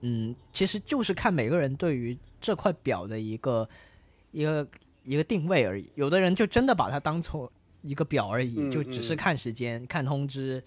[0.03, 3.69] 嗯，其实就是看每个人对于这块表的一个
[4.33, 4.69] 一个
[5.05, 5.91] 一个定位而已。
[5.95, 7.51] 有的人就真的把它当做
[7.83, 10.63] 一个表而已，嗯就只是看时间、看通知，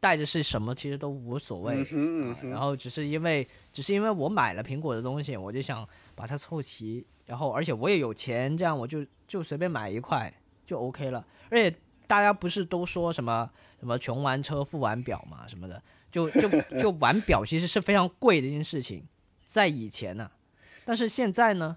[0.00, 1.76] 带着是什么其实都无所谓。
[1.76, 10.32] 嗯嗯啊然后只是因为只是因为我买了苹果的东西，我就想把它凑齐，然后而且我也有钱，这样我就就随便买一块
[10.66, 11.24] 就 OK 了。
[11.50, 11.74] 而且
[12.06, 16.48] 大家不是都说什么什么穷玩车富玩表嘛什么的，就就
[16.78, 19.06] 就玩表其实是非常贵的一件事情，
[19.44, 20.30] 在以前呢、
[20.84, 21.76] 但是现在呢，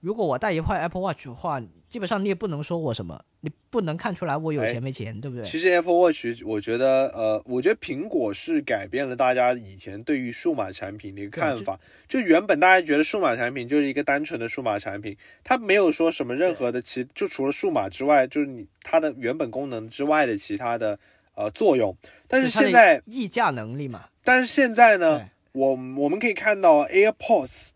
[0.00, 5.44] 如果我带一块 Apple Watch 的话，基本上你也不能说我什么，你不能看出来我有哎钱没钱，对不对？
[5.44, 11.78] 其实 Apple Watch，我觉得，呃，我觉得苹果是改变了大家以前对于数码产品的一个看法。
[12.06, 20.98] 就原本大家觉得数码产品就是一个单纯的数码产品，它没有说什么任何的其，就除了数码之外，就是你它的原本功能之外的其他的
[21.34, 21.96] 呃作用。
[22.26, 27.68] 但是现在，溢价能力嘛，但是现在呢，我我们可以看到 AirPods、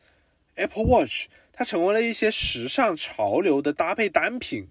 [0.57, 4.69] Apple Watch，它成为了一些时尚潮流的搭配单品。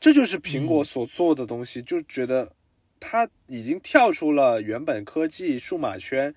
[0.00, 2.52] 这就是苹果所做的东西，就觉得
[2.98, 6.34] 它已经跳出了原本科技数码圈，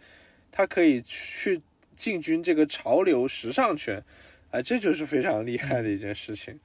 [0.51, 1.61] 它可以去
[1.95, 4.03] 进军这个潮流时尚圈，
[4.51, 6.59] 啊、这就是非常厉害的一件事情。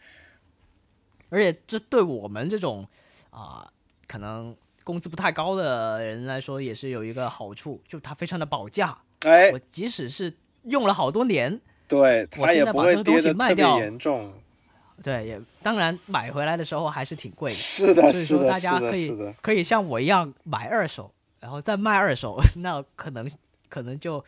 [1.28, 2.88] 而且这对我们这种
[3.30, 3.70] 啊、
[4.08, 8.98] 可能工资不太高的人来说，也是有一个好处，就它非常的保价。
[9.20, 10.32] 哎我，即使是
[10.64, 14.32] 用了好多年，对，我现在它也不会把这个东西跌得特别卖掉严重。
[15.02, 19.34] 对，也当然买回来的时候还是挺贵的，是的，所以说是的，大家可以。
[19.40, 21.10] 可以像我一样买二手，
[21.40, 23.30] 然后再卖二手， 那可能
[23.68, 24.22] 可能就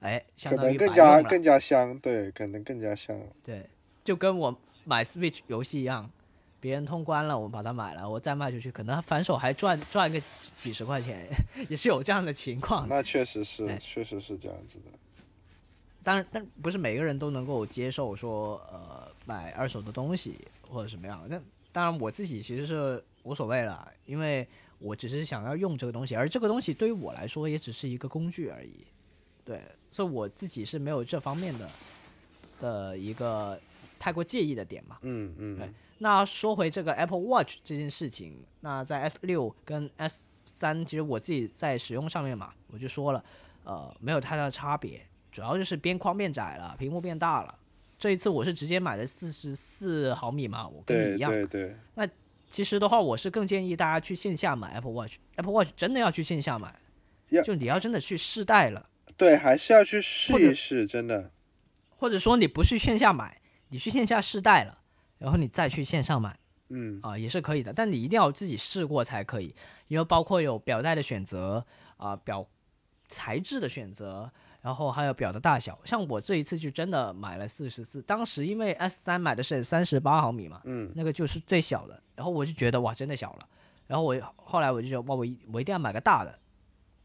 [0.00, 0.94] 哎相可能更当于更。
[0.94, 3.18] 加更加香，对，可能更加香。
[3.42, 3.66] 对，
[4.04, 4.54] 就跟我
[4.84, 6.10] 买 Switch 游戏一样，
[6.60, 10.20] 别人通关了，我把它买了，我再卖出去，可能反手还赚赚个
[10.54, 11.26] 几十块钱，
[11.70, 12.86] 也是有这样的情况。
[12.90, 14.90] 那确实是哎，确实是这样子的。
[16.02, 20.36] 当然，但不是每个人都能够接受说呃买二手的东西
[20.68, 21.24] 或者什么样。
[21.28, 21.40] 那
[21.72, 24.46] 当然我自己其实是无所谓了，因为
[24.78, 28.86] 我只是想要用这个东西，而这个东西对于我来说也只是一个工具而已。
[29.44, 31.68] 对，所以我自己是没有这方面的
[32.60, 33.58] 的一个
[33.98, 34.98] 太过介意的点嘛。
[35.02, 35.68] 嗯嗯对，
[35.98, 43.24] 那说回这个 Apple Watch 这件事情，那在 S 六跟 S 三，其实我自己在使用上面嘛，我就说了，
[43.64, 47.58] 呃，没有太大的差别，主要就是边框变窄了，屏幕变大了。
[47.98, 51.30] 这一次我是直接买的四十四毫米嘛，我跟你一样。
[51.30, 52.08] 对对那，
[52.48, 55.18] 其实的话，我是更建议大家去线下买 Apple Watch。
[55.36, 56.74] Apple Watch 真的要去线下买
[57.28, 61.30] 要，就你要真的去试戴了，对，还是要去试一试，真的。
[61.96, 64.78] 或者说你不去线下买，你去线下试戴了，
[65.18, 66.38] 然后你再去线上买。
[66.70, 69.54] 嗯，啊，也是可以的，但你一定要自己试过才可以，
[69.88, 71.66] 因为包括有表带的选择
[71.98, 72.48] 啊、表
[73.08, 74.32] 材质的选择，
[74.62, 75.78] 然后还有表的大小。
[75.84, 83.48] 像我这一次就真的买了四十四，当时因为 S 三买的是三十八毫米嘛，嗯，那个就是最小的，然后我就觉得哇，真的小了，
[83.86, 86.38] 然后我后来我就觉得哇，我我一定要买个大的，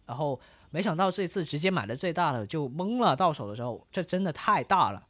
[0.06, 5.08] 然后没想到这次直接买的最大的就懵了，到手的时候这真的太大了。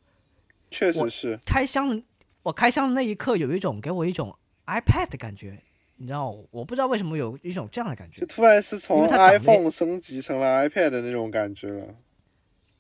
[0.70, 1.40] 确实是。
[1.46, 2.04] 开箱，
[2.44, 4.36] 我开箱的那一刻有一种给我一种
[4.66, 5.62] iPad 的感觉，
[5.98, 11.96] 你知道，我不知道为什么有一种这样的感觉就，突然是因从 iPhone 升级成了 iPad 的那种感觉了。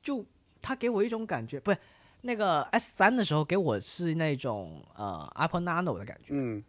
[0.05, 0.23] 就
[0.61, 1.77] 它给我一种感觉，不是
[2.21, 6.63] 那个 S 三的时候给我是那种呃 Apple Nano 的感觉，嗯，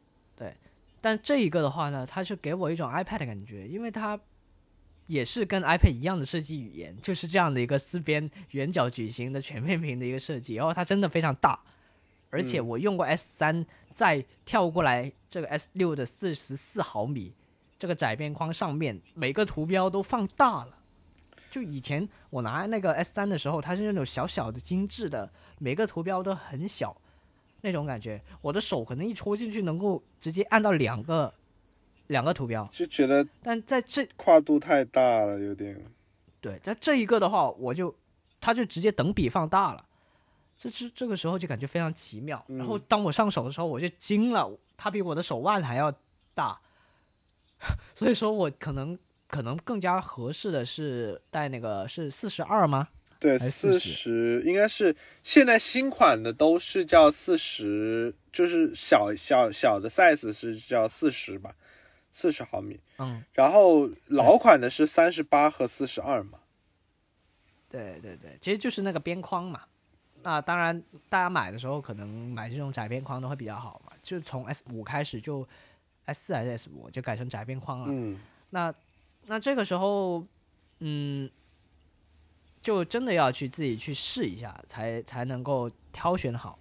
[1.02, 4.18] 但这一个的话呢，它是给我一种 iPad 的感觉，因为它
[5.06, 11.60] 也是跟 iPad 一样的设计语言，就是这样的一个四边圆角矩形的全面屏的一个设计， 然后它真的非常大，
[12.30, 17.32] 而且我用过 S 三，再跳过来这个 S 六的四十四毫米
[17.78, 20.75] 这个窄边框上面，每个图标都放大了。
[21.50, 26.96] 就以前我拿那个 S 三的时候，它是那种小小的精致的，每个图标都很小
[27.62, 31.32] 那种感觉，我的手可能一戳进去能够直接按到两个
[32.08, 35.80] 两个图标，就觉得但在这跨度太大了，有点。
[36.40, 37.92] 对在这一个的话，我就
[38.40, 39.84] 它就直接等比放大了，
[40.56, 42.44] 这是这个时候就感觉非常奇妙。
[42.46, 45.92] 然后当我上手的时候，我就惊了，它比我的手腕还要
[46.34, 46.60] 大，
[47.94, 48.96] 所以说我可能
[49.28, 52.88] 可能更加合适的是带那个是四十二吗？
[53.18, 61.54] 对，四40十应该是现在新款的都是叫四十，就是小小小的 size 是叫四十吧，
[62.10, 62.78] 四十毫米。
[62.98, 66.38] 嗯，然后老款的是三十八和四十二嘛。
[67.70, 69.62] 对对对，其实就是那个边框嘛。
[70.22, 75.46] 那当然，大家买的时候可能买这种窄边框的会比较好嘛，就从 S 五开始就
[76.04, 77.86] S 四还是 S 五就改成窄边框了。
[77.88, 78.18] 嗯，
[78.50, 78.74] 那
[79.26, 80.24] 那这个时候，
[80.80, 81.30] 嗯，
[82.62, 86.58] 就真的要去自己去试一下，才才能够挑选好。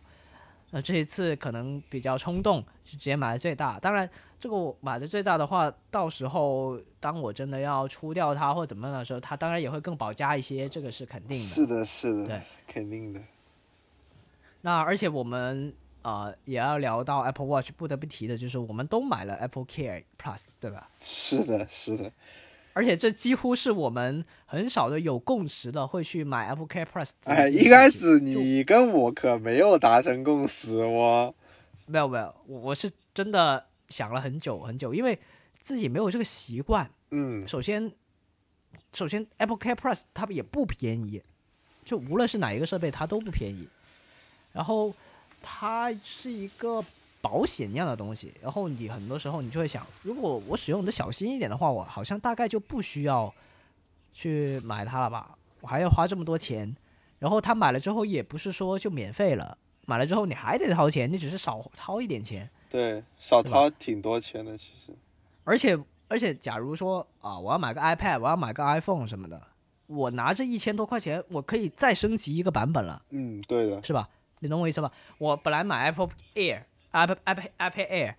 [0.72, 3.80] 那这一次可能比较冲动，就直接买了最大。
[3.80, 4.10] 当然，
[4.40, 11.46] 这个我买的最大的话，到时候当我真的要出掉它或怎么样的时候，它当然也会更保价一些，这个是肯定的。
[11.46, 13.22] 是的，是的，对，肯定的。
[14.62, 20.90] 那而且我们呃也要聊到 Apple Watch，不得不提的就是我们都买了 Apple Care Plus，对吧？
[21.00, 22.12] 是的，是的。
[22.76, 27.12] 而且这几乎是我们很少的有共识的会去买 Apple Care Plus。
[27.24, 31.34] 哎，一开始你跟我可没有达成共识哦。
[31.86, 35.18] 没有没有，我我是真的想了很久很久，因为
[35.58, 36.92] 自己没有这个习惯。
[37.12, 37.94] 嗯，首先，
[38.92, 41.24] 首先 Apple Care Plus 它也不便宜，
[41.86, 43.70] 就无论是哪一个设备它都不便宜。
[44.52, 44.94] 然后
[45.42, 46.84] 它是一个
[47.26, 53.34] 保险一样的东西，然后你很多时候你就会想，如果我使用的小心一点的话，我好像大概就不需要
[54.14, 55.36] 去买它了吧？
[55.62, 56.76] 我还要花这么多钱，
[57.18, 59.58] 然后他买了之后也不是说就免费了，
[59.88, 62.48] 买了之后你还得掏钱，你只是少掏一点钱。
[62.70, 64.94] 对，少掏挺多钱的，其实。
[65.44, 65.76] 而且
[66.08, 69.42] 而且，假如说啊，我要买个 iPad，我要买个 iPhone 什么的，
[69.88, 73.82] 我拿这一千多块钱，我可以再升级一个版本了，嗯，对的。
[73.84, 74.08] 是吧？
[74.40, 74.92] 你懂我意思吧？
[75.18, 76.62] 我本来买 Apple Air、
[76.96, 78.16] Apple Apple iPad Air，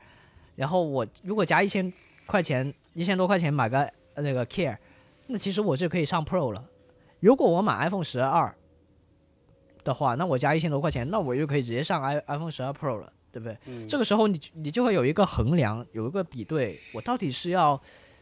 [0.54, 1.92] 然后我如果加一千
[2.26, 3.80] 块钱，一千多块钱买个
[4.14, 4.76] 呃那个 Care，
[5.28, 6.64] 那其实我就可以上 Pro 了。
[7.20, 8.54] 如果我买 iPhone 十二
[9.82, 13.56] 的话，那我加一千多块钱，那我就可以直接上 i iPhone 十二 Pro 了，对不对？
[13.66, 17.80] 嗯这个时候你你就会有一个衡量，有一个比对，我到底是要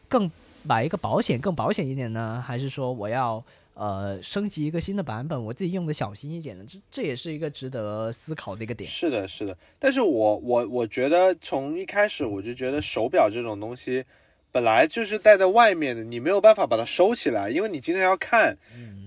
[0.08, 0.30] 更
[0.62, 3.44] 买一个保险更保险一点呢，还是说我要
[3.74, 6.64] 呃升级一个新的版本，我自己用的小心一点的？
[6.64, 8.88] 这这也是一个值得思考的一个点。
[8.88, 9.56] 是的，是的。
[9.78, 14.04] 但是我我我觉得从一开始我就觉得手表这种东西，
[14.50, 18.56] 本来就是戴在外面的，你没有办法把它收起来，因为你经常要看，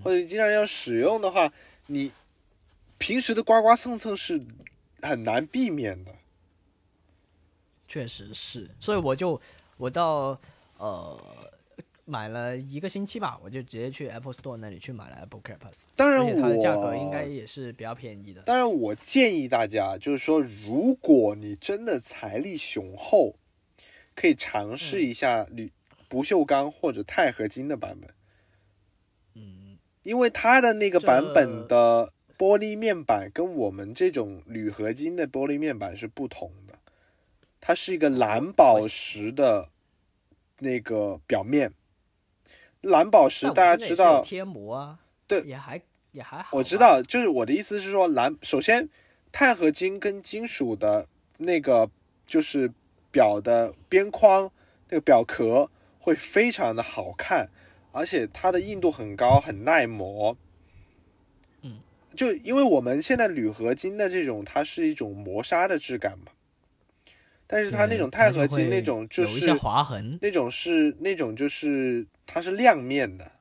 [0.03, 1.51] 或者你经常要使用的话，
[1.85, 2.11] 你
[2.97, 4.41] 平时的刮刮蹭蹭是
[5.01, 6.13] 很难避免的。
[7.87, 9.39] 确实是，所以我就
[9.77, 10.37] 我到
[10.77, 11.17] 呃
[12.09, 18.43] 买了一个星期吧，我就直接去 Apple Store 那里去买了 Apple Care Plus，当然它的价格应该也是比较便宜的。
[18.43, 23.35] 当然，我建议大家，就是说，如果你真的财力雄厚，
[24.15, 25.69] 可以尝试一下铝
[26.07, 28.09] 不锈钢或者钛合金的版本。
[29.35, 36.79] 嗯，因为它的那个版本的玻璃面板跟我们这种铝合金的玻璃面板是不同的，
[37.59, 39.67] 它是一个蓝宝石的
[40.59, 41.73] 那个表面。
[42.81, 45.81] 蓝宝石大家知道贴膜啊，对也还
[46.11, 46.57] 也还好。
[46.57, 48.87] 我知，道，就是我的意思是说，蓝首先
[49.31, 51.89] 钛合金跟金属的那个
[52.25, 52.71] 就是
[53.11, 54.51] 表的边框
[54.89, 57.49] 那个表壳会非常的好看，
[57.91, 60.37] 而且它的硬度很高，很耐磨。
[61.61, 61.79] 嗯，
[62.15, 66.31] 就因为我们现在铝合金的这种，它是一种磨砂的质感嘛，
[67.47, 70.19] 但是它那种钛合金那种就是有一些划痕。
[70.21, 73.31] 那种是那种就是它是亮面的，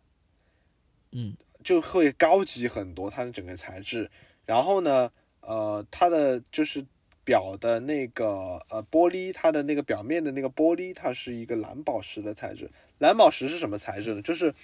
[1.12, 4.08] 嗯，就会高级很多，它的整个材质。
[4.44, 5.10] 然后呢，
[5.40, 6.84] 呃，它的就是
[7.24, 12.70] 表的那个呃玻璃，它的那个表面的那个玻璃，它是一个蓝宝石的材质。
[12.98, 14.22] 蓝宝石是什么材质呢？
[14.22, 14.54] 就是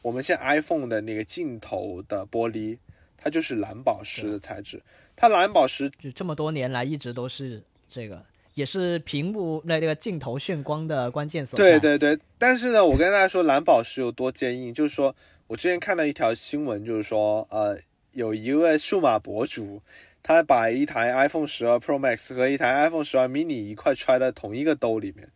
[0.00, 2.78] 我们现在 iPhone 的那个镜头的玻璃，
[3.16, 4.80] 它就是蓝宝石的材质。
[5.16, 8.24] 它蓝宝石就这么多年来一直都是这个，
[8.54, 11.78] 也是屏幕那那个镜头眩光的关键所在。
[11.78, 15.14] 对对对，但是呢，我跟大家说蓝宝石有多坚硬，就是说
[15.46, 17.78] 我之前看到一条新闻，就是说，呃，
[18.12, 19.82] 有一位数码博主，
[20.22, 25.28] 他把一台 iPhone 十二 Pro Max 和一台 iPhone 十二 mini 一块揣在同一个兜里面，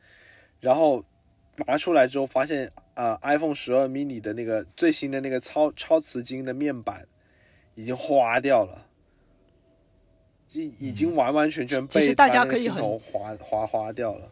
[0.61, 1.05] 然后
[1.67, 7.07] 拿出来之后发现，呃，iPhone 十二 mini 的那个最新的那个超超瓷晶的面板
[7.75, 8.86] 已经花掉了。
[10.53, 14.29] 已已经完完全全被大家可以很镜头划划花掉了。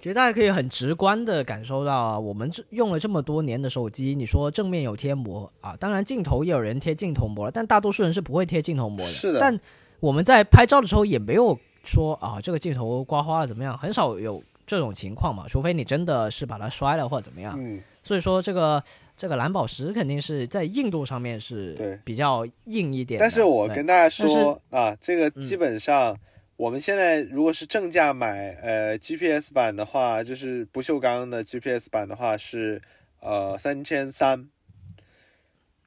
[0.00, 9.12] 其实大家可以很直观的感受到啊，我们这用了这么多年的手机，你说正面有贴膜啊，当然镜头也有人贴镜头膜了，但大多数人是不会贴镜头膜的。
[9.12, 9.60] 是的但
[10.00, 17.54] 我们在拍照的时候也没有说啊，这个镜头刮花了怎么样，很少有这种情况嘛，除非你真的是把它摔了或者怎么样。
[17.58, 18.82] 嗯，所以说这个
[19.20, 21.40] 这个蓝宝石肯定是在硬度上面对。
[21.40, 23.20] 是比较硬一点。
[23.20, 25.44] 但是我跟大家说啊，这个嗯。
[25.44, 26.18] 基本上
[26.56, 32.80] 我们现在如果是正价买呃 GPS 版的话，就是不锈钢的 GPS 版的话是
[33.20, 34.48] 呃三千三，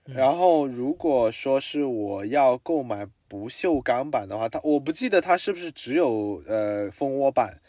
[0.05, 7.59] 然后如果说是我要购买不锈钢版的话，它我不记得它是不是只有呃蜂窝版，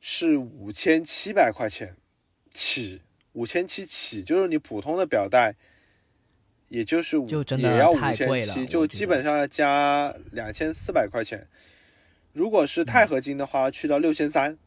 [0.00, 1.94] 是五千七百块钱
[2.52, 3.00] 起，
[3.32, 5.54] 五千七起，就是你普通的表带，
[6.68, 11.46] 也就是五就真的也要五千七，就基本上要加两千四百块钱。
[12.32, 14.58] 如果是嗯钛合金的话，去到六千三。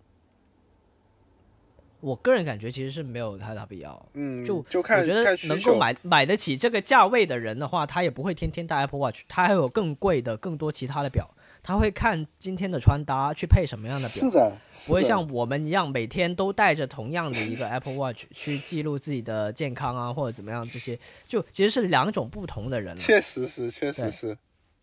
[2.02, 4.10] 我个人感觉其实是没有太大必要。
[4.14, 11.35] 嗯，就就看我觉得能够买买得起这个价位的人的话，他也不会天天戴 Apple Watch，他还有更贵的、更多其他的表，
[11.68, 14.24] 他会看今天的穿搭去配什么样的表。
[14.24, 14.56] 是，的，
[14.86, 23.02] 不会像我们一样每天都带着同样的一个 Apple Watch 去记录自己的健康啊或者怎么样，这些就其实是两种不同的人了。
[23.02, 24.38] 确实是，确实对是，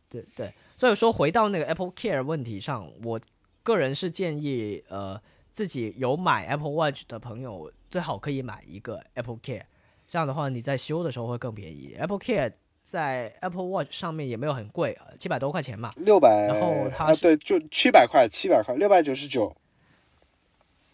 [0.09, 3.21] 对对，所以说回到那个 Apple Care 问题上，我
[3.63, 5.23] 个人是建议，呃，
[5.53, 9.63] 自己有买 Apple Watch 的朋友，最好可以买一个 Apple Care，
[10.09, 11.95] 这样的话你在修的时候会更便宜。
[11.97, 12.53] Apple Care
[12.93, 19.57] 在 Apple Watch 上面也没有很贵，呃七百多块钱嘛，六百，然后它啊对，就七百块，七百块，六百九十九，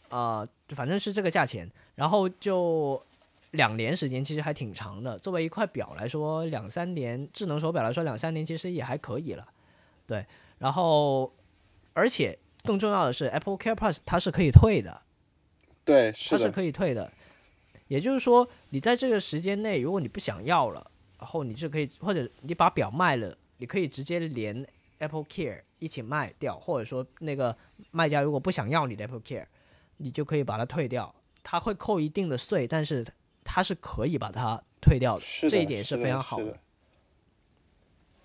[0.09, 3.03] 呃，反正是这个价钱，然后就
[3.51, 5.19] 两年时间，其实还挺长的。
[5.19, 9.45] 作为一块表来说，两三年智能手表来说，两三年其实也还可以了。
[10.07, 10.25] 对，
[10.59, 11.33] 然后
[11.95, 15.03] 而且更重要的是，Apple Care Plus 它是可以退的，
[15.85, 17.11] 对，它是可以退的。
[17.89, 20.89] 也就是说，你在这个时间内，如果你不想要了，
[21.19, 24.67] 然后你就可以，或者你把表卖了，你可以直接连
[24.99, 27.57] Apple Care 一起卖掉，或者说那个
[27.91, 29.47] 卖家如果不想要你的 Apple Care，
[29.99, 33.07] 你就可以把它退掉，它会扣一定的税，但是
[33.45, 36.59] 它是可以把它退掉的，的，这一点是非常好是的。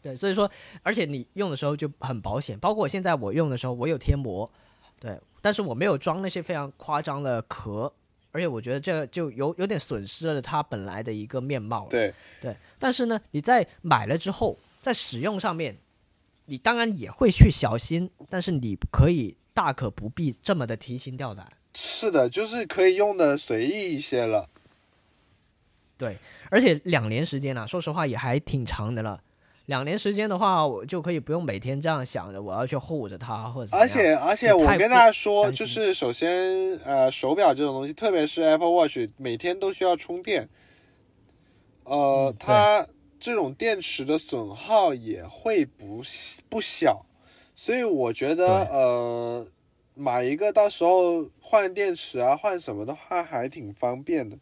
[0.01, 0.51] 对，所以说，
[0.81, 4.51] 而且你用的时候就很保险，包括我现在我用的时候，我有贴膜，
[4.99, 7.91] 对，但是我没有装那些非常夸张的壳，
[8.31, 11.89] 而且我觉得这个就有有点损失了它本来的一个面貌了。
[11.89, 12.53] 对，对，
[12.83, 15.77] 但是呢，你在买了之后，在使用上面，
[16.47, 21.47] 你当然也会去小心，但是你可以大可不必这么的提心吊胆。
[21.73, 24.49] 是的，就是可以用的随意一些了。
[25.97, 26.17] 对，
[26.51, 29.23] 而且两年时间啊，说实话也还挺长的了。
[29.67, 40.49] 两年时间的话，我就可以不用每天这样想着我要去护着它，或者而且而且，我跟大家说，就是首先，呃，手表这种东西，特别是 Apple Watch，每天都需要充电。
[41.83, 42.87] 呃，嗯它
[43.19, 46.01] 这种电池的损耗也会不
[46.49, 47.05] 不小，
[47.55, 49.47] 所以我觉得，呃，
[49.93, 54.37] 买一个到时候换电池啊，换什么的话，还挺方便的。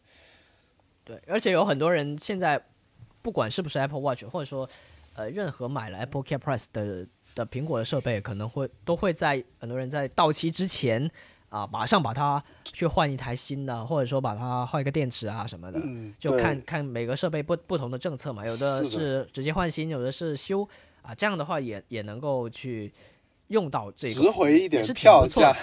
[1.04, 2.64] 对，而且有很多人现在
[3.20, 4.68] 不管是不是 Apple Watch，或者说
[5.14, 11.10] 呃任何买了 Apple Care Plus 的的苹果的设备，可能会都会在很多人在到期之前
[11.52, 15.78] 啊、马上把它去换一台新的，或者说把它换一个电池啊什么的。
[15.84, 20.66] 嗯，就看看每个设备不不同的政策嘛，有的是直接换新，有的是修
[21.02, 22.90] 啊，这样的话也也能够去
[23.48, 25.54] 用到这个值服务回一点也是挺票价。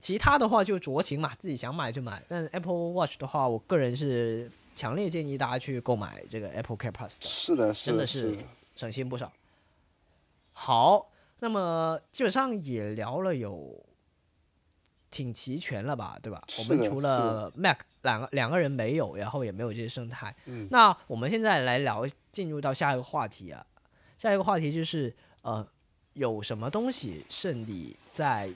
[0.00, 2.22] 其他的话就酌情嘛，自己想买就买。
[2.28, 8.42] 但 Apple Watch 的话，我个人是强烈建议大家去购买这个 Apple Care Plus 的，是的，是的，真的是是的。
[8.76, 9.32] 省心不少。
[10.52, 11.08] 好，
[11.38, 13.82] 那么基本上也聊了有
[15.14, 16.42] 挺齐全了吧，对吧？
[16.58, 20.34] 我们除了 Mac 两个两个人没有，然后也没有这些生态。
[20.46, 23.64] 嗯那我们现在来聊，进入到下一个话题啊。
[24.18, 25.64] 下一个话题就是呃，
[26.14, 28.50] 有什么东西是你在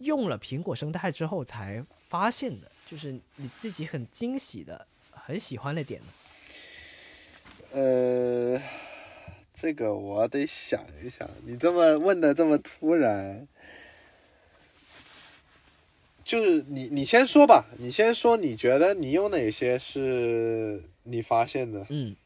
[0.00, 6.06] 用了苹果生态之后才发现的，就是你自己很惊喜的、很喜欢的点呢？
[7.72, 8.60] 呃，
[9.54, 11.26] 这个我得想一想。
[11.44, 13.48] 你这么问的这么突然，
[16.24, 21.86] 就是你你先说吧，你先说，你觉得你有哪些是你发现的？
[21.90, 22.16] 嗯，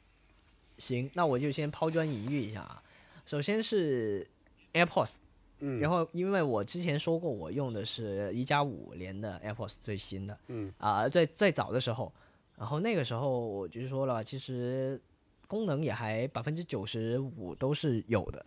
[0.78, 2.80] 行，那我就先抛砖引玉一下啊。
[3.26, 4.24] 首先是
[4.72, 5.16] AirPods，
[5.58, 12.12] 嗯，然后因为我之前说过，我用的是一加五连的 AirPods 最新的，嗯啊、最最早的时候，
[12.56, 15.00] 然后那个时候我就说了，其实
[15.48, 18.46] 功能也还百分之九十五都是有的，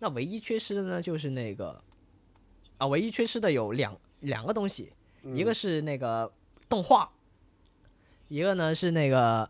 [0.00, 1.80] 那唯一缺失的呢就是那个
[2.78, 4.92] 啊，唯一缺失的有两两个东西，
[5.34, 6.32] 一个是那个
[6.68, 7.10] 动画，
[8.28, 9.48] 一个呢是那个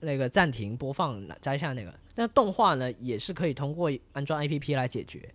[0.00, 5.32] 那个暂停播放摘下那个，但动画呢也是可以通过安装 APP 来解决，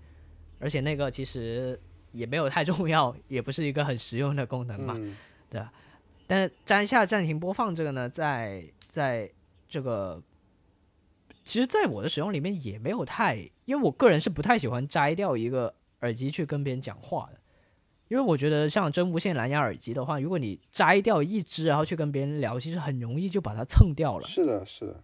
[0.60, 1.80] 而且那个其实
[2.12, 4.96] 也没有太重要，也不是一个很实用的功能嘛。
[4.98, 5.16] 嗯。
[6.28, 9.30] 但是摘下暂停播放这个呢，在在
[9.68, 10.24] 这个，
[11.44, 13.36] 其实在我的使用里面也没有太，
[13.66, 17.41] 因为我个人是不太喜欢摘掉一个耳机去跟别人讲话的，
[18.12, 24.28] 因为我觉得像真无线蓝牙耳机的话，如果你摘掉一只然后去跟别人聊，其实很容易就把它蹭掉了。
[24.28, 25.02] 是的，是的，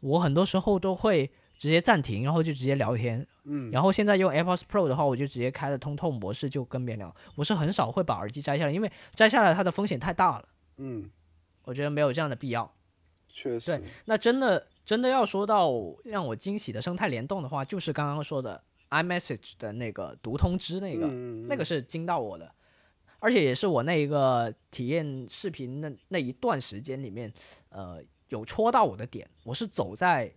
[0.00, 3.24] 我很多时候都会直接暂停，然后就直接聊天。
[3.44, 7.14] 嗯，然后现在用 AirPods Pro 的话，我就直接开了通透模式，就跟别人聊。
[7.36, 10.48] 我是很少会把耳机摘下来，因为摘下来它的风险太大了，
[10.78, 11.08] 嗯，
[11.62, 12.74] 我觉得没有这样的必要。
[13.28, 15.70] 确实对，那真的真的要说到
[16.02, 18.60] 让我惊喜的生态联动的话，就是刚刚说的
[18.90, 22.54] iMessage 的那个读通知那个，嗯那个是惊到我的，
[23.18, 27.32] 而且也是我那一个体验视频的那一段时间里面，
[27.68, 29.28] 呃，有戳到我的点。
[29.44, 30.32] 我是走在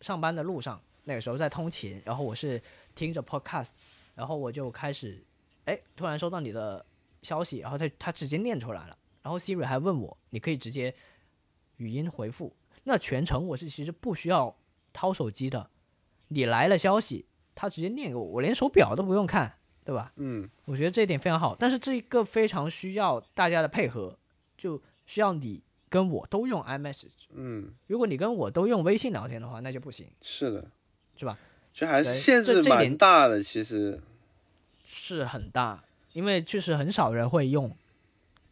[0.00, 2.60] 上班的路上，那个时候在通勤，然后我是
[2.94, 3.70] 听着 podcast，
[4.14, 5.24] 然后我就开始，
[5.64, 6.84] 哎，突然收到你的
[7.22, 10.94] 消息，然后他他直接念出来了，然后 Siri 还问我，你可以直接
[11.78, 12.54] 语音回复。
[12.84, 14.56] 那全程我是其实不需要
[14.92, 15.70] 掏手机的，
[16.28, 17.26] 你来了消息，
[17.56, 19.52] 它直接念给我，我连手表都不用看，
[19.84, 20.12] 对吧？
[20.16, 24.16] 嗯我觉得这一点非常好，但是这一个非常需要大家的配合，
[24.56, 27.26] 就需要你跟我都用 iMessage。
[27.30, 30.70] 嗯，如果你跟我都用微信聊天的话，那就不行，是的，
[31.16, 31.38] 是吧？
[31.72, 34.00] 就还是对限制蛮大的，其实，
[34.84, 37.74] 是很大，因为确实很少人会用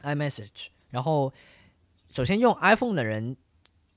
[0.03, 0.69] iMessage。
[0.91, 1.33] 然后，
[2.11, 3.37] 首先用 iPhone 的人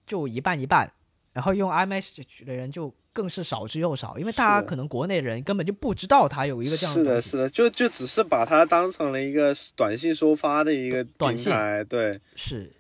[0.06, 0.92] 就一半一半，
[1.34, 12.72] 然后用 iMessage 的人就更是少之又少，因为大家可能国内人根本就不知道它有一个这样的是的，是的，就就只是把它当成了一个短信收发的一个短信平台，对，是，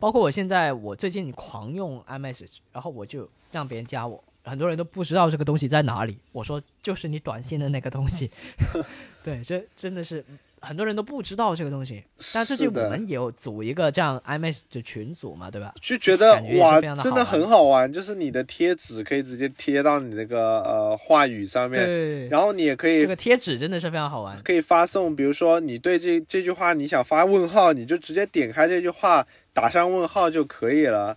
[0.00, 6.18] 包括我现在，我最近狂用 iMessage，然后我就让别人加我，很多人都不知道这个东西在哪里。
[6.32, 8.28] 我说就是你短信的那个东西，
[9.22, 10.24] 对，这真的是
[10.60, 12.04] 很多人都不知道这个东西。
[12.32, 15.74] 但最近我们也有组一个这样 iMessage 的群组嘛，对吧？
[15.80, 24.40] 就觉得觉哇，真的很好玩，就是你的贴纸可以直接贴到你那个呃话语上面，对，然后你也可以这个贴纸真的是非常好玩。
[24.42, 31.16] 可以发送，比如说你对这这句话你想发问号，你就直接点开这句话，打上问号就可以了。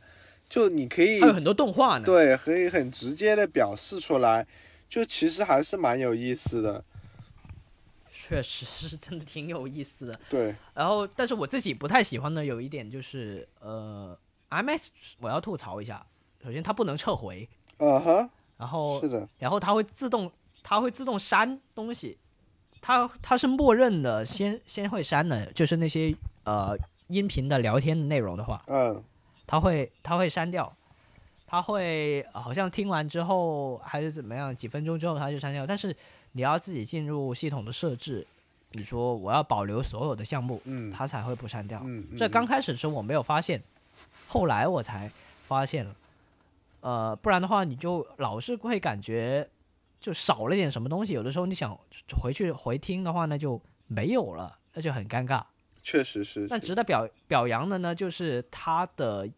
[0.49, 4.45] 就你可以还有很多动画呢，对，可以很直接的表示出来，
[4.89, 6.83] 就其实还是蛮有意思的。
[8.27, 10.19] 确实是 真的挺有意思的。
[10.29, 14.17] 对，然后，但是我自己不太喜欢的有一点就是，呃
[14.51, 16.05] ，iMessage 我要吐槽一下，
[16.43, 20.31] 首先它不能撤回，嗯哼，然后是的，然后它会自动，
[20.61, 22.17] 它会自动删东西，
[22.79, 26.77] 它它是默认的，先先会删的，就是那些呃
[27.07, 29.03] 音频的聊天的内容的话，嗯，
[29.47, 30.71] 它会它会删掉，
[31.47, 35.95] 它会、呃好像听完之后还是怎么样，几分钟之后它就删掉，但是
[36.33, 38.25] 你要自己进入系统的设置，
[38.71, 41.81] 你说我要保留所有的项目，嗯它才会不删掉。
[41.83, 43.61] 嗯，这嗯刚开始的时候我没有发现，
[44.27, 45.11] 后来我才
[45.47, 45.95] 发现了。
[46.81, 49.47] 呃，不然的话，你就老是会感觉
[49.99, 51.13] 就少了点什么东西。
[51.13, 51.77] 有的时候你想
[52.21, 55.43] 回去回听的话，那就没有了，那就很尴尬。
[55.83, 59.29] 确实是，是但值得表表扬的呢，就是它的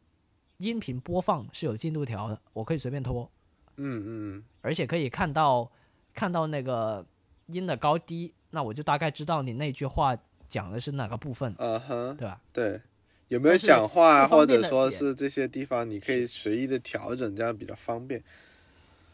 [0.57, 3.30] 音频播放是有进度条的，我可以随便拖，
[3.78, 5.70] 嗯嗯而且可以看到
[6.14, 7.06] 看到那个
[7.48, 10.15] 音的高低，那我就大概知道你那句话
[10.48, 12.40] 讲的是哪个部分，嗯哼，对吧？
[12.52, 12.81] 对。
[13.30, 18.22] 有没有讲话，或者说是这些地方，你可以随意的调整，这样比较方便。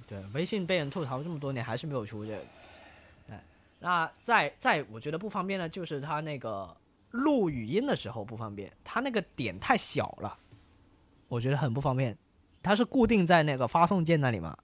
[0.05, 2.39] 对，微信被人吐槽这么多年还是没有出这个。
[3.29, 3.41] 哎，
[3.79, 6.75] 那在在我觉得不方便呢，就是它那个
[7.11, 10.37] 录语音的时候不方便，它那个点太小了，
[11.29, 12.17] 我觉得很不方便。
[12.61, 14.57] 它是固定在那个发送键那里嘛？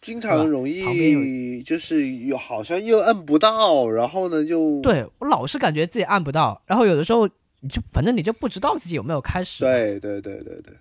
[0.00, 7.28] 经常容易就是有好像又摁不到，然后呢就对我老是感觉自己按不到，然后有的时候
[7.60, 10.74] 你就反正你就不知道自己有没有开始，，对对对对对，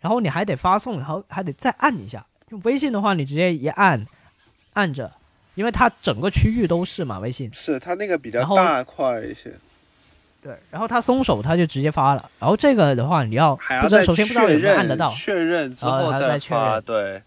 [0.00, 2.24] 然后你还得发送，然后还得再按一下。
[2.50, 4.06] 用微信的话，你直接一按，
[4.72, 5.12] 按着，
[5.54, 7.52] 因为它整个区域都是嘛，微信。
[7.52, 9.52] 是它那个比较大块一些，
[10.40, 12.30] 对，然后他松手，他就直接发了。
[12.38, 17.22] 然后这个的话，你要不知道，再首先不知道确有没有按认得到，确认之后再确发，认对，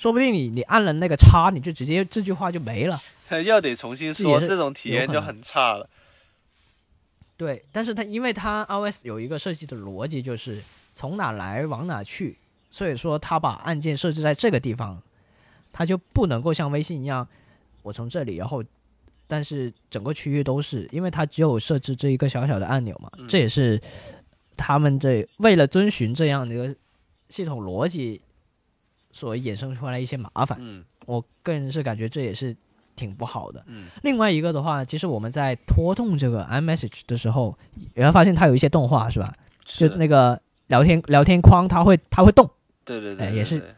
[0.00, 2.98] 说不定你你按了那个叉，你就直接这句话就没了。
[3.44, 5.86] 又得重新说，这种体验就很差了。
[7.36, 10.62] 对，但是它因为它 iOS 有一个设计的逻辑，就是
[10.94, 12.38] 从哪来往哪去，
[12.70, 15.02] 所以说它把按键设置在这个地方，
[15.70, 17.28] 它就不能够像微信一样，
[17.82, 18.64] 我从这里，然后
[19.26, 23.78] 但是整个区域都是，因为它只有设置这一个小小的按钮嘛，这也是
[24.56, 26.74] 他们这为了遵循这样的一个
[27.28, 28.20] 系统逻辑
[29.12, 30.58] 所衍生出来一些麻烦。
[30.60, 32.56] 嗯我个人是感觉这也是
[32.94, 33.64] 挺不好的。
[33.66, 37.58] 嗯另外一个的话，其实我们在拖动这个 iMessage 的时候，
[37.94, 39.34] 也会发现它有一些动画，是吧？
[39.64, 42.48] 是就那个聊天聊天框，它会它会动，
[42.84, 43.74] 对对对也是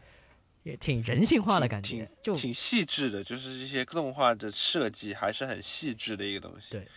[0.63, 6.71] 也挺人性化的感觉挺，就挺细致的，就是这些动画的设计还是很细致的一个东西。
[6.71, 6.87] 对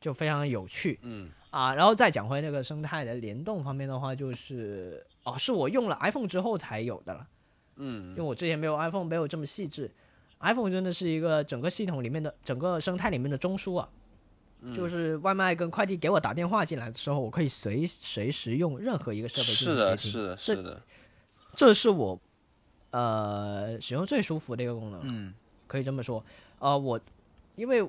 [0.00, 1.74] 就非常有趣嗯啊。
[1.74, 7.26] 然后再讲回那个生态的联动方面的话，就是哦，是我用了 iPhone 之后才有的了，
[7.76, 9.90] 嗯因为我之前没有 iPhone，没有这么细致。
[10.40, 13.88] iPhone 真的是一个整个系统里面的整个生态里面的中枢啊，
[14.62, 20.82] 嗯就是外卖跟快递给我打电话进来的时候，我可以随随时用任何一个设备进，行接听，是的，这是的，
[21.54, 22.18] 这是我
[22.90, 25.34] 呃使用最舒服的一个功能，嗯
[25.66, 26.24] 可以这么说。
[26.58, 26.98] 呃，我
[27.56, 27.86] 因为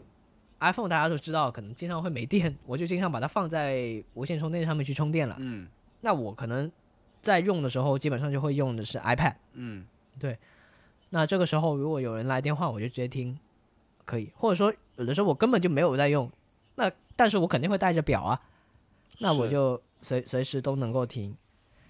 [0.60, 5.38] iPhone 大家都知道，可能经常会没电，我就经常把它放在无线充电上面去充电了。
[5.40, 5.68] 嗯
[6.02, 6.70] 那我可能
[7.22, 9.36] 在用的时候，基本上就会用的是 iPad。
[9.54, 9.86] 嗯
[10.20, 10.38] 对
[11.10, 13.38] 那这个时候如果有人来电话，我就直接听，
[14.06, 14.32] 可以。
[14.36, 16.30] 或者说有的时候我根本就没有在用，
[16.76, 18.42] 那但是我肯定会带着表啊，
[19.20, 21.36] 那我就随随时都能够听。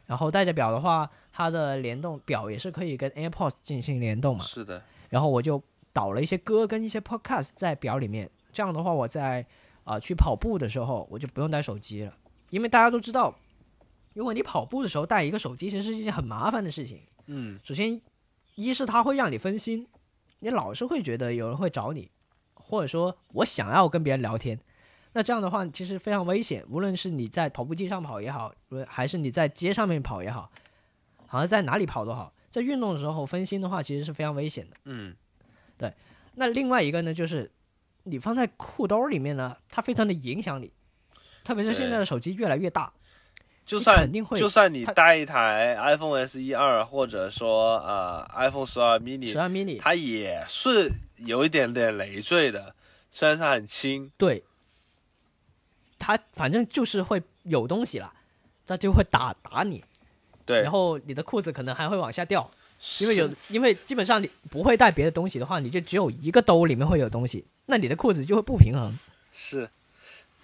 [0.07, 4.43] 然后带着表的话，它的联动表也是可以跟 AirPods 进行联动嘛。
[4.43, 5.61] 是的，然后我就
[5.93, 8.29] 导了一些歌跟一些 podcast 在表里面。
[8.51, 9.41] 这样的话，我在
[9.85, 12.13] 啊、呃去跑步的时候，我就不用带手机了，
[12.49, 13.33] 因为大家都知道，
[14.13, 17.01] 如果你跑步的时候带一个手机，其实是一件很麻烦的事情。
[17.27, 18.01] 嗯首先，
[18.55, 19.87] 一是它会让你分心，
[20.39, 22.11] 你老是会觉得有人会找你，
[22.53, 24.59] 或者说我想要跟别人聊天，
[25.13, 26.65] 那这样的话其实非常危险。
[26.69, 28.53] 无论是你在跑步机上跑也好，
[28.87, 30.51] 还是你在街上面跑也好，
[31.25, 34.75] 好像在哪里跑都好，在运动的时候分心的话，其实是非常危险的。
[34.85, 35.15] 嗯
[35.77, 35.93] 对
[36.35, 37.51] 那另外一个呢，就是
[38.03, 40.71] 你放在裤兜里面呢，它非常的影响你，
[41.43, 43.00] 特别是现在的手机越来越大，你
[43.65, 52.75] 就算肯定会就算你带一台 iPhone SE 二，或者说呃 iPhone 十二 mini，十二 mini 它也是有一点点累赘的，
[53.11, 54.43] 虽然它很轻，对，
[55.97, 58.13] 它反正就是会有东西了，
[58.65, 59.83] 它就会打打你，
[60.45, 62.49] 对，然后你的裤子可能还会往下掉，
[62.99, 68.97] 因为有因为基本上你不会带别的东西的话，你就只有一个兜里面会有东西，那你的裤子就会不平衡，
[69.31, 69.69] 是，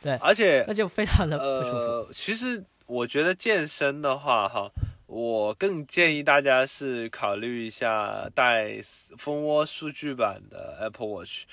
[0.02, 1.77] 对而且那就非常的不舒服。
[1.77, 4.72] 呃，其实我觉得健身的话，哈，
[5.07, 8.80] 我更建议大家是考虑一下带
[9.18, 11.43] 蜂窝数据版的 Apple Watch，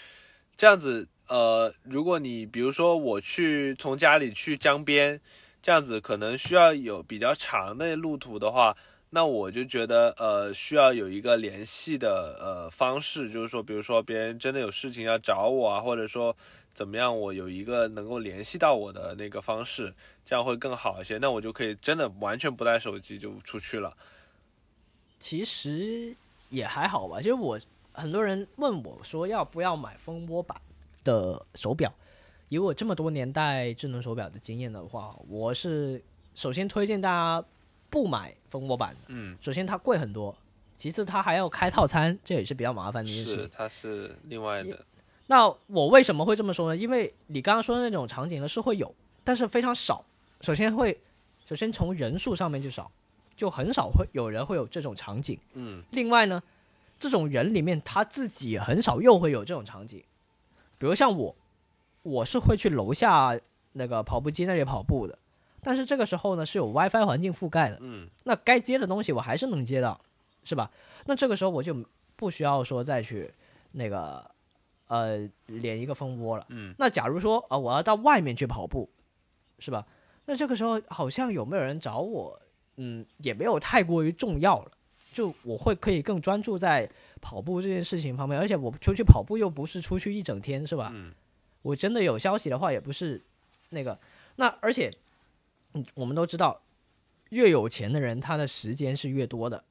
[0.57, 5.21] 这样子，呃，如果你比如说我去从家里去江边，
[5.61, 8.77] 这样子可能需要有比较长的路途的话。
[9.11, 16.37] 那我就觉得，呃，需要有一个联系的呃方式，就是说，比如说别人真的有事情要找我啊，或者说
[16.75, 19.95] 怎么样，我有一个能够联系到我的那个方式，
[20.25, 21.19] 这样会更好一些。
[21.19, 23.97] 那我就可以真的完全不带手机就出去了。
[25.21, 26.15] 其实
[26.51, 27.59] 也还好吧，其实我
[27.93, 30.61] 很多人问我说要不要买蜂窝版
[31.05, 31.95] 的手表，
[32.49, 36.03] 以我这么多年戴智能手表的经验的话，我是
[36.35, 37.47] 首先推荐大家
[37.89, 39.01] 不买蜂窝版的。
[39.07, 40.37] 嗯，首先它贵很多，
[40.77, 43.51] 其次它还要开套餐，这也是比较麻烦的一件事是，情。
[43.55, 44.85] 它是另外的。
[45.27, 46.77] 那我为什么会这么说呢？
[46.77, 50.05] 因为你刚刚说的那种场景呢是会有，但是非常少。
[50.41, 51.01] 首先会，
[51.47, 52.91] 首先从人数上面就少，
[53.35, 55.39] 就很少会有人会有这种场景。
[55.55, 56.43] 嗯另外呢，
[56.99, 60.05] 这种人里面他自己也很少又会有这种场景，
[60.77, 61.35] 比如像我，
[62.03, 63.39] 我是会去楼下
[63.73, 65.19] 那个跑步机那里跑步的，
[65.63, 69.99] 但是这个时候呢是有 WiFi 环境覆盖的，嗯那该接的东西我还是能接到，
[70.45, 70.71] 是吧？
[71.07, 71.75] 那这个时候我就
[72.15, 73.33] 不需要说再去
[73.73, 74.31] 那个
[75.01, 76.47] 呃连一个蜂窝了。
[76.49, 78.89] 嗯那假如说啊、呃我要到外面去跑步，
[79.59, 79.87] 是吧？
[80.27, 82.41] 那这个时候好像有没有人找我，
[82.77, 84.71] 嗯，也没有太过于重要了。
[85.13, 86.91] 就我会可以更专注在
[87.21, 90.91] 跑步这件事情方面，而且我出去跑步又不是出去一整天，是吧？
[90.93, 91.13] 嗯
[91.63, 93.23] 我真的有消息的话，也不是
[93.71, 93.99] 那个。
[94.37, 94.91] 那而且，
[95.73, 96.61] 嗯，我们都知道，
[97.31, 99.65] 越有钱的人他的时间是越多的。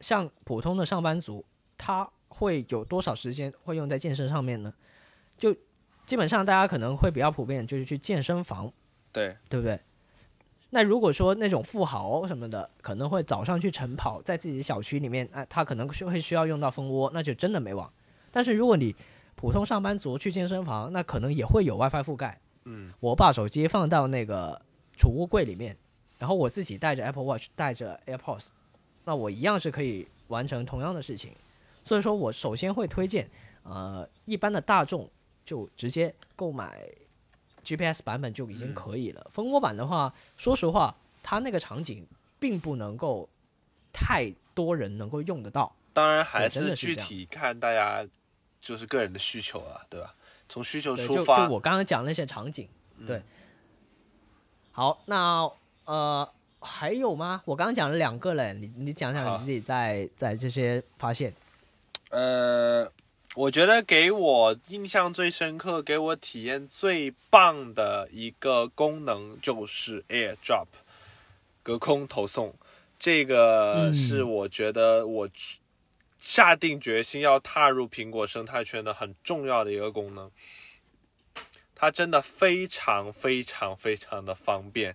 [0.00, 1.44] 像普通的上班族，
[1.76, 4.72] 他会有多少时间会用在健身上面呢？
[5.38, 5.54] 就
[6.04, 8.72] 基本上大家可能会比较普遍，就是去健身房，
[9.12, 9.78] 对，对不对？
[10.70, 17.88] 那如果说那种富豪什么的，可能会早上去晨跑，在自己的小区里面，啊，他可能是会需要用到蜂窝，那就真的没网。
[18.32, 18.94] 但是如果你
[19.36, 22.40] 普通上班族去健身房，那可能也会有 WiFi 覆盖。
[22.64, 24.60] 嗯我把手机放到那个
[24.96, 25.76] 储物柜里面，
[26.18, 28.48] 然后我自己带着 Apple Watch，带着 AirPods，
[29.04, 31.32] 那我一样是可以完成同样的事情。
[31.84, 33.30] 所以说我首先会推荐，
[33.62, 35.08] 呃，一般的大众
[35.44, 36.88] 就直接购买
[37.62, 39.26] GPS 版本就已经可以了。
[39.30, 42.06] 蜂窝版的话，说实话，它那个场景
[42.38, 43.28] 并不能够
[43.92, 45.76] 太多人能够用得到。
[45.92, 48.04] 当然还是具体看大家
[48.60, 50.14] 就是个人的需求了，对吧？
[50.48, 52.68] 从需求对，就就，我刚刚讲那些场景，
[53.06, 53.22] 对。
[54.72, 55.48] 好，那
[55.84, 56.28] 呃
[56.60, 57.42] 还有吗？
[57.44, 61.32] 我刚刚讲了两个嘞，你你讲讲你自己在在这些发现。
[62.14, 62.92] 呃，
[63.34, 70.66] 我觉得给我印象最深刻、给我体验最棒的一个功能就是 AirDrop
[71.64, 72.54] 隔空投送。
[73.00, 75.28] 这个嗯是我觉得我
[76.20, 80.30] 下定决心要踏入苹果生态圈的很重要的一个功能。
[81.74, 84.94] 它真的非常非常非常的方便，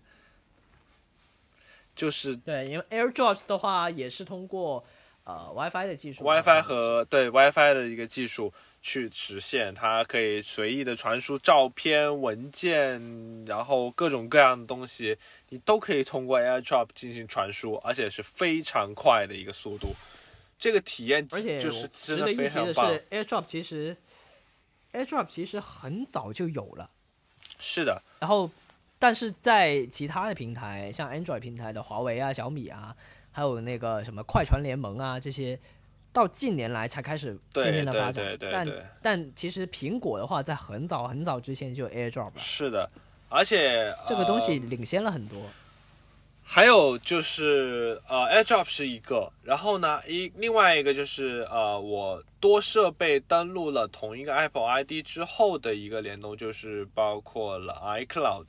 [1.93, 4.85] 就是对，因为 AirDrops 的话也是通过
[5.30, 8.51] 呃 WiFi 的技术 WiFi 和对 WiFi 的一个技术
[8.81, 12.99] 去实现，它可以随意的传输照片、文件，
[13.45, 15.15] 然后各种各样的东西，
[15.49, 19.93] 你都可以通过 AirDrop 进行传输，而且是非常快的一个速度。
[20.57, 22.43] 这个体验而且就是值得一提。
[22.49, 23.95] 的是，AirDrop 其实
[24.91, 26.89] AirDrop 其实很早就有了，
[27.60, 28.49] 是的，然后
[28.97, 32.95] 但是在其他的平台，像 Android 平台的华为啊、小米啊，
[33.31, 35.60] 还有那个什么快船联盟啊这些，
[36.11, 38.38] 到近年来才开始渐渐的发展。
[38.39, 38.68] 但
[39.01, 42.89] 但其实苹果的话，在很早很早之前就有 AirDrop 了，是的，
[43.30, 45.41] 而且这个东西呃领先了很多。
[46.51, 58.47] 还有就是呃，AirDrop 是一个，然后呢，一另外一个就是呃，我多设备登录了同一个 Apple ID 之后的一个联动，就是包括了 iCloud。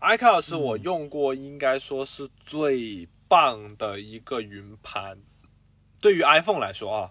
[0.00, 5.18] iCloud 是我用过，应该说是最棒的一个云盘，
[6.00, 7.10] 对于 iPhone 来说啊，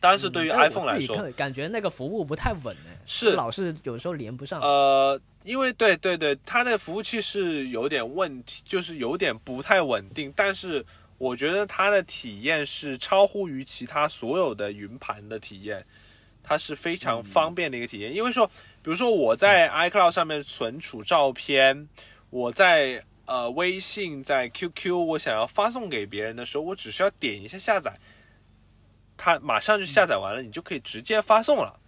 [0.00, 4.60] 当然是对于 iPhone 来说，看感觉那个服务不太稳呢，是老是有时候连不上。
[4.60, 10.84] 呃，因为对对对，它的服务器是有点问题，就是有点不太稳定，但是
[11.18, 15.84] 我觉得它的体验是超乎于其他所有的云盘的体验，
[16.42, 18.14] 它是非常方便的一个体验。
[18.14, 21.88] 因为说，比如说我在 iCloud 上面存储照片，
[22.30, 28.00] 我在呃微信、在 QQ，我想要发送给别人的时候，我只需要点一下下载，
[29.18, 31.78] 它马上就下载完了，你就可以直接发送了。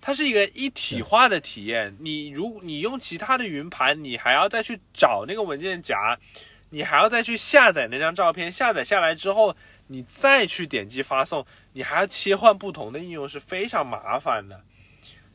[0.00, 1.94] 它是一个一体化的体验。
[2.00, 6.18] 你如你用其他的云盘，你还要再去找那个文件夹，
[6.70, 9.54] 你还要再去下载那张照片，下载下来之后，
[9.88, 14.62] 你再去点击发送，你还要切换不同的应用，是非常麻烦的。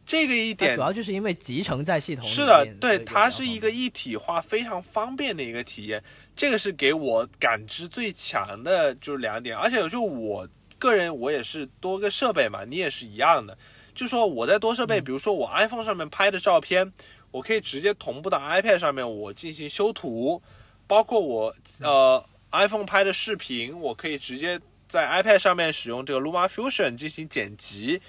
[0.06, 6.04] 这个一点主要就是因为集成在系统里是的，对，它是一个一体化非常方便的一个体验，
[6.36, 9.56] 这个是给我感知最强的，就是两点。
[9.56, 10.48] 而且就我
[10.78, 13.58] 个人，我也是多个设备嘛，你也是一样的。
[13.94, 16.92] 就说我在多设备，比如说我 iPhone 上面拍的照片，
[17.30, 20.42] 我可以直接同步到 iPad 上面，我进行修图，
[20.88, 28.02] 包括我呃 iPhone 拍的视频，我可以直接在 iPad 上面使用这个 Luma Fusion 进行剪辑，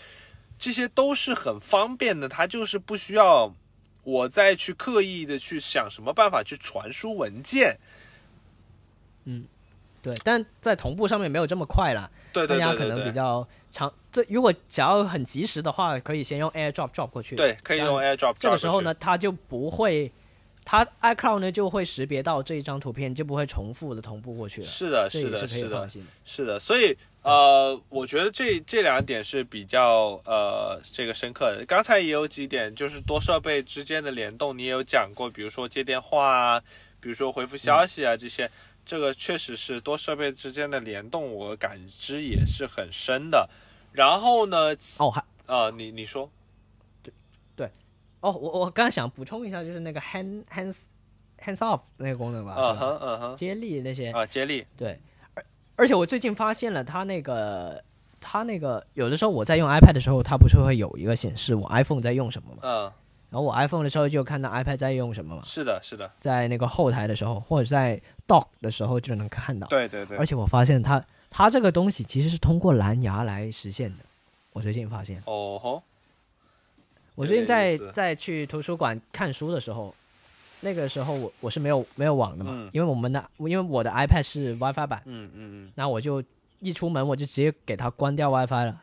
[0.63, 3.53] 这些都是很方便的，它就是不需要
[4.05, 7.77] 我再去刻意的去想什么办法去传输文件。
[9.25, 9.45] 嗯
[10.01, 13.93] 对，但在同步上面没有这么快了，对对大家可能比对对对，较长。
[14.13, 17.35] 这如果想要很及时的话，可以先用 AirDrop drop 过去。
[17.35, 18.37] 对，可以用 AirDrop。
[18.39, 20.13] 这个时候呢，，它就不会，
[20.65, 24.67] 它 iCloud 呢就会识别到这一张图片，就不会重复的同步过去了。
[24.67, 25.89] 是的，是的，是的。
[26.25, 31.65] 是的，所以呃，我觉得这这两点是比较呃这个深刻的。
[31.67, 36.63] 刚才也有几点，就是多设备之间的联动，你也有讲过，比如说接电话啊，
[37.01, 38.51] 比如说回复消息啊、这些，
[38.85, 43.49] 这个确实是多设备之间的联动，我感知也是很深的。
[43.93, 46.29] 然后呢，哦，还呃，你你说，
[47.05, 47.15] 对
[47.55, 47.71] 对
[48.21, 50.83] 哦，我我刚刚想补充一下，就是那个 hand hands
[51.39, 52.77] hands off 那个功能吧，嗯？
[52.77, 54.99] 哼嗯哼，接力那些，啊，接力，对。
[55.83, 57.83] 而而且我最近发现了，它那个
[58.21, 62.59] 它那个有的时候我在用 iPad 的时候，它不是会有一个显示我 iPhone 在用什么吗？
[62.63, 62.83] 嗯，
[63.31, 69.67] 然后我 iPhone 的时候就看到 iPad 在用什么嘛，是的，是的，在那个后台的时候，或者在 Dock 的时候就能看到。
[69.67, 74.05] 对对对而，且我发现它它这个东西其实是通过蓝牙来实现的。
[74.53, 75.83] 我最近发现，哦吼，
[77.17, 79.93] 我最近在在去图书馆看书的时候，
[80.63, 86.23] 那个时候我我是没有没有网的嘛，嗯因为我们的因为我的 iPad 是 WiFi 版，嗯嗯嗯，那我就
[86.61, 88.83] 一出门我就直接给它关掉 WiFi 了。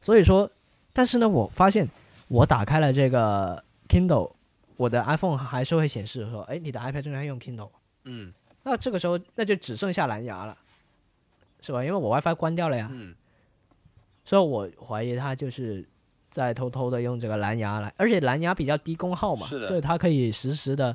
[0.00, 0.50] 所以说，
[0.92, 1.88] 但是呢，我发现
[2.28, 4.32] 我打开了这个 Kindle，
[4.76, 7.70] 我的 iPhone 还是会显示说，哎，你的 iPad 正在用 Kindle。
[8.04, 8.32] 嗯
[8.62, 10.56] 那这个时候那就只剩下蓝牙了，
[11.60, 11.84] 是吧？
[11.84, 13.14] 因为我 WiFi 关掉了呀，嗯，
[14.24, 15.86] 所以我怀疑它就是
[16.36, 20.94] 在偷偷的用这个蓝牙来，而且蓝牙比较低功耗嘛，所以它可以实时的、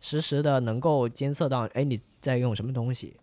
[0.00, 3.14] 实时的能够监测到，哎，你在用什么东西。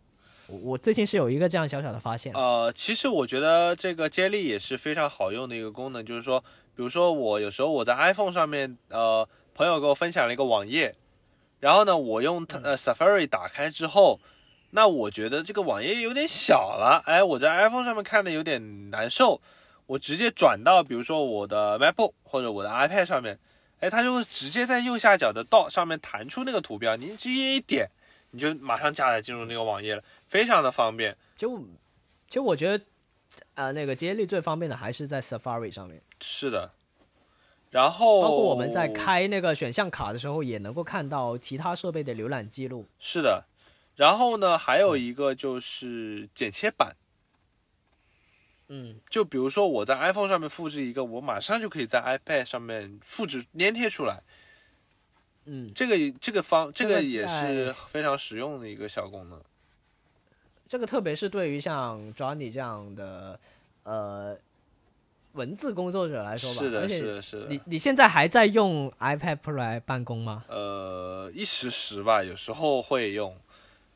[0.47, 6.39] 我我最近是有一个这样小小的发现，呃，其实我觉得这个接力也是非常好用的一个功能，就是说，
[6.73, 10.95] 比如说我有时候我在 iPhone 上面，呃，朋友给我分享了一个网页，
[11.59, 14.21] 然后呢，我用 Safari 打开之后，
[14.69, 19.41] 那我觉得这个网页有点小了，哎，我在 iPhone 上面看的有点难受，
[19.87, 23.39] 我直接转到比如说我的 MacBook 或者我的 iPad 上面，
[23.79, 27.89] 哎，它就会直接在右下角的 dot 上面弹出那个图标，你直接一点，
[28.31, 31.17] 你就马上加载进入那个网页了，非常的方便。
[31.37, 31.57] 就
[32.27, 32.83] 其实我觉得，
[33.55, 36.71] 呃，那个接力最方便的还是在 Safari 上面，是的，
[37.69, 42.85] 然后包括我们在开那个选项卡的时候，也能够看到其他设备的浏览记录。
[42.99, 43.45] 是的，
[43.95, 46.89] 然后呢，还有一个就是剪切板。
[46.89, 47.06] 嗯，
[49.09, 54.21] 就比如说我在 iPhone 上面复制一个，我马上就可以在 iPad 上面复制粘贴出来。
[55.45, 59.41] 嗯，这个这个方这这个个也是非常实用的一个小功能。
[60.67, 63.39] 这个特别是对于像 Johnny 这样的
[63.83, 64.37] 呃
[65.31, 67.61] 文字工作者来说吧，是的，是的，是的你。
[67.63, 70.43] 你现在还在用 iPad Pro 来办公吗？
[70.49, 73.33] 呃，一时时吧，有时候会用，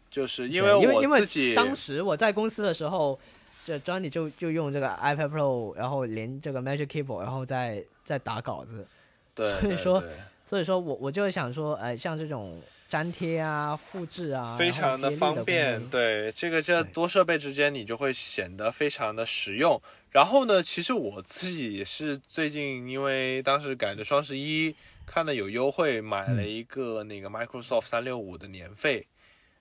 [0.09, 3.19] 就是因对因为因为我自己当时我在公司的时候，
[3.65, 8.87] 这 Johnny 就就用这个 iPad Pro，然后连这个 Magic Keyboard，然后再再打稿子。
[9.33, 10.03] 对，所以说
[10.45, 12.59] 所以说我我就想说，呃，像这种
[12.89, 15.81] 粘贴啊、复制啊，非常的方便。
[15.89, 19.81] 对，这个这多设备之间，你就会显得非常的实用。
[20.09, 24.75] 然后呢，其实我自己也是最近因为当时赶着双十一，
[25.05, 29.07] 看的有优惠，买嗯了一个那个 Microsoft 三六五的年费，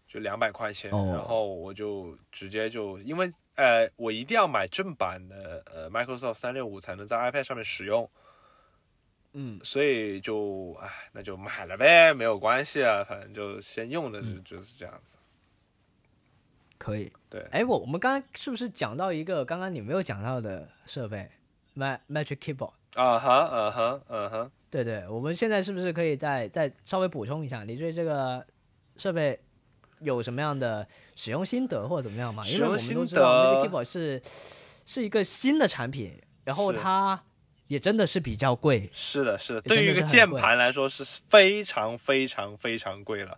[0.09, 0.90] 就两百块钱。
[0.90, 8.09] 哦然后我就直接就因为呃，我一定要买正版的呃 Microsoft 三六五才能在 iPad 上面使用。
[9.32, 15.19] 嗯，所以就唉，那就买了呗，没有关系啊，反正就先用的嗯就是这样子。
[16.78, 17.12] 可以。
[17.28, 21.31] 对，哎，我我们刚刚是不是讲到一个刚刚你没有讲到的设备
[21.77, 22.73] ，Ma Magic Keyboard？
[22.95, 28.45] 啊哈，嗯哼，嗯哼，对对，我们现在是不是可以再再稍微补充一下，你对这个
[28.97, 29.39] 设备
[30.01, 30.85] 有什么样的
[31.22, 32.42] 使用心得或者怎么样嘛？
[32.47, 34.22] 因为我们使用心都知道 Keyboard 是
[34.86, 37.22] 是一个新的产品，然后它
[37.66, 38.88] 也真的是比较贵。
[38.90, 43.36] 是的，是的，对于一个键盘来说是非常非常非常贵了。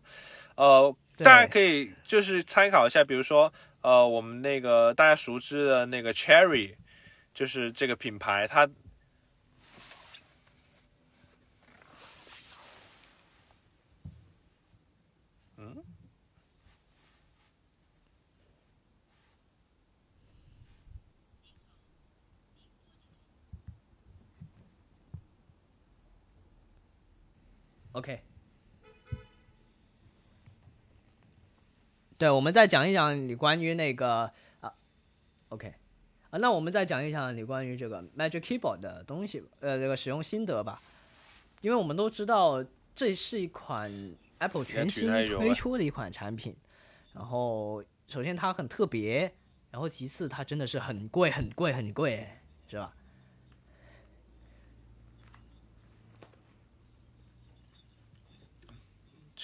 [0.55, 6.75] 呃，大家可以就是参考一下，比如说呃，我们那个大家熟知的那个 Cherry，
[7.35, 8.69] 就是这个品牌，它
[27.93, 28.23] ，OK。
[32.19, 34.73] 对，我们再讲一讲你关于那个啊
[35.49, 35.75] ，OK，
[36.31, 40.81] 啊，那我们再讲一讲你关于这个 Magic Keyboard 的东西，呃，这个使用心得吧。
[41.63, 42.65] 因为我们都知道
[42.95, 43.91] 这是一款
[44.39, 46.57] Apple 全新推出的一款产品，
[47.13, 49.33] 然后首先它很特别，
[49.73, 52.29] 然后其次它真的是很贵很贵很贵，
[52.69, 52.95] 是吧？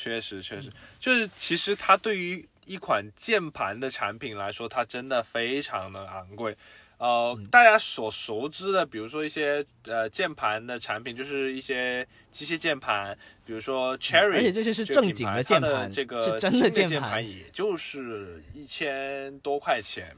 [0.00, 0.70] 确实，确实，
[1.00, 6.56] 就是其实它对于一款键盘的产品来说，它真的非常的昂贵。
[6.98, 17.24] 呃，嗯大家所熟知的，比如说一些呃键盘的产品，就是一些机械键盘，比如说 Cherry，、嗯而且这些是正经的键盘，这个是真的键盘，。
[17.24, 20.16] 也就是一千多块钱，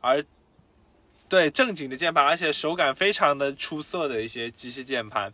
[0.00, 0.24] 而
[1.28, 5.32] 对正经的键盘，而且手感非常的出色的一些机械键盘，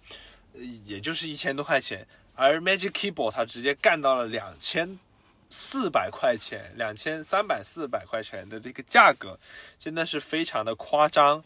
[0.55, 2.06] 呃也就是一千多块钱。
[2.36, 4.98] 而 Magic Keyboard 它直接干到了两千
[5.50, 9.38] 四百块钱，两千三百四百块钱的这个价格，
[9.80, 11.42] 真的是非常的夸张。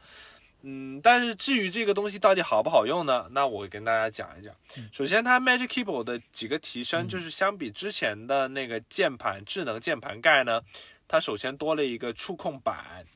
[0.62, 3.27] 嗯，但是至于这个东西到底好不好用呢？
[3.31, 4.55] 那我跟大家讲一讲。
[4.93, 10.61] 首先，它 Magic Keyboard 的几个提升，就是相比之前的那个键盘智能键盘盖呢，
[11.09, 13.07] 它首先多了一个触控板。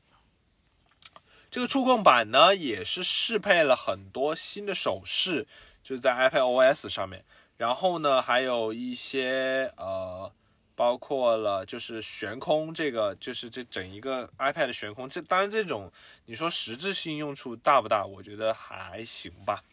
[1.50, 5.46] 这个触控板呢，也是适配了很多新的手势，
[5.82, 7.22] 就是在 iPad OS 上面。
[7.64, 10.30] 然后呢，还有一些呃，
[10.76, 15.08] 包括了就是悬空这个，就是这整一个 iPad 的悬空。
[15.08, 15.90] 这当然这种
[16.26, 18.04] 你说实质性用处大不大？
[18.04, 19.64] 我觉得还行吧。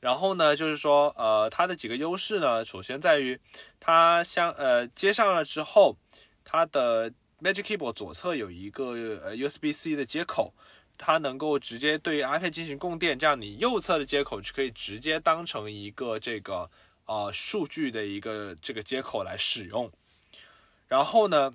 [0.00, 3.38] 然后呢，就是说呃，它的几个优势呢，首先在于
[3.78, 5.94] 它相呃接上了之后，
[6.42, 7.10] 它的
[7.42, 8.92] Magic Keyboard 左侧有一个
[9.22, 10.54] 呃 USB-C 的接口。
[11.00, 16.68] 它能够直接对 iPad 进行供电，这样你右侧的接口就可以直接当成一个这个
[17.08, 19.90] 呃数据的一个这个接口来使用。
[20.86, 21.52] 然后呢，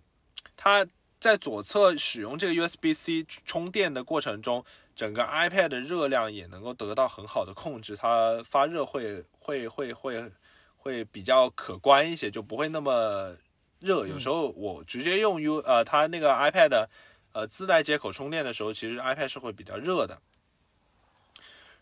[0.58, 0.86] 它
[1.20, 4.66] 在左侧使用这个 USB-C 充电的过程中，
[4.96, 10.32] 整个 iPad 的热量也能够得到很好的控制，它发热会会会会
[10.76, 13.36] 会比较可观一些，就不会那么
[13.80, 14.06] 热。
[14.06, 16.88] 有时候我直接用 U 呃它那个 iPad
[17.32, 20.20] 呃自带接口充电的时候，其实 iPad 是会比较热的。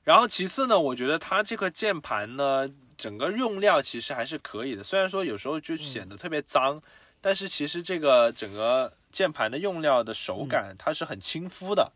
[0.03, 2.69] 然后其次呢，我觉得它这个键盘呢，
[3.01, 6.09] 整个用料其实还是可以的，虽然说有时候就显嗯。
[6.09, 6.79] 得特别脏，
[7.19, 10.13] 但是其实这个整个键盘的用料的嗯。
[10.13, 11.91] 手感它是很亲肤的，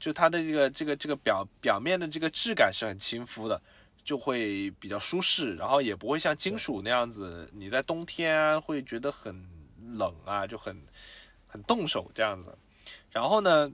[0.00, 3.62] 就它的这个这个这个表表面的这个质感是很亲肤的，
[4.02, 9.32] 就会比较舒适，然后也不会像金属那样子，你在冬天啊会觉得很
[9.94, 10.76] 冷啊，就很
[11.46, 12.58] 很冻手这样子。
[13.12, 13.70] 然后呢，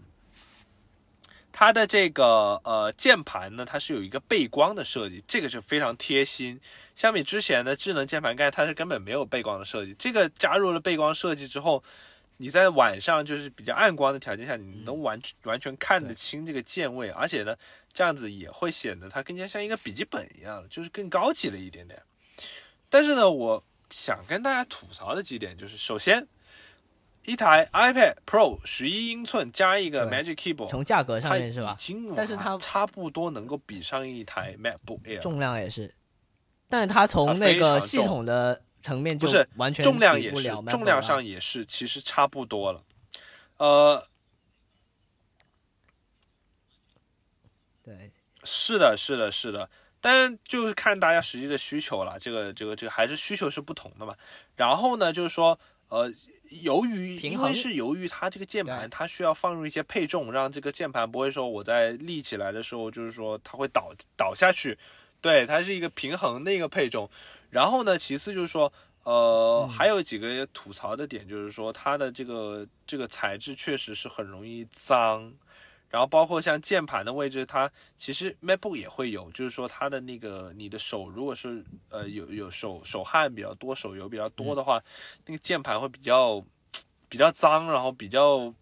[1.58, 6.60] 它的这个呃键盘呢，它是有一个背光的设计，这个是非常贴心。
[6.94, 9.94] 相比之前的智能键盘盖，它是根本没有背光的设计。
[9.98, 11.82] 这个加入了背光设计之后，
[12.36, 17.56] 你在晚上就是比较暗光的条件下，你能完完全看得清这个键位，而且呢，
[17.90, 21.98] 这样子也会显得它更加像一个笔记本一样，就是更高级了一点点。
[22.90, 26.28] 但是呢，我想跟大家吐槽的几点就是，首先，
[27.26, 31.76] 一台 iPad Pro 十一英寸加一个 Magic Keyboard，从价格上面是吧？
[32.16, 35.94] 但是它差不多能够比上一台 MacBook Air，重量也是，
[36.68, 42.82] 但是它从那个系统的层面就不是完全重量也是重量上也是，其实差不多了。
[43.58, 44.06] 呃，
[47.82, 48.12] 对。
[48.48, 49.68] 是的，是的，是的，
[50.00, 54.14] 但是就是看大家实际的需求了，这个这个这个还是需求是不同的嘛。
[54.54, 55.58] 然后呢，就是说，
[55.88, 56.12] 呃，
[56.62, 64.76] 由于平衡因为是由于它这个键盘，它需要放入一些配重，让这个键盘不会说我在立起来的时候，就是说它会倒倒下去。
[65.20, 67.08] 对，它是一个平衡的一个配重。
[67.50, 68.72] 然后呢，其次就是说，
[69.04, 75.32] 呃，嗯还有几个吐槽的点，就是说它的这个这个材质确实是很容易脏。
[75.88, 84.82] 然后包括像键盘的位置，它其实 MacBook 也会有，就是说它的那个你的手如果是呃有有手手汗比较多、手油比较多的话，
[85.24, 86.44] 那个键盘会比较
[87.08, 88.52] 比较脏，然后比较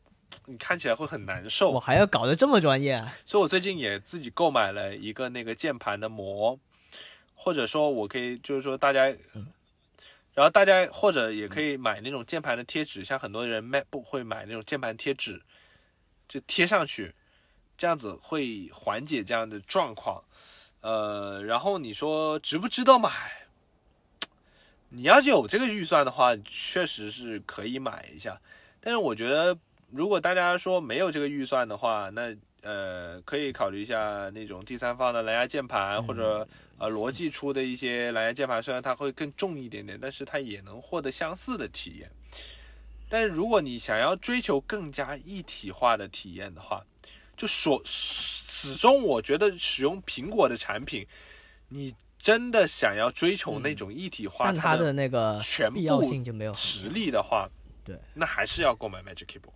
[0.46, 1.80] 你看起来会很难受我。
[1.80, 3.14] 还要搞得这么专业啊？
[3.24, 6.58] 所以我最近也自己购买了一个那个键盘的膜，
[7.34, 9.06] 或者说我可以就是说大家，
[10.34, 15.40] 然后大家或者也可以买那种键盘的贴纸，像很多人 MacBook 会买那种键盘贴纸，
[16.28, 17.14] 就贴上去，
[17.76, 20.22] 这样子会缓解这样的状况。
[20.80, 23.10] 呃，然后你说值不值得买？
[24.90, 28.40] 你要是有这个预算的话，确实是可以买一下。
[28.80, 29.56] 但是我觉得，
[29.90, 36.46] 如果大家说没有这个预算的话，那呃，可以考虑一下那种第三方的蓝牙键盘，或者
[36.78, 42.10] 呃罗技出的一些蓝牙键盘，虽然它会更重一点点，但是它也能获得相似的体验。
[43.14, 46.84] 但是如果你想要追求更加一体化的体验的话，
[47.36, 51.06] 就所始终我觉得使用苹果的产品，
[51.68, 57.48] 你真的想要追求那种一体化，但它的那个全部性就没有实力的话，
[57.84, 59.52] 对，那还是要购买 Magic Keyboard。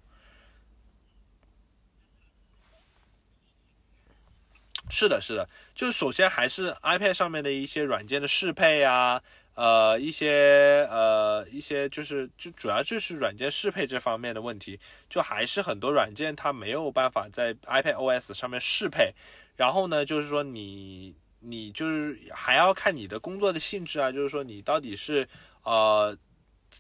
[4.89, 9.21] 是的，是的，就是首先还是 iPad 上面的一些软件的适配啊，
[9.61, 14.79] 呃，一些呃一些就是就主要就是软件适配这方面的问题，
[15.09, 19.13] 就还是很多软件它没有办法在 iPad OS 上面适配，
[19.57, 25.29] 然后呢，就是说你你就是还要看你的工作的性质啊，就是说你到底是
[25.65, 26.17] 呃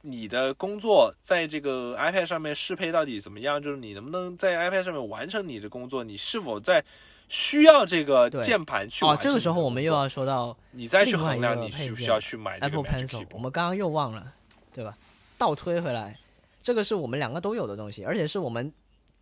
[0.02, 3.60] 你的工作在这个 iPad 上面适配到底怎么样？
[3.60, 6.05] 就是你能不能在 iPad 上面完成你的工作？
[6.05, 6.84] 你是否在
[7.28, 13.38] 需要这个键盘去哦，这个时候我们又要说到你再去衡量你需不需要去买这个 Apple Pencil，我。
[13.38, 14.32] 们刚刚又忘了，
[14.72, 14.96] 对吧？
[15.36, 16.18] 倒推回来，
[16.60, 18.72] 这个是我们两个都有的东西，而且是我们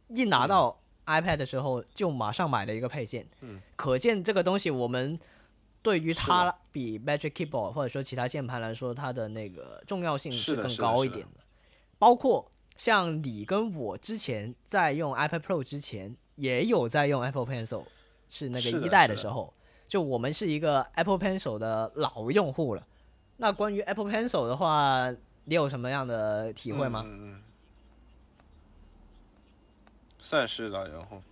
[0.08, 3.26] 一拿到 iPad 的时候就马上买的一个配件。
[3.40, 5.18] 嗯，可见这个东西我们
[5.82, 11.40] 对于它比 Magic Keyboard 或者说其他键盘来说，它的那个重要性是的是的是的高一点的。
[11.98, 17.84] 包括像你跟我之前在用 iPad Pro 之前，也有在用 Apple Pencil，
[18.28, 19.52] 是那个一代的的时候，
[19.88, 22.86] 就我们是一个 Apple Pencil 的老用户了。
[23.36, 25.12] 那关于 Apple Pencil 的话，
[25.44, 27.04] 你有什么样的体会吗？
[30.18, 31.22] 算是的，然后。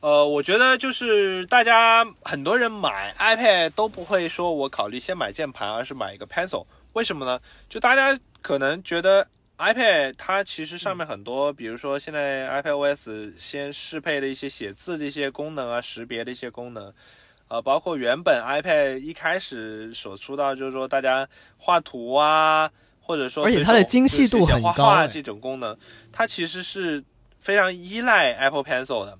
[0.00, 6.64] 呃，我觉得就是大家很多人买 iPad 都不会说我考虑先买键盘，而是买一个 Pencil。
[6.92, 7.40] 为什么呢？
[7.68, 9.26] 就大家可能觉得
[9.58, 16.92] iPad 它其实上面很多，比如说现在 iPadOS 先适配的一些写字的一些功能啊，识别的一些功能，
[17.48, 22.70] 呃，包括原本 iPad 一开始所出到就是说大家画图啊，
[23.00, 25.76] 或者说而且它的精细度很高哎画画这种功能，
[26.12, 27.02] 它其实是
[27.40, 29.18] 非常依赖 Apple Pencil 的。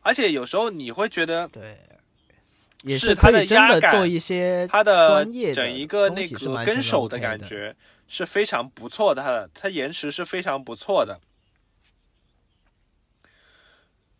[0.00, 1.76] 而且有时候你会觉得对，
[2.84, 7.18] 也是它的压感做一些它的整一个那个跟手的。
[7.18, 7.76] 感觉
[8.14, 11.18] 是非常不错的，它的它延迟是非常不错的。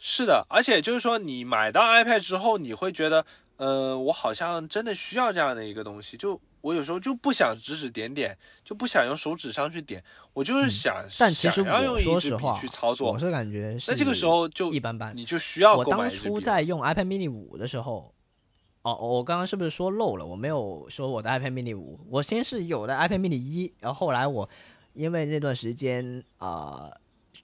[0.00, 3.24] 是的，而且就是说，你买到 iPad 之后，你会觉得
[3.56, 10.02] 呃，我好像真的需要这样的一个东西，就我有时候就不想指指点点，就不想用手指上去点，
[10.32, 13.18] 我就是想，嗯但其实想要用我说一支笔实话去操作我。
[13.18, 15.16] 是感觉是那这个时候就一般般。
[15.16, 18.13] 你就需要我当初在用 iPad mini 五的时候，
[18.84, 20.24] 哦，我刚刚是不是说漏了？
[20.24, 24.48] 我没有说我的 iPad mini 五，我先是有的 iPad mini 一，然后后来我
[24.92, 26.92] 因为那段时间啊、呃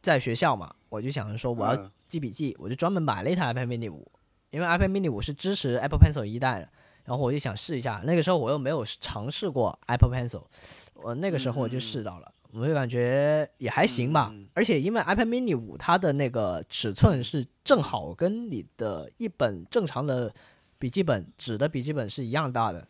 [0.03, 4.07] 在学校嘛，我就想着说我要嗯记笔记，我就专门买了一台 iPad mini 五，
[4.51, 6.69] 因为 iPad mini 五是支持 Apple Pencil 一代的，
[7.05, 10.45] 然后我就想试一下，那个时候我又没有尝试过 Apple Pencil，
[10.95, 12.33] 我那个时候我就试到了。
[12.53, 20.35] 我就感觉也还行吧，而且因为 iPad mini 五它的那个尺寸是正好跟你的一本正常的
[20.81, 22.89] 笔记本纸的笔记本是一样大的，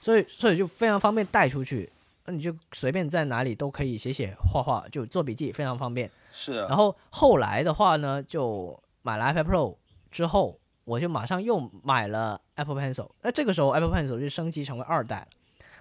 [0.00, 1.90] 所以所以就非常方便带出去，
[2.26, 6.08] 那你就随便在哪里都可以写写画画，就做笔记非常方便。
[6.30, 9.76] 是然后后来的话呢，就买了 iPad Pro
[10.10, 13.08] 之后，我就马上又买了 Apple Pencil。
[13.22, 15.28] 那这个时候 Apple Pencil 就升级成为二代了。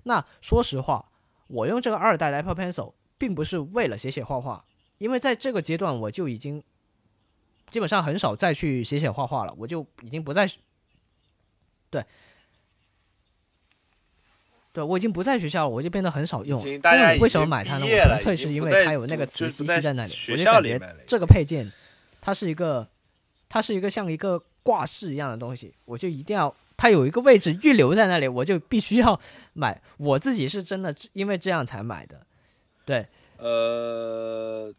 [0.03, 1.11] 那说实话，
[1.47, 4.63] 我用这个二代的 Apple Pencil 并不是为了写写画画，
[4.97, 6.63] 因为在这个阶段我就已经
[7.69, 10.49] 基本上很少再去写写画画了，我就已经不再
[12.01, 12.05] 对。
[14.73, 16.59] 对，我已经不在学校了，我就变得很少用。
[16.59, 17.85] 已经因大家已为我为什么买它呢？
[17.85, 21.71] 我纯粹是因为它有那个磁吸在在那里，学我就感觉校里面这个配件
[22.21, 22.87] 它是一个，
[23.49, 29.19] 它是一个像一个挂饰一样的东西，我就一定要它有一个位置预留在那里，我就必须要
[29.53, 29.81] 买。
[29.97, 32.21] 我自己是真的因为这样才买的，
[32.85, 33.07] 对，
[33.37, 34.71] 呃，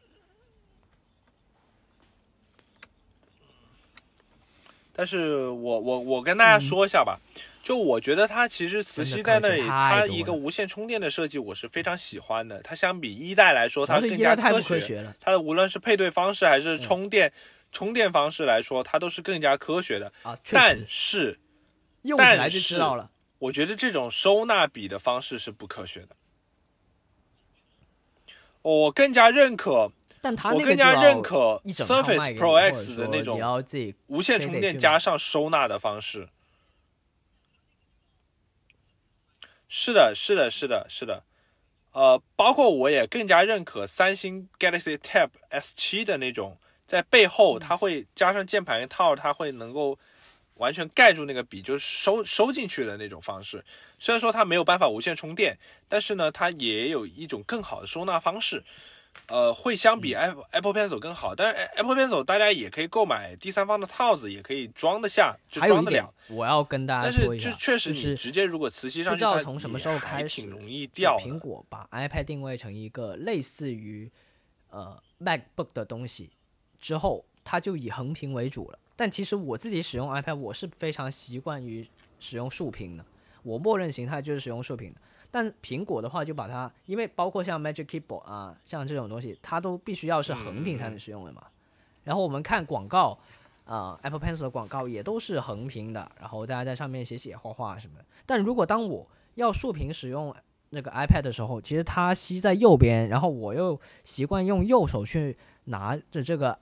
[4.98, 7.20] 但是我我我跟大家说一下吧，
[7.62, 12.60] 就我觉得它其实磁吸在那里，它一个无线充电的设计我是非常喜欢的。
[12.62, 14.34] 它相比一代来说，它更加。
[14.34, 17.32] 科学了它的无论是配对方式还嗯是充电、
[17.70, 20.12] 充电方式来说，它都是更加科学的。
[20.24, 21.38] 啊，确但是
[22.02, 23.08] 用起来就知但是道了。
[23.38, 26.08] 我觉得这种收纳笔的方式是不科学的。
[28.62, 29.92] 我更加认可
[30.22, 33.40] 我更加认可 Surface Pro X 的那种
[34.06, 36.28] 无线充电加上收纳的方式。
[39.68, 41.24] 是的，是的，是的，是的。
[41.92, 49.98] 呃，包括我也更加认可三星 Galaxy Tab S 7的那种，在背后它会加上键盘套，它会能够
[50.54, 53.64] 完全盖住那个笔，就是收收进去的那种方式。
[53.98, 55.58] 虽然说它没有办法无线充电，
[55.88, 58.62] 但是呢，它也有一种更好的收纳方式。
[59.26, 71.18] 呃，会相比 Apple Apple Pencil 更好，但是 Apple Pencil 大家也可以购买第三方的套子，也可以装得下，就装得了。，我要跟大家但是说一下，就确实是你直接如果磁吸上去，不知道从什么时候开始挺容易掉。
[71.18, 74.10] 苹果把 iPad 定位成一个类似于
[74.70, 76.30] 呃 MacBook 的东西
[76.80, 78.78] 之后，它就以横屏为主了。
[78.96, 81.86] 但其实我自己使用 iPad，我是非常习惯于
[82.18, 83.04] 使用竖屏的，
[83.42, 85.00] 我默认形态就是使用竖屏的。
[85.30, 91.42] 但苹果的话，就把它，因为包括像 Magic Keyboard 啊，像这种东西，它都必须要是横屏才能使用的嘛。
[92.04, 93.18] 然后我们看广告，
[93.66, 98.04] 啊、a p p l e Pencil 的广告也都是横屏的，然后大家在上面写写画画什么的。
[98.24, 100.34] 但如果当我要竖屏使用
[100.70, 106.58] 那个 iPad 的时候，其实它吸在右边，然后我又习惯用右手去拿着这个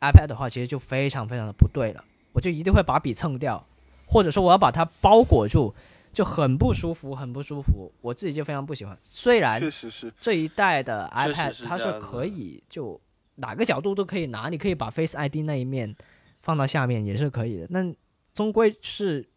[0.00, 2.02] iPad 的话，其实就非常非常的不对了。
[2.32, 3.66] 我就一定会把笔蹭掉，
[4.06, 5.74] 或者说我要把它包裹住，
[6.16, 7.92] 就很不舒服，很不舒服。
[8.00, 8.98] 我自己就非常不喜欢。
[9.02, 12.98] 虽然确实是，这一代的 iPad 它是可以就
[13.34, 15.94] 哪个角度都可以拿，你可以把 Face ID 那一面
[16.40, 17.66] 放到下面也是可以的。
[17.68, 17.94] 那
[18.32, 19.28] 终归是，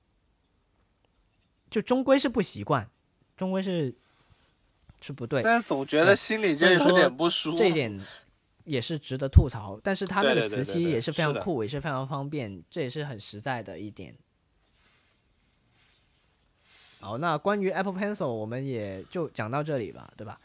[1.70, 2.90] 就终归是不习惯，
[3.36, 3.94] 终归是
[5.02, 5.44] 是不对。
[5.44, 7.58] 但是总觉得心里就有点不舒服。
[7.58, 8.00] 这一点
[8.64, 9.78] 也是值得吐槽。
[9.84, 14.16] 但是它那个磁吸也是非常酷，也是非常方便，这也是很实在的一点。
[17.00, 20.40] 好，那关于 Apple Pencil 我们也就讲到这里吧，对吧？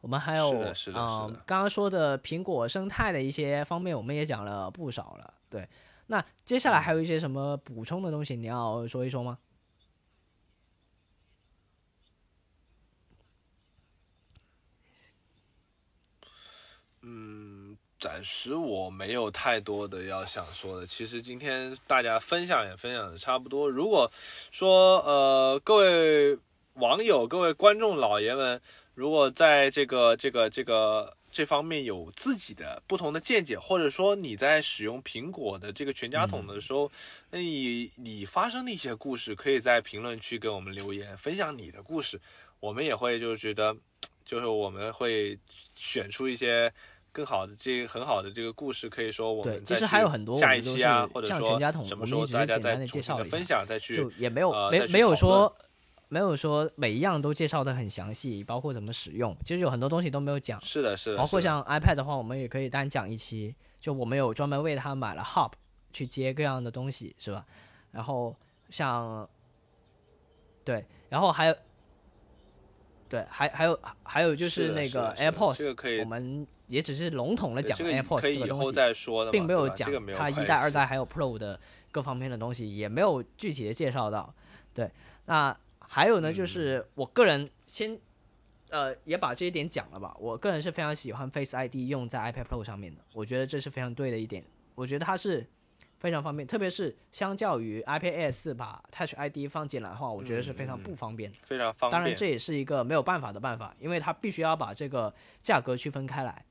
[0.00, 5.32] 我们还有是的是的嗯是的刚刚说的苹果生态的一些方面，我们也讲了不少了。
[5.48, 5.66] 对，
[6.08, 9.38] 那接下来还有一些什么补充的东西，你要说一说吗？
[18.04, 20.84] 暂时我没有太多的要想说的。
[20.84, 23.66] 其实今天大家分享也分享的差不多。
[23.66, 24.12] 如果
[24.50, 26.36] 说呃各位
[26.74, 28.60] 网友、各位观众老爷们，
[28.94, 36.92] 如果在这个这个这个这方面有自己的不同的见解，或者说你在使用苹果的这个全家桶的时候，
[37.30, 42.20] 那你你发生的一些故事，可以在评论区给我们留言，分享你的故事，
[42.60, 43.74] 我们也会就是觉得，
[44.26, 45.38] 就是我们会
[45.74, 46.70] 选出一些。
[47.14, 55.54] 更好的这个很好的这个故事，可以说我对其实还有很多下一期啊，是或者说像全家桶什么时候大家简单再重新地介绍分享，再去就也没有、呃没没有说
[56.08, 60.60] 没有说每一样都介绍的很详细，包括怎么使用，其实有很多东西都没有讲。
[60.60, 65.52] 是的，是的，包括像 iPad 的话，我们也可以单讲一期，就我们有专门为它买了 Hub
[65.92, 67.46] 去接各样的东西，是吧？
[67.92, 68.34] 然后
[68.70, 69.28] 像
[70.64, 71.54] 对，然后还有
[73.08, 81.60] 对，还还有还有就是那个 AirPods，我们也只是笼统的讲 AirPods 这个东西，并没有讲它一代、二代还有 Pro 的
[81.92, 84.34] 各方面的东西，也没有具体的介绍到。
[84.74, 84.90] 对，
[85.26, 87.96] 那还有呢，嗯就是我个人先
[88.70, 90.16] 呃也把这一点讲了吧。
[90.18, 94.44] 我个人是非常喜欢 Face ID 用在 iPad Pro 上面的，我觉得这是非常对的一点。
[94.74, 95.46] 我觉得它是
[96.00, 101.38] 非常方便，特别是相较于 iPad Air 四把 Touch ID 放进来的话，我觉得是非常不方便的。
[101.42, 101.92] 非常方便。
[101.92, 106.44] 当然，这也是一个没有办法的办法，因为它必须要把这个价格区分开来。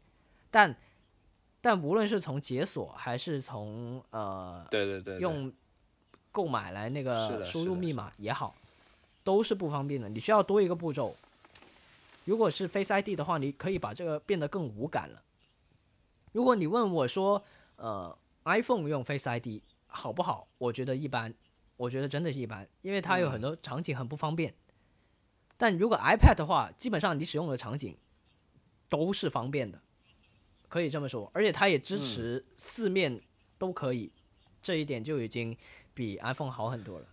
[0.54, 0.76] 但
[1.62, 5.52] 但无论是从解锁还是从呃对对对，对用
[6.32, 8.54] 购买来那个输入密码也好，
[9.24, 10.08] 都是不方便的。
[10.08, 11.16] 你需要多一个步骤。
[12.26, 15.24] 如果是 Face ID 的话，你可以把这个变得更无感了。
[16.34, 17.44] 如果你问我说，
[17.78, 20.48] 呃，iPhone 用 Face ID 好不好？
[20.60, 21.34] 我觉得一般，
[21.78, 24.54] 我觉得真的是一般，因为它有很多场景很不方便。
[25.58, 27.98] 但如果 iPad 的话，基本上你使用的场景
[28.88, 29.82] 都是方便的，
[30.74, 31.30] 可以这么说。
[31.36, 33.22] 而且它也支持四面
[33.60, 34.12] 都可以，
[34.60, 35.56] 这一点就已经
[35.94, 37.06] 比 iPhone 好很多了。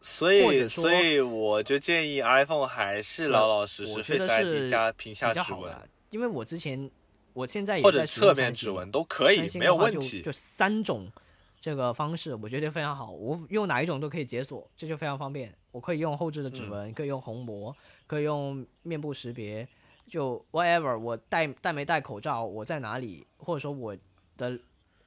[0.00, 5.76] 所以所以我就建议 iPhone 还是老老实实我觉 Face 得是 ID 加屏下指纹，
[6.08, 6.90] 因为我之前
[7.34, 10.32] 我现在也或者侧面指纹都可以没有问题就。
[10.32, 11.12] 三种
[11.60, 13.10] 这个方式，我觉得非常好。
[13.10, 15.54] 我用哪一种都可以解锁，这就非常方便。
[15.70, 17.74] 我可以用后置的指嗯纹，可以用虹膜，
[18.06, 19.66] 可以用面部识别，
[20.06, 20.98] 就 whatever。
[20.98, 23.96] 我戴戴没戴口罩，我在哪里，或者说我
[24.36, 24.58] 的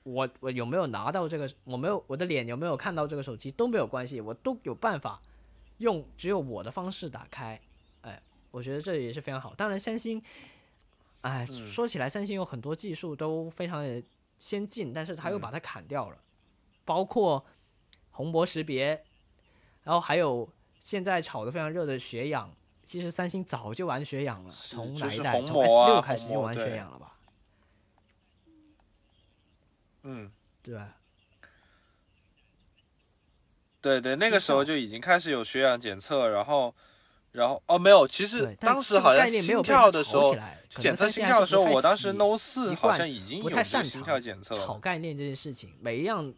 [0.03, 5.21] 我我有没有拿到这个，我没有我的脸有没有看到这个手机都没有关系，我都有办法
[5.77, 7.59] 用只有我的方式打开。
[8.01, 8.21] 哎，
[8.51, 9.53] 我觉得这也是非常好。
[9.55, 10.21] 当然，三星，
[11.21, 14.03] 哎，嗯说起来，三星有很多技术都非常的
[14.37, 16.17] 先进，但是它又嗯把它砍掉了，
[16.85, 17.43] 包括
[18.11, 19.03] 虹膜识别，
[19.83, 20.47] 然后还有
[20.79, 22.51] 现在炒的非常热的血氧。
[22.83, 25.41] 其实三星早就玩血氧了，从哪一就是代？
[25.43, 27.13] 从 S 六开始就玩血氧了吧？
[30.01, 30.29] 嗯，
[30.61, 30.95] 对吧？
[33.79, 36.73] 对对，那个时候就已经开始有血氧检测，然后
[37.31, 40.35] 然后哦没有，其实当时好像心跳的时候
[40.67, 44.65] 检测心跳的时候，我当时 Note 四好像已经有这个心跳检测了。
[44.65, 46.33] 炒概念这件事情，每一样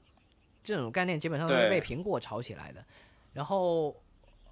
[0.62, 2.86] 这种概念基本上都是被苹果炒起来的。
[3.34, 3.96] 然后，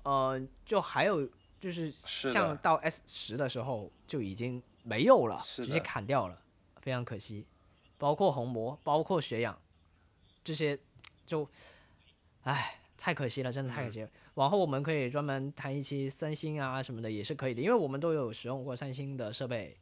[0.03, 1.27] 呃，就还有
[1.59, 6.41] 就是像到 S 十的时候就已经没有了，直接砍掉了，
[6.81, 7.45] 非常可惜。
[7.97, 9.55] 包括虹膜，包括血氧，
[10.43, 10.79] 这些
[11.27, 11.47] 就，
[12.41, 14.09] 唉，太可惜了，真的太可嗯惜了。
[14.33, 19.77] 往后我们可以专门谈一期三星啊什么的，也是可以的，因为我们都有使用过三星的设备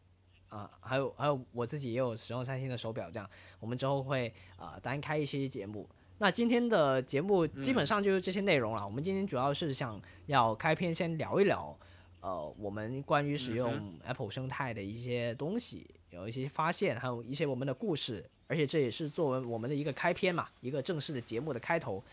[0.49, 3.29] 啊，还有还有我自己也有使用三星的手表，这样
[3.61, 5.89] 我们之后会啊、单开一期节目。
[6.21, 8.85] 那今天的节目基本上就是这些内容了。
[8.85, 11.77] 我们今天主要是想要开篇先聊一聊，
[12.19, 22.03] 呃，我们关于使用 Apple 生态的一些东西，有一些发现，还有一些我们的故事，而且这也是作为我们的一个开篇嘛，一个正式的节目的开头，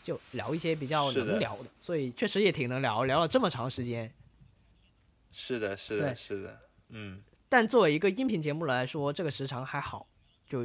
[0.00, 4.08] 就聊一些比较能聊的，所以确实也挺能聊，聊了这么长时间。
[5.32, 10.06] 是的，是的，是的，嗯，但作为一个音频节目来说，这个时长还好，
[10.48, 10.64] 就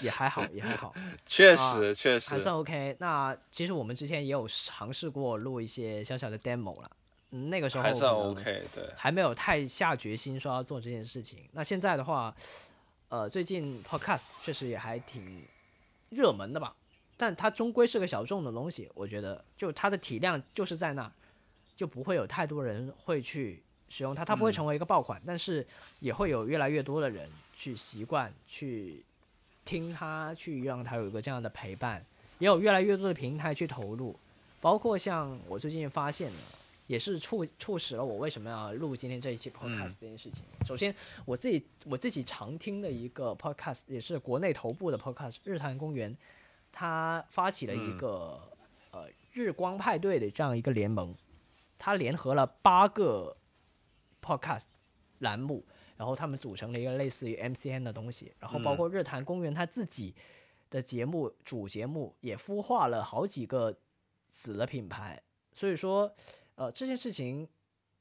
[0.00, 0.94] 也还好，也还好。
[1.26, 2.96] 确啊实确实，还算 OK。
[3.00, 6.90] 那其实我们之前也有尝试过录一些小小的 demo 了，
[7.30, 11.48] 嗯那个时候还算 OK，对，还没有太下决心说要做这件事情。
[11.52, 12.34] 那现在的话，
[13.08, 15.42] 呃，最近 Podcast 确实也还挺
[16.10, 16.74] 热门的吧，
[17.16, 21.12] 但它终归是个小众的东西，我觉得就它的体量就是在那儿，
[21.74, 25.66] 就不会有太多人会去使用它，它不会成为一个爆款，但是
[26.00, 29.04] 也会有越来越多的人去习惯去
[29.64, 32.04] 听他，去让他有一个这样的陪伴，
[32.38, 34.18] 也有越来越多的平台去投入，
[34.60, 36.38] 包括像我最近发现的。
[36.88, 40.44] 也是促促使了我为什么要录今天这一期 podcast 这件事情。
[40.66, 46.14] 首先，我自己我自己常听的一个 podcast，也是国内头部的 podcast，日坛公园，
[46.70, 48.38] 他发起了一个、
[48.90, 51.14] 呃日光派对的这样一个联盟，
[51.78, 53.34] 他联合了八个
[54.20, 54.64] podcast
[55.20, 55.64] 栏目，
[56.02, 60.12] 然后他们组成了一个类似于 MCN 的东西，然后包括日坛公园它自己
[60.68, 63.78] 的节目主节目也孵化了好几个
[64.28, 65.22] 子的品牌，
[65.52, 66.12] 所以说。
[66.54, 67.48] 呃，这件事情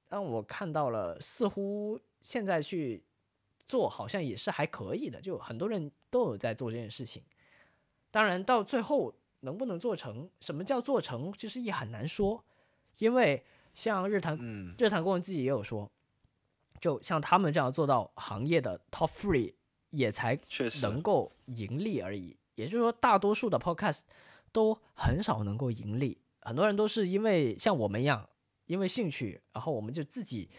[0.09, 3.01] 让我看到了，似乎现在去
[3.65, 7.23] 做好像也是还可以的，就很多人都有在做这件事情。
[8.11, 12.43] 当然，到最后能不能做成，什么叫做成，其实也很难说，
[12.97, 13.41] 因为
[13.73, 15.89] 像日坛，嗯日坛公园自己也有说，
[16.81, 19.53] 就像他们这样做到行业的 top three，
[19.91, 20.37] 也才
[20.81, 22.35] 能够盈利而已。
[22.55, 24.01] 也就是说，大多数的 podcast
[24.51, 28.27] 都很少能够盈利，很多人都是因为像我们一样，
[28.65, 30.49] 因为兴趣，然后我们就自己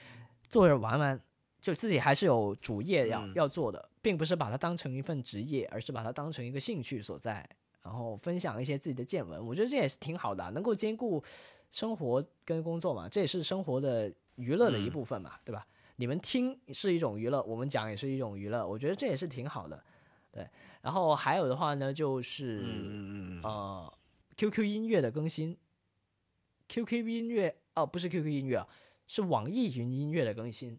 [0.49, 1.21] 做着玩玩，
[1.61, 7.47] 就自己还是有主业要、嗯要做的，并不是把它当成一份职业，而是把它当成一个兴趣所在，
[7.83, 9.45] 然后分享一些自己的见闻。
[9.45, 11.23] 我觉得这也是挺好的啊，能够兼顾
[11.71, 15.67] 生活跟工作嘛，这也是生活的娱乐的一嗯部分嘛，对吧？
[16.03, 19.81] 你们听是一种娱乐，我们讲也是一种娱乐，我觉得这也是挺好的。
[20.33, 20.45] 对，
[20.81, 23.99] 然后还有的话呢，就是、嗯嗯嗯嗯，呃
[24.37, 25.57] ，QQ 音乐的更新
[26.67, 28.67] ，QQ 音乐哦，不是 QQ 音乐啊，
[29.07, 30.77] 是网易云音乐的更新。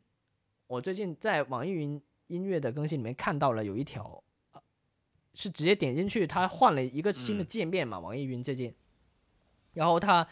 [0.67, 4.21] 我最近在网易云音乐的更新里面看到了有一条，
[4.51, 4.61] 呃
[5.33, 8.75] 是直接点进去，它换了一个新的嗯界面嘛，网易云最近，
[9.71, 10.27] 然后它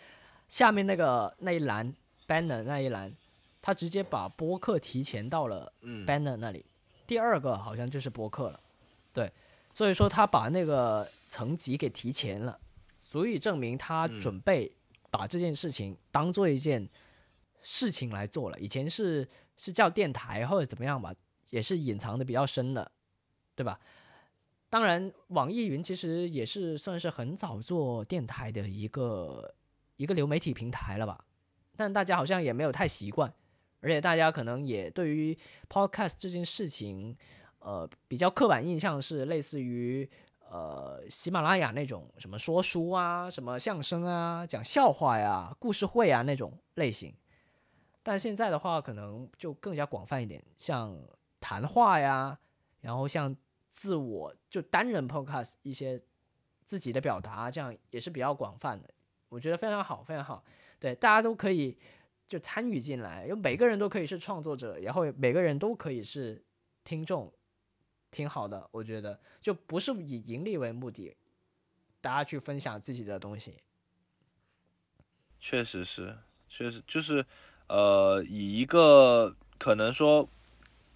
[0.50, 1.96] 下面那个那一栏
[2.28, 3.16] banner 那一栏，
[3.62, 6.66] 它直接把播客提前到了嗯 banner 那里，
[7.06, 8.60] 第二个好像就是播客了，
[9.14, 9.32] 对，
[9.74, 12.60] 所以说他把那个层级给提前了，
[13.10, 14.72] 足以证明他嗯准备
[15.10, 16.90] 把这件事情当做一件
[17.62, 18.60] 事情来做了。
[18.60, 21.14] 以前是是叫电台或者怎么样吧，
[21.52, 22.92] 也是隐藏的比较深的，
[23.56, 23.80] 对吧？
[24.72, 29.54] 当然，网易云其实也是算是很早做电台的一个
[29.98, 31.26] 一个流媒体平台了吧，
[31.76, 33.32] 但大家好像也没有太习惯，
[33.82, 35.38] 而且大家可能也对于
[35.70, 37.18] podcast 这件事情，
[37.60, 40.10] 呃，比较刻板印象是类似于
[40.50, 47.14] 呃喜马拉雅那种什么说书啊、什么相声啊、讲笑话呀、故事会啊那种类型，
[48.04, 50.98] 但现在的话可能就更加广泛一点，像
[51.40, 52.38] 谈话呀，
[52.82, 53.36] 然后像
[53.68, 56.02] 自我就单人 podcast 一些
[56.64, 58.90] 自己的表达，这样也是比较广泛的，
[59.30, 60.44] 我觉得非常好，非常好。
[60.80, 61.78] 对，大家都可以
[62.32, 66.42] 就参与进来，因为每个人都可以是创作者，然后每个人都可以是
[66.86, 67.30] 听众，
[68.10, 68.70] 挺好的。
[68.72, 71.14] 我觉得就不是以盈利为目的，
[72.00, 73.56] 大家去分享自己的东西。
[75.42, 76.16] 确实是，
[76.48, 77.26] 确实就是，
[77.68, 80.30] 呃，以一个可能说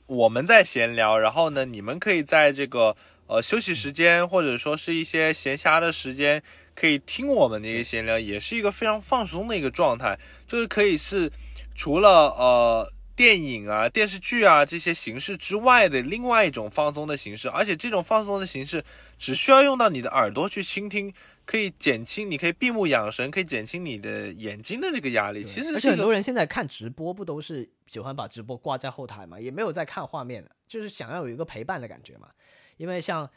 [0.05, 2.95] 我们在闲聊，然后呢，你们可以在这个
[3.27, 6.41] 呃休息时间或者说是一些闲暇的时间，
[6.73, 11.31] 可以听我们的一个闲聊，也是一个非常放松的一个状态，就是可以是
[11.75, 12.91] 除了呃。
[13.17, 18.83] 电影啊、电视剧啊这些形式之外的另外一种放松的形式，而且这种放松的形式
[19.17, 21.13] 只需要用到你的耳朵去倾听，
[21.45, 25.41] 可以减轻，你可以闭目养神，可以减轻你的眼睛的这个压力。
[25.41, 32.27] 其实而且很多人现在看直播，不都是喜欢把直播挂在后台嘛，也没有在看画面的，就是想要有一个陪伴的感觉嘛。
[32.77, 33.29] 因为像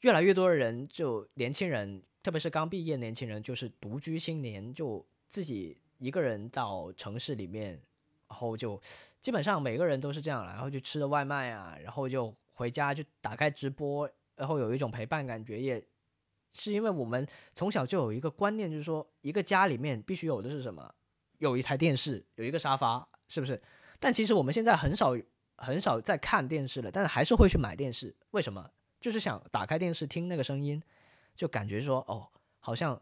[0.00, 7.80] 越来越多的人，就年轻人，特别是刚毕业年轻人，就是独居青年，就自己一个人到城市里面，
[8.28, 8.80] 然后就
[9.20, 15.84] 基本上每个人都是这样，然后就吃的外卖啊，然后就回家就打开直播，然后有一种陪伴感觉，也
[16.50, 20.94] 是因为我们从小就有一个观念，就是说一个家里面必须有的是什么？
[21.38, 23.60] 有一台电视，有一个沙发，是不是？
[23.98, 25.16] 但其实我们现在很少
[25.62, 28.14] 很少在看电视了，但是还是会去买电视。
[28.32, 28.70] 为什么？
[29.00, 30.82] 就是想打开电视听那个声音，
[31.34, 32.28] 就感觉说哦，
[32.60, 33.00] 好像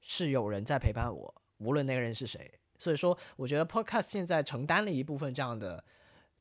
[0.00, 2.58] 是有人在陪伴我，无论那个人是谁。
[2.76, 5.82] 所以说，我觉得 Podcast 现在承担了一部分这样的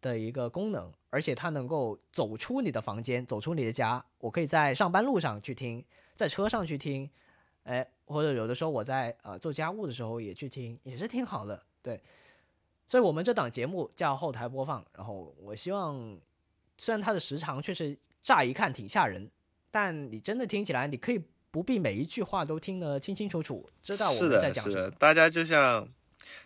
[0.01, 4.05] 的一个功能，而且它能够走出你的房间，走出你的家。
[4.19, 7.09] 我可以在上班路上去听，在车上去听，
[7.63, 11.63] 哎，或者有的时候我在呃做家务的时候也去听，也是挺好的。
[11.81, 12.03] 对，
[12.87, 16.17] 所以我们这档节目叫后台播放，然后我希望，
[16.77, 19.29] 虽然它的时长确实乍一看挺吓人，
[19.69, 24.97] 但你真的听起来，你可以不必每一句话都听得清清楚楚，知道我们，在讲什么是的，。
[24.97, 25.87] 大家就像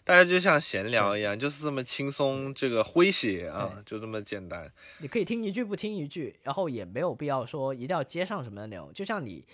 [0.04, 4.72] 大家就像闲聊一样，就是这么轻松，这个诙谐啊，就这么简单。
[5.00, 8.92] 你可以听一句不听一句，然后也没有必要说一定要接上什么的内容。
[8.94, 9.46] 就像你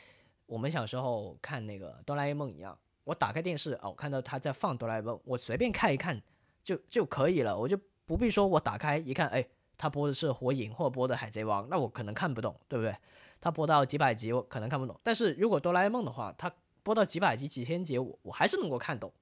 [0.46, 6.22] 我们小时候看那个哆啦 A 梦一样，我打开电视哦，我看到他在放哆啦 A 梦，我随便看一看
[6.68, 9.48] 就就可以了，我就不必说我打开一看，哎，
[9.78, 12.94] 他播的是火影或播的海贼王，那我可能看不懂，对不对？
[13.40, 19.14] 他播到几百集我可能看不懂，但是如果哆啦 A 梦的话，他播到几百集、几千集，我我还是能够看懂。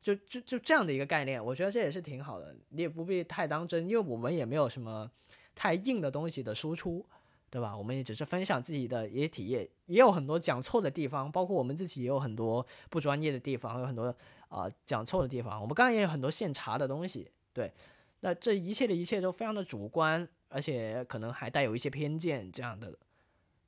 [0.00, 5.10] 就就就这样的一个概念，我觉得这也是挺好的，你也不必太当真，因为我们也没有什么
[5.56, 7.04] 太硬的东西的输出，
[7.50, 7.76] 对吧？
[7.76, 14.14] 我们也只是分享自己的一些体验，也有很多讲错的地方，包括我们自己也有很多不专业的地方，有很多
[14.48, 15.60] 啊、呃讲错的地方。
[15.60, 17.72] 我们刚刚也有很多现查的东西，对，
[18.20, 22.92] 那这一切的一切都非常的主观，而且可能还带有一些偏见，这样的，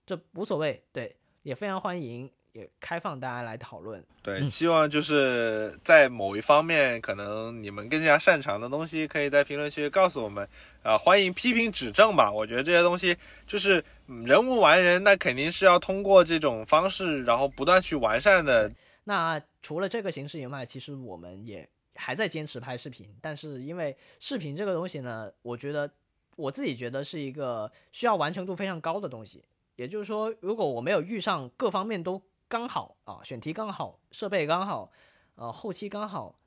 [0.04, 4.04] 这无所谓，对，也非常欢迎，也开放大家来讨论。
[4.22, 10.48] 对，嗯希望就是在某一方面，可能你们更加擅长的东西，可以在评论区告诉我们。
[10.82, 12.32] 啊、欢迎批评指正吧。
[12.32, 13.14] 我觉得这些东西
[13.46, 18.72] 就是嗯人无完人，那肯定是要通过这种方式，然后不断去完善的。
[19.04, 25.90] 那除了这个形式以外，其实我们也还在坚持拍视频，但是因为视频这个东西呢，我觉得
[26.36, 29.44] 我自己觉得是一个需要完成度非常高的东西。
[29.76, 34.90] 也就是说，如果我没有遇上各方面都刚好啊，选题刚好，设备刚好，
[35.36, 36.38] 呃，后期刚好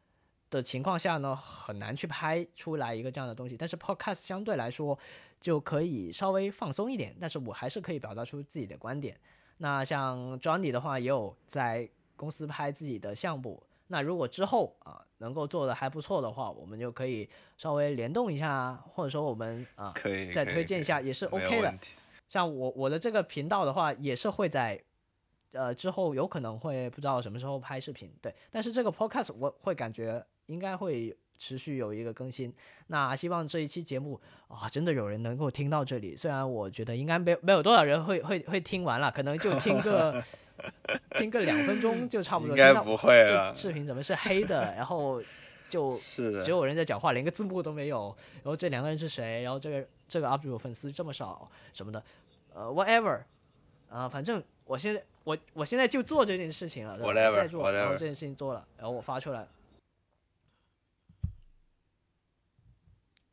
[0.52, 3.58] 的情况下呢，很难去拍出来一个这样的东西。
[3.58, 4.98] 但是 Podcast 相对来说
[5.40, 9.20] 就可以稍微放松一点，但是我还是可以表达出自己的观点。
[9.58, 11.90] 那像 Johnny 的话，也有在
[12.24, 13.62] 公司拍自己的项目。
[13.88, 21.74] 那如果之后啊能够做的还不错的话，我们就可以稍微联动一下啊，或者说我们啊可以再推荐一下，也是 OK 的
[22.30, 24.82] 像我我的这个频道的话，也是会在
[25.52, 28.34] 呃之后有可能会不知道什么时候拍视频，对。
[28.50, 32.54] 但是这个 podcast 我会感觉应该会持续有一个更新。
[32.88, 36.16] 那希望这一期节目啊，真的有人能够听到这里。
[36.16, 40.24] 虽然我觉得应该没有没有多少人会会会听完了，可能就听个
[41.18, 42.56] 听个两分钟就差不多。
[42.56, 43.54] 听到应该不会了。
[43.54, 44.74] 视频怎么是黑的？
[44.76, 45.22] 然后
[45.70, 48.16] 就只，有人在讲话，连个字幕都没有。
[48.36, 49.42] 然后这两个人是谁？
[49.44, 52.04] 然后这个这个 UP 主粉丝这么少什么的，
[52.54, 53.22] 呃，whatever，
[53.90, 59.48] 啊、反正我现在我我现在就做这件事情了，对吧 Whatever，在做，然后这件事情做了，然后我发出来。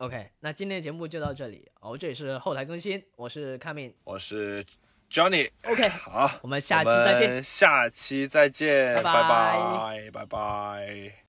[0.01, 1.70] OK，那今天的节目就到这里。
[1.81, 3.93] 哦，这里是后台更新，我是 Coming。
[4.03, 4.65] 我是
[5.11, 5.51] Johnny。
[5.65, 7.29] OK，好，我们下期再见。
[7.29, 11.12] 我们下期再见，拜拜拜拜，拜拜。